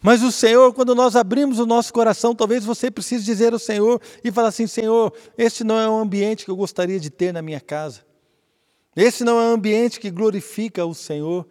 Mas 0.03 0.24
o 0.24 0.32
Senhor, 0.32 0.74
quando 0.74 0.93
nós 0.93 1.14
abrimos 1.14 1.61
o 1.61 1.66
nosso 1.66 1.93
coração, 1.93 2.34
talvez 2.34 2.64
você 2.64 2.91
precise 2.91 3.24
dizer 3.24 3.53
ao 3.53 3.61
Senhor 3.61 4.03
e 4.24 4.32
falar 4.32 4.49
assim: 4.49 4.66
Senhor, 4.66 5.14
este 5.38 5.62
não 5.62 5.78
é 5.78 5.88
um 5.88 6.01
ambiente 6.01 6.45
que 6.45 6.51
eu 6.51 6.57
gostaria 6.57 6.99
de 6.99 7.11
ter 7.11 7.32
na 7.32 7.43
minha 7.43 7.61
casa. 7.61 8.01
Esse 8.97 9.22
não 9.22 9.38
é 9.38 9.45
um 9.45 9.55
ambiente 9.55 10.01
que 10.01 10.11
glorifica 10.11 10.84
o 10.84 10.97
Senhor. 10.97 11.47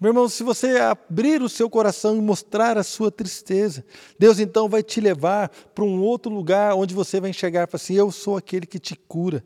Meu 0.00 0.10
irmão, 0.10 0.28
se 0.28 0.44
você 0.44 0.78
abrir 0.78 1.42
o 1.42 1.48
seu 1.48 1.68
coração 1.68 2.16
e 2.16 2.20
mostrar 2.20 2.78
a 2.78 2.84
sua 2.84 3.10
tristeza, 3.10 3.84
Deus 4.16 4.38
então 4.38 4.68
vai 4.68 4.80
te 4.82 5.00
levar 5.00 5.48
para 5.74 5.84
um 5.84 6.00
outro 6.00 6.32
lugar 6.32 6.74
onde 6.74 6.94
você 6.94 7.20
vai 7.20 7.30
enxergar 7.30 7.64
e 7.64 7.66
falar 7.66 7.82
assim: 7.82 7.94
Eu 7.94 8.12
sou 8.12 8.36
aquele 8.36 8.64
que 8.64 8.78
te 8.78 8.94
cura. 8.94 9.42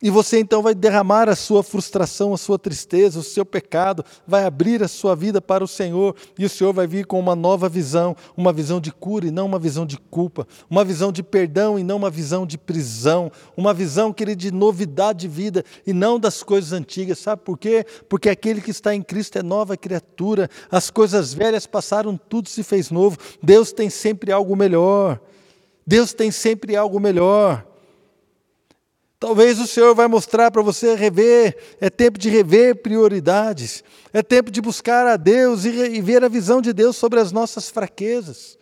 E 0.00 0.10
você 0.10 0.38
então 0.38 0.62
vai 0.62 0.76
derramar 0.76 1.28
a 1.28 1.34
sua 1.34 1.60
frustração, 1.60 2.32
a 2.32 2.38
sua 2.38 2.56
tristeza, 2.56 3.18
o 3.18 3.22
seu 3.22 3.44
pecado, 3.44 4.04
vai 4.24 4.44
abrir 4.44 4.80
a 4.80 4.86
sua 4.86 5.16
vida 5.16 5.42
para 5.42 5.64
o 5.64 5.66
Senhor, 5.66 6.14
e 6.38 6.44
o 6.44 6.48
Senhor 6.48 6.72
vai 6.72 6.86
vir 6.86 7.04
com 7.04 7.18
uma 7.18 7.34
nova 7.34 7.68
visão, 7.68 8.14
uma 8.36 8.52
visão 8.52 8.80
de 8.80 8.92
cura 8.92 9.26
e 9.26 9.32
não 9.32 9.46
uma 9.46 9.58
visão 9.58 9.84
de 9.84 9.98
culpa, 9.98 10.46
uma 10.70 10.84
visão 10.84 11.10
de 11.10 11.20
perdão 11.20 11.76
e 11.76 11.82
não 11.82 11.96
uma 11.96 12.10
visão 12.10 12.46
de 12.46 12.56
prisão, 12.56 13.32
uma 13.56 13.74
visão, 13.74 14.12
querido, 14.12 14.40
de 14.40 14.52
novidade 14.52 15.18
de 15.18 15.28
vida 15.28 15.64
e 15.84 15.92
não 15.92 16.20
das 16.20 16.44
coisas 16.44 16.72
antigas. 16.72 17.18
Sabe 17.18 17.42
por 17.42 17.58
quê? 17.58 17.84
Porque 18.08 18.30
aquele 18.30 18.60
que 18.60 18.70
está 18.70 18.94
em 18.94 19.02
Cristo 19.02 19.36
é 19.36 19.42
nova 19.42 19.76
criatura, 19.76 20.48
as 20.70 20.90
coisas 20.90 21.34
velhas 21.34 21.66
passaram, 21.66 22.16
tudo 22.16 22.48
se 22.48 22.62
fez 22.62 22.92
novo. 22.92 23.18
Deus 23.42 23.72
tem 23.72 23.90
sempre 23.90 24.30
algo 24.30 24.54
melhor. 24.54 25.20
Deus 25.84 26.12
tem 26.12 26.30
sempre 26.30 26.76
algo 26.76 27.00
melhor. 27.00 27.66
Talvez 29.20 29.58
o 29.58 29.66
Senhor 29.66 29.94
vai 29.96 30.06
mostrar 30.06 30.50
para 30.50 30.62
você 30.62 30.94
rever, 30.94 31.56
é 31.80 31.90
tempo 31.90 32.18
de 32.18 32.28
rever 32.28 32.76
prioridades, 32.76 33.82
é 34.12 34.22
tempo 34.22 34.48
de 34.48 34.60
buscar 34.60 35.08
a 35.08 35.16
Deus 35.16 35.64
e, 35.64 35.70
e 35.70 36.00
ver 36.00 36.22
a 36.22 36.28
visão 36.28 36.62
de 36.62 36.72
Deus 36.72 36.96
sobre 36.96 37.18
as 37.18 37.32
nossas 37.32 37.68
fraquezas. 37.68 38.56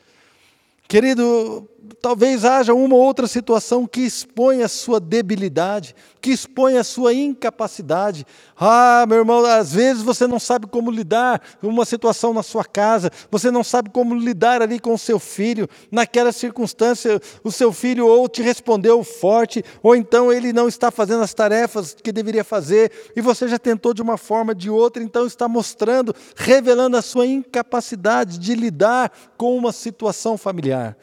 Querido, 0.88 1.68
talvez 2.00 2.44
haja 2.44 2.74
uma 2.74 2.94
ou 2.94 3.00
outra 3.00 3.26
situação 3.26 3.86
que 3.86 4.00
expõe 4.00 4.62
a 4.62 4.68
sua 4.68 5.00
debilidade, 5.00 5.94
que 6.20 6.30
expõe 6.30 6.76
a 6.76 6.84
sua 6.84 7.14
incapacidade. 7.14 8.26
Ah, 8.58 9.04
meu 9.08 9.18
irmão, 9.18 9.44
às 9.44 9.72
vezes 9.72 10.02
você 10.02 10.26
não 10.26 10.38
sabe 10.38 10.66
como 10.66 10.90
lidar 10.90 11.40
com 11.60 11.68
uma 11.68 11.84
situação 11.84 12.32
na 12.32 12.42
sua 12.42 12.64
casa, 12.64 13.10
você 13.30 13.50
não 13.50 13.62
sabe 13.62 13.90
como 13.90 14.14
lidar 14.14 14.62
ali 14.62 14.78
com 14.78 14.94
o 14.94 14.98
seu 14.98 15.18
filho. 15.18 15.68
Naquela 15.90 16.32
circunstância, 16.32 17.20
o 17.44 17.52
seu 17.52 17.72
filho 17.72 18.06
ou 18.06 18.28
te 18.28 18.42
respondeu 18.42 19.02
forte, 19.04 19.64
ou 19.82 19.94
então 19.94 20.32
ele 20.32 20.52
não 20.52 20.68
está 20.68 20.90
fazendo 20.90 21.22
as 21.22 21.34
tarefas 21.34 21.94
que 21.94 22.12
deveria 22.12 22.44
fazer, 22.44 22.90
e 23.14 23.20
você 23.20 23.46
já 23.46 23.58
tentou 23.58 23.94
de 23.94 24.02
uma 24.02 24.16
forma 24.16 24.54
de 24.54 24.68
outra, 24.70 25.02
então 25.02 25.26
está 25.26 25.48
mostrando, 25.48 26.14
revelando 26.34 26.96
a 26.96 27.02
sua 27.02 27.26
incapacidade 27.26 28.38
de 28.38 28.54
lidar 28.54 29.12
com 29.36 29.56
uma 29.56 29.72
situação 29.72 30.36
familiar. 30.36 30.96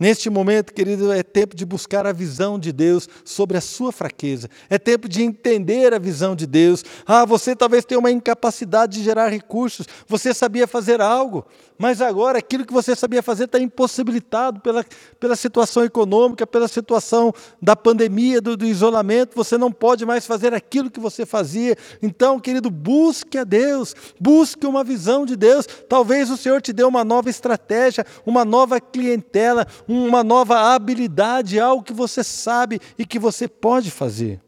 Neste 0.00 0.30
momento, 0.30 0.72
querido, 0.72 1.12
é 1.12 1.22
tempo 1.22 1.54
de 1.54 1.66
buscar 1.66 2.06
a 2.06 2.12
visão 2.12 2.58
de 2.58 2.72
Deus 2.72 3.06
sobre 3.22 3.58
a 3.58 3.60
sua 3.60 3.92
fraqueza. 3.92 4.48
É 4.70 4.78
tempo 4.78 5.06
de 5.06 5.22
entender 5.22 5.92
a 5.92 5.98
visão 5.98 6.34
de 6.34 6.46
Deus. 6.46 6.82
Ah, 7.04 7.26
você 7.26 7.54
talvez 7.54 7.84
tenha 7.84 7.98
uma 7.98 8.10
incapacidade 8.10 8.96
de 8.96 9.04
gerar 9.04 9.28
recursos. 9.28 9.86
Você 10.08 10.32
sabia 10.32 10.66
fazer 10.66 11.02
algo, 11.02 11.44
mas 11.76 12.00
agora 12.00 12.38
aquilo 12.38 12.64
que 12.64 12.72
você 12.72 12.96
sabia 12.96 13.22
fazer 13.22 13.44
está 13.44 13.60
impossibilitado 13.60 14.60
pela, 14.60 14.86
pela 15.18 15.36
situação 15.36 15.84
econômica, 15.84 16.46
pela 16.46 16.66
situação 16.66 17.30
da 17.60 17.76
pandemia, 17.76 18.40
do, 18.40 18.56
do 18.56 18.64
isolamento. 18.64 19.36
Você 19.36 19.58
não 19.58 19.70
pode 19.70 20.06
mais 20.06 20.24
fazer 20.24 20.54
aquilo 20.54 20.90
que 20.90 20.98
você 20.98 21.26
fazia. 21.26 21.76
Então, 22.00 22.40
querido, 22.40 22.70
busque 22.70 23.36
a 23.36 23.44
Deus, 23.44 23.94
busque 24.18 24.66
uma 24.66 24.82
visão 24.82 25.26
de 25.26 25.36
Deus. 25.36 25.66
Talvez 25.86 26.30
o 26.30 26.38
Senhor 26.38 26.62
te 26.62 26.72
dê 26.72 26.84
uma 26.84 27.04
nova 27.04 27.28
estratégia, 27.28 28.06
uma 28.24 28.46
nova 28.46 28.80
clientela 28.80 29.66
uma 29.90 30.22
nova 30.22 30.72
habilidade, 30.72 31.58
algo 31.58 31.82
que 31.82 31.92
você 31.92 32.22
sabe 32.22 32.80
e 32.96 33.04
que 33.04 33.18
você 33.18 33.48
pode 33.48 33.90
fazer. 33.90 34.40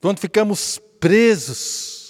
Quando 0.00 0.18
ficamos 0.18 0.78
presos 1.00 2.01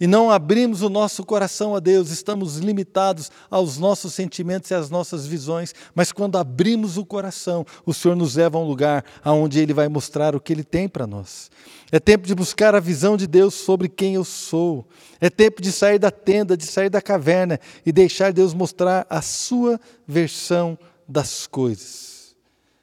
e 0.00 0.06
não 0.06 0.30
abrimos 0.30 0.82
o 0.82 0.88
nosso 0.88 1.24
coração 1.24 1.74
a 1.74 1.80
Deus, 1.80 2.10
estamos 2.10 2.56
limitados 2.58 3.30
aos 3.48 3.78
nossos 3.78 4.12
sentimentos 4.12 4.70
e 4.70 4.74
às 4.74 4.90
nossas 4.90 5.26
visões, 5.26 5.74
mas 5.94 6.10
quando 6.10 6.36
abrimos 6.36 6.96
o 6.98 7.04
coração, 7.04 7.64
o 7.86 7.94
Senhor 7.94 8.16
nos 8.16 8.34
leva 8.34 8.58
a 8.58 8.60
um 8.60 8.66
lugar 8.66 9.04
aonde 9.22 9.60
Ele 9.60 9.72
vai 9.72 9.88
mostrar 9.88 10.34
o 10.34 10.40
que 10.40 10.52
Ele 10.52 10.64
tem 10.64 10.88
para 10.88 11.06
nós. 11.06 11.50
É 11.92 12.00
tempo 12.00 12.26
de 12.26 12.34
buscar 12.34 12.74
a 12.74 12.80
visão 12.80 13.16
de 13.16 13.26
Deus 13.26 13.54
sobre 13.54 13.88
quem 13.88 14.14
eu 14.16 14.24
sou. 14.24 14.84
É 15.20 15.30
tempo 15.30 15.62
de 15.62 15.70
sair 15.70 15.98
da 15.98 16.10
tenda, 16.10 16.56
de 16.56 16.66
sair 16.66 16.90
da 16.90 17.00
caverna 17.00 17.60
e 17.86 17.92
deixar 17.92 18.32
Deus 18.32 18.52
mostrar 18.52 19.06
a 19.08 19.22
sua 19.22 19.80
versão 20.06 20.76
das 21.06 21.46
coisas. 21.46 22.34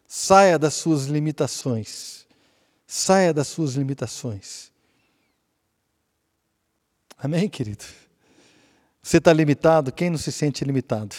Saia 0.07 0.57
das 0.57 0.75
suas 0.75 1.07
limitações. 1.07 2.25
Saia 2.87 3.33
das 3.33 3.47
suas 3.47 3.75
limitações. 3.75 4.70
Amém, 7.23 7.47
querido? 7.47 7.85
Você 8.99 9.17
está 9.17 9.31
limitado? 9.31 9.91
Quem 9.91 10.09
não 10.09 10.17
se 10.17 10.31
sente 10.31 10.65
limitado? 10.65 11.15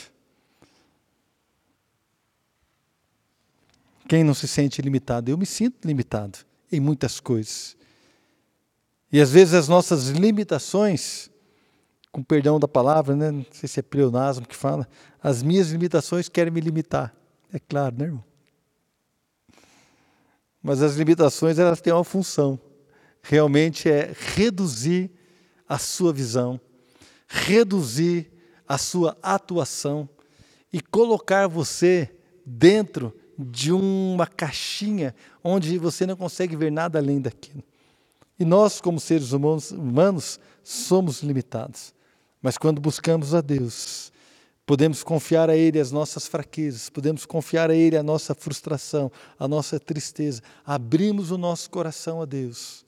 Quem 4.09 4.25
não 4.25 4.35
se 4.35 4.49
sente 4.49 4.83
limitado? 4.83 5.31
Eu 5.31 5.39
me 5.39 5.47
sinto 5.47 5.87
limitado 5.87 6.41
em 6.73 6.81
muitas 6.81 7.21
coisas. 7.21 7.77
E 9.13 9.21
às 9.21 9.31
vezes 9.31 9.55
as 9.55 9.69
nossas 9.69 10.09
limitações, 10.09 11.31
com 12.11 12.21
perdão 12.21 12.59
da 12.59 12.67
palavra, 12.67 13.15
né? 13.15 13.31
não 13.31 13.47
sei 13.53 13.69
se 13.69 13.79
é 13.79 13.83
pleonasmo 13.83 14.45
que 14.45 14.57
fala, 14.57 14.89
as 15.23 15.41
minhas 15.41 15.71
limitações 15.71 16.29
querem 16.29 16.53
me 16.53 16.61
limitar. 16.61 17.15
É 17.53 17.61
claro, 17.61 17.95
né, 17.97 18.07
irmão? 18.07 18.25
Mas 20.61 20.83
as 20.83 20.97
limitações 20.97 21.61
elas 21.61 21.81
têm 21.81 21.93
uma 21.93 22.03
função. 22.03 22.59
Realmente 23.23 23.89
é 23.89 24.13
reduzir 24.35 25.22
a 25.69 25.79
sua 25.79 26.13
visão, 26.13 26.61
reduzir 27.27 28.31
a 28.67 28.79
sua 28.79 29.17
atuação 29.23 30.09
e 30.73 30.81
colocar 30.81 31.47
você 31.47 32.11
dentro 32.45 33.15
de 33.39 33.73
uma 33.73 34.27
caixinha 34.27 35.15
onde 35.43 35.79
você 35.79 36.07
não 36.07 36.17
consegue 36.17 36.57
ver 36.57 36.71
nada 36.71 36.99
além 36.99 37.21
daquilo. 37.21 37.63
E 38.39 38.45
nós, 38.45 38.81
como 38.81 38.99
seres 38.99 39.33
humanos, 39.33 39.71
humanos 39.71 40.41
somos 40.63 41.23
limitados. 41.23 41.95
Mas 42.41 42.59
quando 42.59 42.81
buscamos 42.81 43.35
a 43.35 43.41
Deus, 43.41 44.13
podemos 44.67 45.05
confiar 45.05 45.49
a 45.49 45.57
Ele 45.57 45.79
as 45.79 45.93
nossas 45.93 46.27
fraquezas, 46.27 46.91
podemos 46.91 47.25
confiar 47.25 47.71
a 47.71 47.75
Ele 47.75 47.97
a 47.97 48.03
nossa 48.03 48.35
frustração, 48.35 49.13
a 49.39 49.47
nossa 49.47 49.79
tristeza. 49.79 50.43
Abrimos 50.65 51.31
o 51.31 51.39
nosso 51.39 51.71
coração 51.71 52.21
a 52.21 52.25
Deus. 52.25 52.85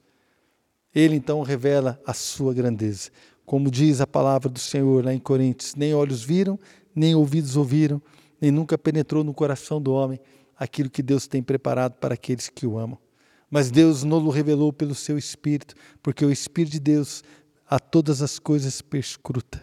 Ele 0.95 1.17
então 1.17 1.41
revela 1.41 2.01
a 2.07 2.13
sua 2.13 2.53
grandeza. 2.53 3.11
Como 3.45 3.69
diz 3.69 3.99
a 3.99 4.07
palavra 4.07 4.49
do 4.49 4.59
Senhor 4.59 5.03
lá 5.03 5.13
em 5.13 5.19
Coríntios: 5.19 5.75
nem 5.75 5.93
olhos 5.93 6.23
viram, 6.23 6.57
nem 6.95 7.13
ouvidos 7.13 7.57
ouviram, 7.57 8.01
nem 8.39 8.49
nunca 8.49 8.77
penetrou 8.77 9.21
no 9.21 9.33
coração 9.33 9.81
do 9.81 9.91
homem 9.91 10.17
aquilo 10.57 10.89
que 10.89 11.03
Deus 11.03 11.27
tem 11.27 11.43
preparado 11.43 11.95
para 11.95 12.13
aqueles 12.13 12.47
que 12.47 12.65
o 12.65 12.79
amam. 12.79 12.97
Mas 13.51 13.69
Deus 13.69 14.03
não 14.03 14.25
o 14.25 14.29
revelou 14.29 14.71
pelo 14.71 14.95
seu 14.95 15.17
Espírito, 15.17 15.75
porque 16.01 16.25
o 16.25 16.31
Espírito 16.31 16.71
de 16.73 16.79
Deus 16.79 17.23
a 17.69 17.77
todas 17.77 18.21
as 18.21 18.39
coisas 18.39 18.81
perscruta. 18.81 19.61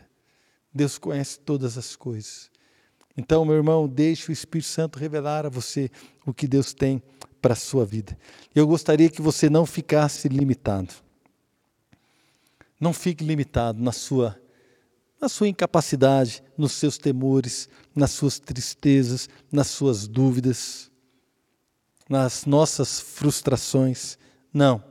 Deus 0.74 0.98
conhece 0.98 1.40
todas 1.40 1.78
as 1.78 1.96
coisas. 1.96 2.50
Então, 3.16 3.44
meu 3.44 3.56
irmão, 3.56 3.88
deixe 3.88 4.30
o 4.30 4.32
Espírito 4.32 4.68
Santo 4.68 4.98
revelar 4.98 5.46
a 5.46 5.50
você 5.50 5.90
o 6.26 6.32
que 6.32 6.46
Deus 6.46 6.72
tem 6.72 7.02
para 7.40 7.52
a 7.52 7.56
sua 7.56 7.84
vida. 7.84 8.16
Eu 8.54 8.66
gostaria 8.66 9.10
que 9.10 9.20
você 9.20 9.50
não 9.50 9.66
ficasse 9.66 10.28
limitado. 10.28 10.94
Não 12.82 12.92
fique 12.92 13.22
limitado 13.22 13.80
na 13.80 13.92
sua 13.92 14.36
na 15.20 15.28
sua 15.28 15.46
incapacidade, 15.46 16.42
nos 16.58 16.72
seus 16.72 16.98
temores, 16.98 17.68
nas 17.94 18.10
suas 18.10 18.40
tristezas, 18.40 19.28
nas 19.52 19.68
suas 19.68 20.08
dúvidas, 20.08 20.90
nas 22.08 22.44
nossas 22.44 22.98
frustrações. 22.98 24.18
Não. 24.52 24.82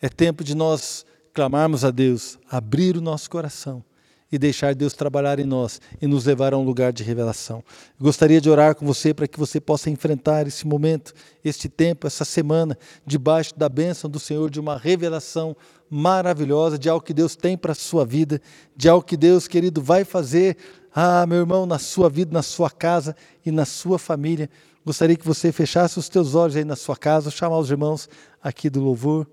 É 0.00 0.08
tempo 0.08 0.42
de 0.42 0.54
nós 0.54 1.04
clamarmos 1.34 1.84
a 1.84 1.90
Deus, 1.90 2.38
abrir 2.48 2.96
o 2.96 3.02
nosso 3.02 3.28
coração 3.28 3.84
e 4.32 4.38
deixar 4.38 4.74
Deus 4.74 4.94
trabalhar 4.94 5.38
em 5.38 5.44
nós 5.44 5.78
e 6.00 6.06
nos 6.06 6.24
levar 6.24 6.54
a 6.54 6.58
um 6.58 6.64
lugar 6.64 6.90
de 6.90 7.02
revelação. 7.02 7.62
gostaria 8.00 8.40
de 8.40 8.48
orar 8.48 8.74
com 8.74 8.86
você 8.86 9.12
para 9.12 9.28
que 9.28 9.38
você 9.38 9.60
possa 9.60 9.90
enfrentar 9.90 10.46
esse 10.46 10.66
momento, 10.66 11.12
este 11.44 11.68
tempo, 11.68 12.06
essa 12.06 12.24
semana, 12.24 12.76
debaixo 13.06 13.52
da 13.54 13.68
bênção 13.68 14.08
do 14.08 14.18
Senhor, 14.18 14.50
de 14.50 14.58
uma 14.58 14.78
revelação 14.78 15.54
maravilhosa, 15.90 16.78
de 16.78 16.88
algo 16.88 17.04
que 17.04 17.12
Deus 17.12 17.36
tem 17.36 17.58
para 17.58 17.72
a 17.72 17.74
sua 17.74 18.06
vida, 18.06 18.40
de 18.74 18.88
algo 18.88 19.04
que 19.04 19.18
Deus, 19.18 19.46
querido, 19.46 19.82
vai 19.82 20.02
fazer, 20.02 20.56
ah, 20.94 21.26
meu 21.26 21.40
irmão, 21.40 21.66
na 21.66 21.78
sua 21.78 22.08
vida, 22.08 22.32
na 22.32 22.42
sua 22.42 22.70
casa 22.70 23.14
e 23.44 23.50
na 23.50 23.66
sua 23.66 23.98
família. 23.98 24.48
Gostaria 24.82 25.14
que 25.14 25.26
você 25.26 25.52
fechasse 25.52 25.98
os 25.98 26.08
teus 26.08 26.34
olhos 26.34 26.56
aí 26.56 26.64
na 26.64 26.74
sua 26.74 26.96
casa, 26.96 27.30
chamar 27.30 27.58
os 27.58 27.70
irmãos 27.70 28.08
aqui 28.42 28.70
do 28.70 28.80
louvor, 28.80 29.26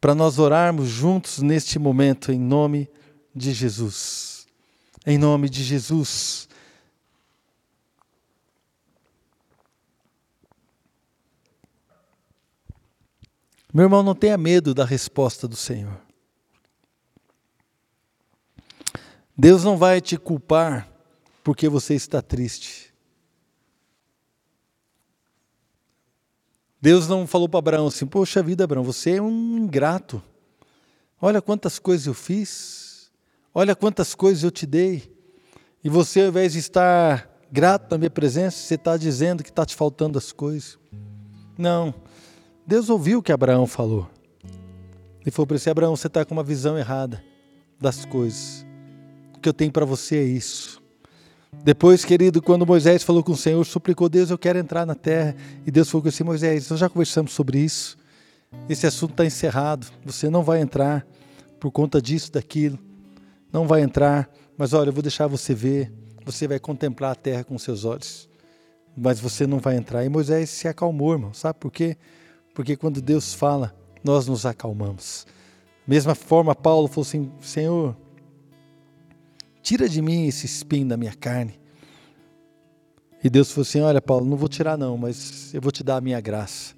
para 0.00 0.16
nós 0.16 0.38
orarmos 0.40 0.88
juntos 0.88 1.38
neste 1.38 1.78
momento, 1.78 2.32
em 2.32 2.38
nome 2.38 2.90
de 3.34 3.52
Jesus. 3.52 4.46
Em 5.06 5.18
nome 5.18 5.48
de 5.50 5.62
Jesus. 5.62 6.48
Meu 13.72 13.84
irmão, 13.84 14.04
não 14.04 14.14
tenha 14.14 14.38
medo 14.38 14.72
da 14.72 14.84
resposta 14.84 15.48
do 15.48 15.56
Senhor. 15.56 16.00
Deus 19.36 19.64
não 19.64 19.76
vai 19.76 20.00
te 20.00 20.16
culpar 20.16 20.88
porque 21.42 21.68
você 21.68 21.94
está 21.94 22.22
triste. 22.22 22.94
Deus 26.80 27.08
não 27.08 27.26
falou 27.26 27.48
para 27.48 27.58
Abraão 27.58 27.88
assim: 27.88 28.06
Poxa 28.06 28.42
vida, 28.42 28.62
Abraão, 28.62 28.84
você 28.84 29.16
é 29.16 29.22
um 29.22 29.58
ingrato. 29.58 30.22
Olha 31.20 31.42
quantas 31.42 31.78
coisas 31.78 32.06
eu 32.06 32.14
fiz. 32.14 32.83
Olha 33.56 33.76
quantas 33.76 34.16
coisas 34.16 34.42
eu 34.42 34.50
te 34.50 34.66
dei. 34.66 35.14
E 35.82 35.88
você, 35.88 36.22
ao 36.22 36.28
invés 36.28 36.54
de 36.54 36.58
estar 36.58 37.30
grato 37.52 37.92
na 37.92 37.98
minha 37.98 38.10
presença, 38.10 38.56
você 38.56 38.74
está 38.74 38.96
dizendo 38.96 39.44
que 39.44 39.50
está 39.50 39.64
te 39.64 39.76
faltando 39.76 40.18
as 40.18 40.32
coisas. 40.32 40.76
Não. 41.56 41.94
Deus 42.66 42.90
ouviu 42.90 43.20
o 43.20 43.22
que 43.22 43.30
Abraão 43.30 43.64
falou. 43.64 44.10
Ele 45.20 45.30
falou 45.30 45.46
para 45.46 45.56
você: 45.56 45.70
Abraão, 45.70 45.94
você 45.94 46.08
está 46.08 46.24
com 46.24 46.34
uma 46.34 46.42
visão 46.42 46.76
errada 46.76 47.22
das 47.80 48.04
coisas. 48.04 48.66
O 49.36 49.38
que 49.38 49.48
eu 49.48 49.52
tenho 49.52 49.70
para 49.70 49.84
você 49.84 50.16
é 50.16 50.24
isso. 50.24 50.82
Depois, 51.62 52.04
querido, 52.04 52.42
quando 52.42 52.66
Moisés 52.66 53.04
falou 53.04 53.22
com 53.22 53.32
o 53.32 53.36
Senhor, 53.36 53.64
suplicou 53.64 54.08
Deus, 54.08 54.30
eu 54.30 54.38
quero 54.38 54.58
entrar 54.58 54.84
na 54.84 54.96
terra. 54.96 55.36
E 55.64 55.70
Deus 55.70 55.88
falou 55.88 56.08
assim: 56.08 56.24
Moisés, 56.24 56.68
nós 56.70 56.80
já 56.80 56.88
conversamos 56.88 57.32
sobre 57.32 57.60
isso. 57.60 57.96
Esse 58.68 58.84
assunto 58.84 59.12
está 59.12 59.24
encerrado. 59.24 59.86
Você 60.04 60.28
não 60.28 60.42
vai 60.42 60.60
entrar 60.60 61.06
por 61.60 61.70
conta 61.70 62.02
disso, 62.02 62.32
daquilo 62.32 62.80
não 63.54 63.68
vai 63.68 63.82
entrar, 63.82 64.28
mas 64.58 64.72
olha, 64.72 64.88
eu 64.88 64.92
vou 64.92 65.00
deixar 65.00 65.28
você 65.28 65.54
ver, 65.54 65.92
você 66.24 66.48
vai 66.48 66.58
contemplar 66.58 67.12
a 67.12 67.14
terra 67.14 67.44
com 67.44 67.56
seus 67.56 67.84
olhos, 67.84 68.28
mas 68.96 69.20
você 69.20 69.46
não 69.46 69.60
vai 69.60 69.76
entrar. 69.76 70.04
E 70.04 70.08
Moisés 70.08 70.50
se 70.50 70.66
acalmou, 70.66 71.12
irmão, 71.12 71.32
sabe 71.32 71.60
por 71.60 71.70
quê? 71.70 71.96
Porque 72.52 72.76
quando 72.76 73.00
Deus 73.00 73.32
fala, 73.32 73.72
nós 74.02 74.26
nos 74.26 74.44
acalmamos. 74.44 75.24
Mesma 75.86 76.16
forma, 76.16 76.52
Paulo 76.52 76.88
falou 76.88 77.02
assim: 77.02 77.30
Senhor, 77.40 77.96
tira 79.62 79.88
de 79.88 80.02
mim 80.02 80.26
esse 80.26 80.46
espinho 80.46 80.88
da 80.88 80.96
minha 80.96 81.14
carne. 81.14 81.60
E 83.22 83.30
Deus 83.30 83.52
falou 83.52 83.62
assim: 83.62 83.80
Olha, 83.82 84.02
Paulo, 84.02 84.26
não 84.26 84.36
vou 84.36 84.48
tirar, 84.48 84.76
não, 84.76 84.98
mas 84.98 85.54
eu 85.54 85.60
vou 85.60 85.70
te 85.70 85.84
dar 85.84 85.98
a 85.98 86.00
minha 86.00 86.20
graça, 86.20 86.74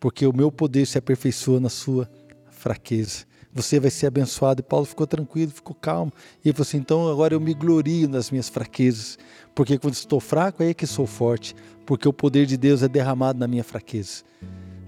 porque 0.00 0.26
o 0.26 0.32
meu 0.32 0.50
poder 0.50 0.86
se 0.86 0.96
aperfeiçoa 0.96 1.60
na 1.60 1.68
sua 1.68 2.10
fraqueza 2.48 3.26
você 3.56 3.80
vai 3.80 3.90
ser 3.90 4.06
abençoado. 4.06 4.60
E 4.60 4.62
Paulo 4.62 4.84
ficou 4.84 5.06
tranquilo, 5.06 5.50
ficou 5.50 5.74
calmo. 5.74 6.12
E 6.44 6.48
ele 6.48 6.52
falou 6.54 6.68
assim: 6.68 6.76
então 6.76 7.08
agora 7.08 7.34
eu 7.34 7.40
me 7.40 7.54
glorio 7.54 8.06
nas 8.08 8.30
minhas 8.30 8.50
fraquezas, 8.50 9.18
porque 9.54 9.78
quando 9.78 9.94
estou 9.94 10.20
fraco 10.20 10.62
é 10.62 10.74
que 10.74 10.86
sou 10.86 11.06
forte, 11.06 11.56
porque 11.86 12.06
o 12.06 12.12
poder 12.12 12.44
de 12.44 12.56
Deus 12.56 12.82
é 12.82 12.88
derramado 12.88 13.38
na 13.38 13.48
minha 13.48 13.64
fraqueza. 13.64 14.22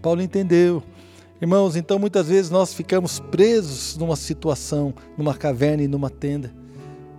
Paulo 0.02 0.20
entendeu. 0.20 0.82
Irmãos, 1.40 1.76
então 1.76 1.98
muitas 1.98 2.28
vezes 2.28 2.50
nós 2.50 2.74
ficamos 2.74 3.20
presos 3.20 3.96
numa 3.96 4.16
situação, 4.16 4.92
numa 5.16 5.34
caverna 5.34 5.84
e 5.84 5.88
numa 5.88 6.10
tenda 6.10 6.52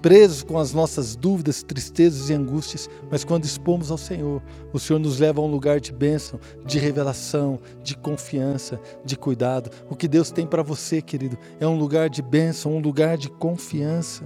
presos 0.01 0.43
com 0.43 0.57
as 0.57 0.73
nossas 0.73 1.15
dúvidas, 1.15 1.63
tristezas 1.63 2.29
e 2.29 2.33
angústias, 2.33 2.89
mas 3.11 3.23
quando 3.23 3.45
expomos 3.45 3.91
ao 3.91 3.97
Senhor, 3.97 4.41
o 4.73 4.79
Senhor 4.79 4.99
nos 4.99 5.19
leva 5.19 5.41
a 5.41 5.43
um 5.43 5.51
lugar 5.51 5.79
de 5.79 5.91
bênção, 5.91 6.39
de 6.65 6.79
revelação, 6.79 7.59
de 7.83 7.95
confiança, 7.95 8.79
de 9.03 9.15
cuidado. 9.15 9.69
O 9.89 9.95
que 9.95 10.07
Deus 10.07 10.31
tem 10.31 10.45
para 10.45 10.63
você, 10.63 11.01
querido, 11.01 11.37
é 11.59 11.67
um 11.67 11.77
lugar 11.77 12.09
de 12.09 12.21
bênção, 12.21 12.75
um 12.75 12.79
lugar 12.79 13.17
de 13.17 13.29
confiança. 13.29 14.23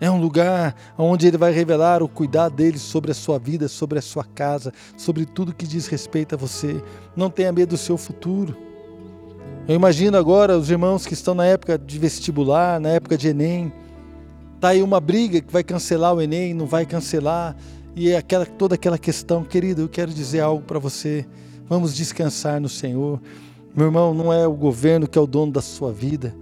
É 0.00 0.10
um 0.10 0.20
lugar 0.20 0.74
onde 0.98 1.28
Ele 1.28 1.38
vai 1.38 1.52
revelar 1.52 2.02
o 2.02 2.08
cuidado 2.08 2.56
dele 2.56 2.76
sobre 2.76 3.12
a 3.12 3.14
sua 3.14 3.38
vida, 3.38 3.68
sobre 3.68 4.00
a 4.00 4.02
sua 4.02 4.24
casa, 4.24 4.72
sobre 4.96 5.24
tudo 5.24 5.54
que 5.54 5.66
diz 5.66 5.86
respeito 5.86 6.34
a 6.34 6.38
você. 6.38 6.82
Não 7.14 7.30
tenha 7.30 7.52
medo 7.52 7.70
do 7.70 7.78
seu 7.78 7.96
futuro. 7.96 8.56
Eu 9.68 9.76
imagino 9.76 10.18
agora 10.18 10.58
os 10.58 10.68
irmãos 10.68 11.06
que 11.06 11.14
estão 11.14 11.34
na 11.34 11.46
época 11.46 11.78
de 11.78 12.00
vestibular, 12.00 12.80
na 12.80 12.88
época 12.88 13.16
de 13.16 13.28
Enem, 13.28 13.72
Está 14.62 14.68
aí 14.68 14.80
uma 14.80 15.00
briga 15.00 15.40
que 15.40 15.52
vai 15.52 15.64
cancelar 15.64 16.14
o 16.14 16.22
Enem, 16.22 16.54
não 16.54 16.66
vai 16.66 16.86
cancelar, 16.86 17.56
e 17.96 18.10
é 18.10 18.16
aquela, 18.16 18.46
toda 18.46 18.76
aquela 18.76 18.96
questão. 18.96 19.42
Querido, 19.42 19.82
eu 19.82 19.88
quero 19.88 20.14
dizer 20.14 20.38
algo 20.38 20.62
para 20.62 20.78
você. 20.78 21.26
Vamos 21.68 21.92
descansar 21.92 22.60
no 22.60 22.68
Senhor. 22.68 23.20
Meu 23.74 23.86
irmão, 23.86 24.14
não 24.14 24.32
é 24.32 24.46
o 24.46 24.52
governo 24.52 25.08
que 25.08 25.18
é 25.18 25.20
o 25.20 25.26
dono 25.26 25.50
da 25.50 25.60
sua 25.60 25.92
vida. 25.92 26.32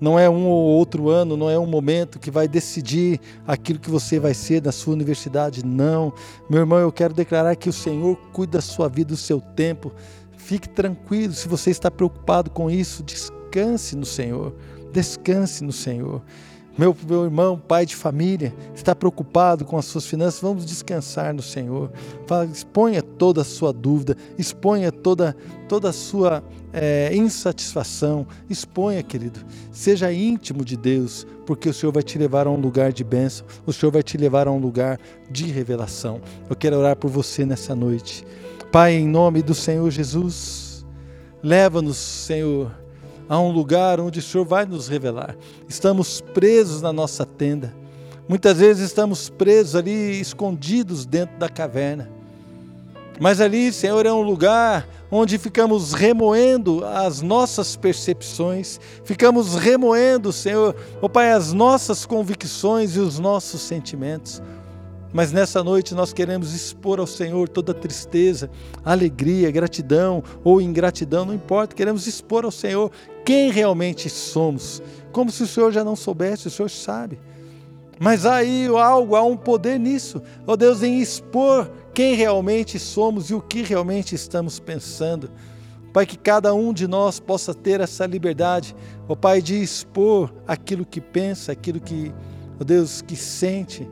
Não 0.00 0.18
é 0.18 0.28
um 0.28 0.48
ou 0.48 0.70
outro 0.76 1.08
ano, 1.08 1.36
não 1.36 1.48
é 1.48 1.56
um 1.56 1.68
momento 1.68 2.18
que 2.18 2.32
vai 2.32 2.48
decidir 2.48 3.20
aquilo 3.46 3.78
que 3.78 3.90
você 3.90 4.18
vai 4.18 4.34
ser 4.34 4.60
na 4.60 4.72
sua 4.72 4.92
universidade. 4.92 5.64
Não. 5.64 6.12
Meu 6.50 6.58
irmão, 6.58 6.80
eu 6.80 6.90
quero 6.90 7.14
declarar 7.14 7.54
que 7.54 7.68
o 7.68 7.72
Senhor 7.72 8.16
cuida 8.32 8.58
da 8.58 8.60
sua 8.60 8.88
vida, 8.88 9.10
do 9.10 9.16
seu 9.16 9.40
tempo. 9.40 9.92
Fique 10.36 10.68
tranquilo. 10.68 11.32
Se 11.32 11.46
você 11.46 11.70
está 11.70 11.92
preocupado 11.92 12.50
com 12.50 12.68
isso, 12.68 13.04
descanse 13.04 13.94
no 13.94 14.04
Senhor. 14.04 14.52
Descanse 14.92 15.62
no 15.62 15.70
Senhor. 15.70 16.20
Meu, 16.78 16.96
meu 17.08 17.24
irmão, 17.24 17.58
pai 17.58 17.84
de 17.84 17.96
família, 17.96 18.54
está 18.72 18.94
preocupado 18.94 19.64
com 19.64 19.76
as 19.76 19.84
suas 19.84 20.06
finanças, 20.06 20.40
vamos 20.40 20.64
descansar 20.64 21.34
no 21.34 21.42
Senhor. 21.42 21.90
Fala, 22.24 22.44
exponha 22.44 23.02
toda 23.02 23.40
a 23.40 23.44
sua 23.44 23.72
dúvida, 23.72 24.16
exponha 24.38 24.92
toda, 24.92 25.36
toda 25.68 25.88
a 25.88 25.92
sua 25.92 26.40
é, 26.72 27.10
insatisfação, 27.12 28.24
exponha, 28.48 29.02
querido. 29.02 29.40
Seja 29.72 30.12
íntimo 30.12 30.64
de 30.64 30.76
Deus, 30.76 31.26
porque 31.44 31.68
o 31.68 31.74
Senhor 31.74 31.90
vai 31.90 32.04
te 32.04 32.16
levar 32.16 32.46
a 32.46 32.50
um 32.50 32.60
lugar 32.60 32.92
de 32.92 33.02
bênção, 33.02 33.44
o 33.66 33.72
Senhor 33.72 33.90
vai 33.90 34.04
te 34.04 34.16
levar 34.16 34.46
a 34.46 34.52
um 34.52 34.58
lugar 34.58 35.00
de 35.28 35.46
revelação. 35.46 36.20
Eu 36.48 36.54
quero 36.54 36.76
orar 36.78 36.94
por 36.94 37.10
você 37.10 37.44
nessa 37.44 37.74
noite. 37.74 38.24
Pai, 38.70 38.92
em 38.92 39.08
nome 39.08 39.42
do 39.42 39.54
Senhor 39.54 39.90
Jesus, 39.90 40.86
leva-nos, 41.42 41.96
Senhor 41.96 42.70
a 43.28 43.38
um 43.38 43.50
lugar 43.50 44.00
onde 44.00 44.20
o 44.20 44.22
Senhor 44.22 44.44
vai 44.44 44.64
nos 44.64 44.88
revelar. 44.88 45.36
Estamos 45.68 46.20
presos 46.20 46.80
na 46.80 46.92
nossa 46.92 47.26
tenda. 47.26 47.74
Muitas 48.28 48.58
vezes 48.58 48.86
estamos 48.86 49.28
presos 49.28 49.74
ali, 49.74 50.20
escondidos 50.20 51.06
dentro 51.06 51.36
da 51.38 51.48
caverna. 51.48 52.10
Mas 53.20 53.40
ali, 53.40 53.72
Senhor, 53.72 54.06
é 54.06 54.12
um 54.12 54.22
lugar 54.22 54.86
onde 55.10 55.38
ficamos 55.38 55.92
remoendo 55.92 56.84
as 56.84 57.20
nossas 57.20 57.74
percepções, 57.74 58.78
ficamos 59.04 59.56
remoendo, 59.56 60.32
Senhor, 60.32 60.76
oh 61.00 61.08
Pai, 61.08 61.32
as 61.32 61.52
nossas 61.52 62.06
convicções 62.06 62.94
e 62.94 63.00
os 63.00 63.18
nossos 63.18 63.60
sentimentos. 63.62 64.40
Mas 65.12 65.32
nessa 65.32 65.64
noite 65.64 65.94
nós 65.94 66.12
queremos 66.12 66.54
expor 66.54 67.00
ao 67.00 67.06
Senhor 67.06 67.48
toda 67.48 67.72
tristeza, 67.72 68.50
alegria, 68.84 69.50
gratidão 69.50 70.22
ou 70.44 70.60
ingratidão, 70.60 71.24
não 71.24 71.34
importa, 71.34 71.74
queremos 71.74 72.06
expor 72.06 72.44
ao 72.44 72.50
Senhor 72.50 72.92
quem 73.28 73.50
realmente 73.50 74.08
somos, 74.08 74.82
como 75.12 75.30
se 75.30 75.42
o 75.42 75.46
Senhor 75.46 75.70
já 75.70 75.84
não 75.84 75.94
soubesse, 75.94 76.48
o 76.48 76.50
Senhor 76.50 76.70
sabe. 76.70 77.20
Mas 78.00 78.24
há 78.24 78.36
aí 78.36 78.66
algo, 78.68 79.14
há 79.14 79.22
um 79.22 79.36
poder 79.36 79.78
nisso, 79.78 80.22
ó 80.46 80.52
oh 80.52 80.56
Deus, 80.56 80.82
em 80.82 80.98
expor 80.98 81.70
quem 81.92 82.14
realmente 82.14 82.78
somos 82.78 83.28
e 83.28 83.34
o 83.34 83.42
que 83.42 83.60
realmente 83.60 84.14
estamos 84.14 84.58
pensando. 84.58 85.30
Pai, 85.92 86.06
que 86.06 86.16
cada 86.16 86.54
um 86.54 86.72
de 86.72 86.88
nós 86.88 87.20
possa 87.20 87.52
ter 87.52 87.82
essa 87.82 88.06
liberdade, 88.06 88.74
ó 89.06 89.12
oh 89.12 89.16
Pai, 89.16 89.42
de 89.42 89.62
expor 89.62 90.32
aquilo 90.46 90.86
que 90.86 90.98
pensa, 90.98 91.52
aquilo 91.52 91.80
que, 91.80 92.10
ó 92.54 92.62
oh 92.62 92.64
Deus, 92.64 93.02
que 93.02 93.14
sente 93.14 93.86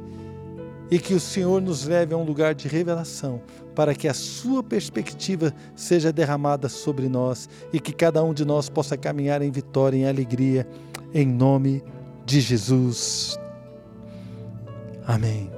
e 0.90 0.98
que 0.98 1.12
o 1.12 1.20
Senhor 1.20 1.60
nos 1.60 1.86
leve 1.86 2.14
a 2.14 2.16
um 2.16 2.24
lugar 2.24 2.54
de 2.54 2.68
revelação, 2.68 3.42
para 3.76 3.94
que 3.94 4.08
a 4.08 4.14
Sua 4.14 4.62
perspectiva 4.62 5.54
seja 5.76 6.10
derramada 6.10 6.66
sobre 6.68 7.08
nós 7.08 7.48
e 7.72 7.78
que 7.78 7.92
cada 7.92 8.24
um 8.24 8.32
de 8.32 8.44
nós 8.44 8.70
possa 8.70 8.96
caminhar 8.96 9.42
em 9.42 9.50
vitória, 9.50 9.98
em 9.98 10.08
alegria, 10.08 10.66
em 11.12 11.26
nome 11.26 11.84
de 12.24 12.40
Jesus. 12.40 13.38
Amém. 15.06 15.52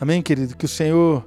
Amém, 0.00 0.22
querido. 0.22 0.56
Que 0.56 0.64
o 0.64 0.68
Senhor. 0.68 1.24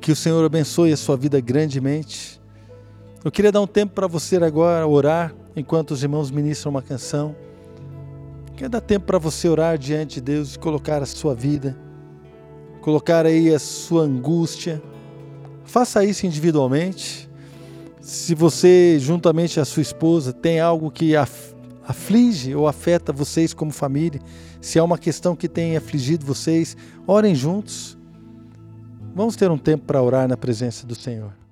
Que 0.00 0.12
o 0.12 0.16
Senhor 0.16 0.44
abençoe 0.44 0.92
a 0.92 0.98
sua 0.98 1.16
vida 1.16 1.40
grandemente. 1.40 2.38
Eu 3.24 3.32
queria 3.32 3.50
dar 3.50 3.62
um 3.62 3.66
tempo 3.66 3.94
para 3.94 4.06
você 4.06 4.36
agora 4.36 4.86
orar 4.86 5.34
enquanto 5.56 5.92
os 5.92 6.02
irmãos 6.02 6.30
ministram 6.30 6.70
uma 6.70 6.82
canção. 6.82 7.34
Quer 8.54 8.68
dar 8.68 8.82
tempo 8.82 9.06
para 9.06 9.18
você 9.18 9.48
orar 9.48 9.78
diante 9.78 10.16
de 10.16 10.20
Deus 10.20 10.54
e 10.54 10.58
colocar 10.58 11.02
a 11.02 11.06
sua 11.06 11.34
vida, 11.34 11.74
colocar 12.84 13.24
aí 13.24 13.52
a 13.52 13.58
sua 13.58 14.02
angústia. 14.02 14.82
Faça 15.64 16.04
isso 16.04 16.26
individualmente. 16.26 17.30
Se 17.98 18.34
você, 18.34 18.98
juntamente 19.00 19.58
a 19.58 19.64
sua 19.64 19.80
esposa, 19.80 20.34
tem 20.34 20.60
algo 20.60 20.90
que 20.90 21.14
aflige 21.16 22.54
ou 22.54 22.68
afeta 22.68 23.10
vocês 23.10 23.54
como 23.54 23.70
família, 23.70 24.20
se 24.60 24.78
há 24.78 24.84
uma 24.84 24.98
questão 24.98 25.34
que 25.34 25.48
tem 25.48 25.78
afligido 25.78 26.26
vocês, 26.26 26.76
orem 27.06 27.34
juntos. 27.34 27.96
Vamos 29.14 29.34
ter 29.34 29.50
um 29.50 29.56
tempo 29.56 29.86
para 29.86 30.02
orar 30.02 30.28
na 30.28 30.36
presença 30.36 30.86
do 30.86 30.94
Senhor. 30.94 31.43